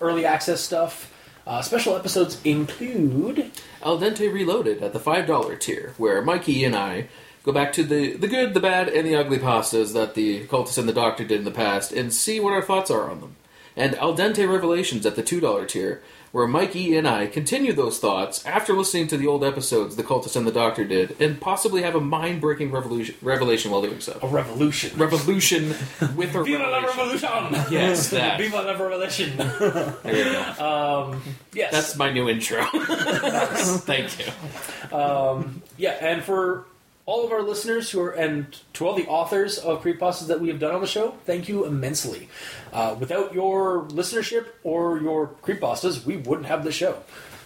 [0.00, 1.12] early access stuff.
[1.44, 3.50] Uh, special episodes include
[3.82, 7.08] Al Dente Reloaded at the $5 tier, where Mikey and I
[7.42, 10.78] go back to the, the good, the bad, and the ugly pastas that the cultist
[10.78, 13.34] and the doctor did in the past and see what our thoughts are on them.
[13.74, 16.00] And Al Dente Revelations at the $2 tier,
[16.32, 20.34] where Mikey and I continue those thoughts after listening to the old episodes the cultist
[20.34, 24.18] and the doctor did, and possibly have a mind breaking revolution, revelation while doing so.
[24.22, 24.98] a revolution.
[24.98, 25.68] Revolution
[26.16, 27.28] with a Viva la revelation.
[27.30, 27.72] revolution!
[27.72, 28.38] Yes, that.
[28.38, 29.32] Viva la revelation!
[30.02, 31.10] There you go.
[31.12, 31.22] Um,
[31.52, 31.70] yes.
[31.72, 32.64] That's my new intro.
[32.72, 34.96] Thank you.
[34.96, 36.66] Um, yeah, and for
[37.04, 40.48] all of our listeners who are, and to all the authors of creepypastas that we
[40.48, 42.28] have done on the show, thank you immensely.
[42.72, 47.02] Uh, without your listenership or your creepypastas, we wouldn't have the show.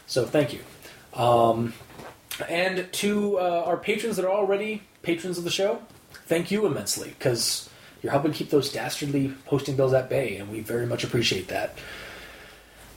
[0.06, 0.60] So thank you.
[1.18, 1.72] Um,
[2.48, 5.80] and to uh, our patrons that are already patrons of the show,
[6.26, 7.70] thank you immensely because
[8.02, 11.78] you're helping keep those dastardly hosting bills at bay, and we very much appreciate that.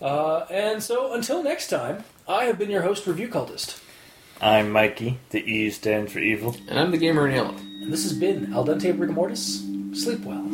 [0.01, 3.81] Uh, and so until next time, I have been your host, Review Cultist.
[4.41, 5.19] I'm Mikey.
[5.31, 6.55] The E stands for evil.
[6.69, 7.55] And I'm the gamer in yellow.
[7.57, 9.65] And this has been Al Dente Rigor Mortis.
[9.93, 10.45] Sleep well.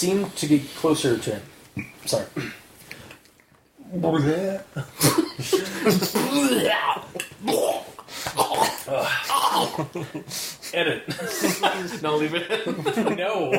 [0.00, 1.42] Seemed to get closer to him.
[2.06, 2.24] Sorry.
[10.72, 11.02] Edit.
[12.02, 12.46] No, leave it.
[13.18, 13.50] No.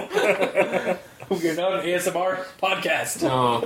[1.30, 3.22] We're not an ASMR podcast.
[3.22, 3.62] no.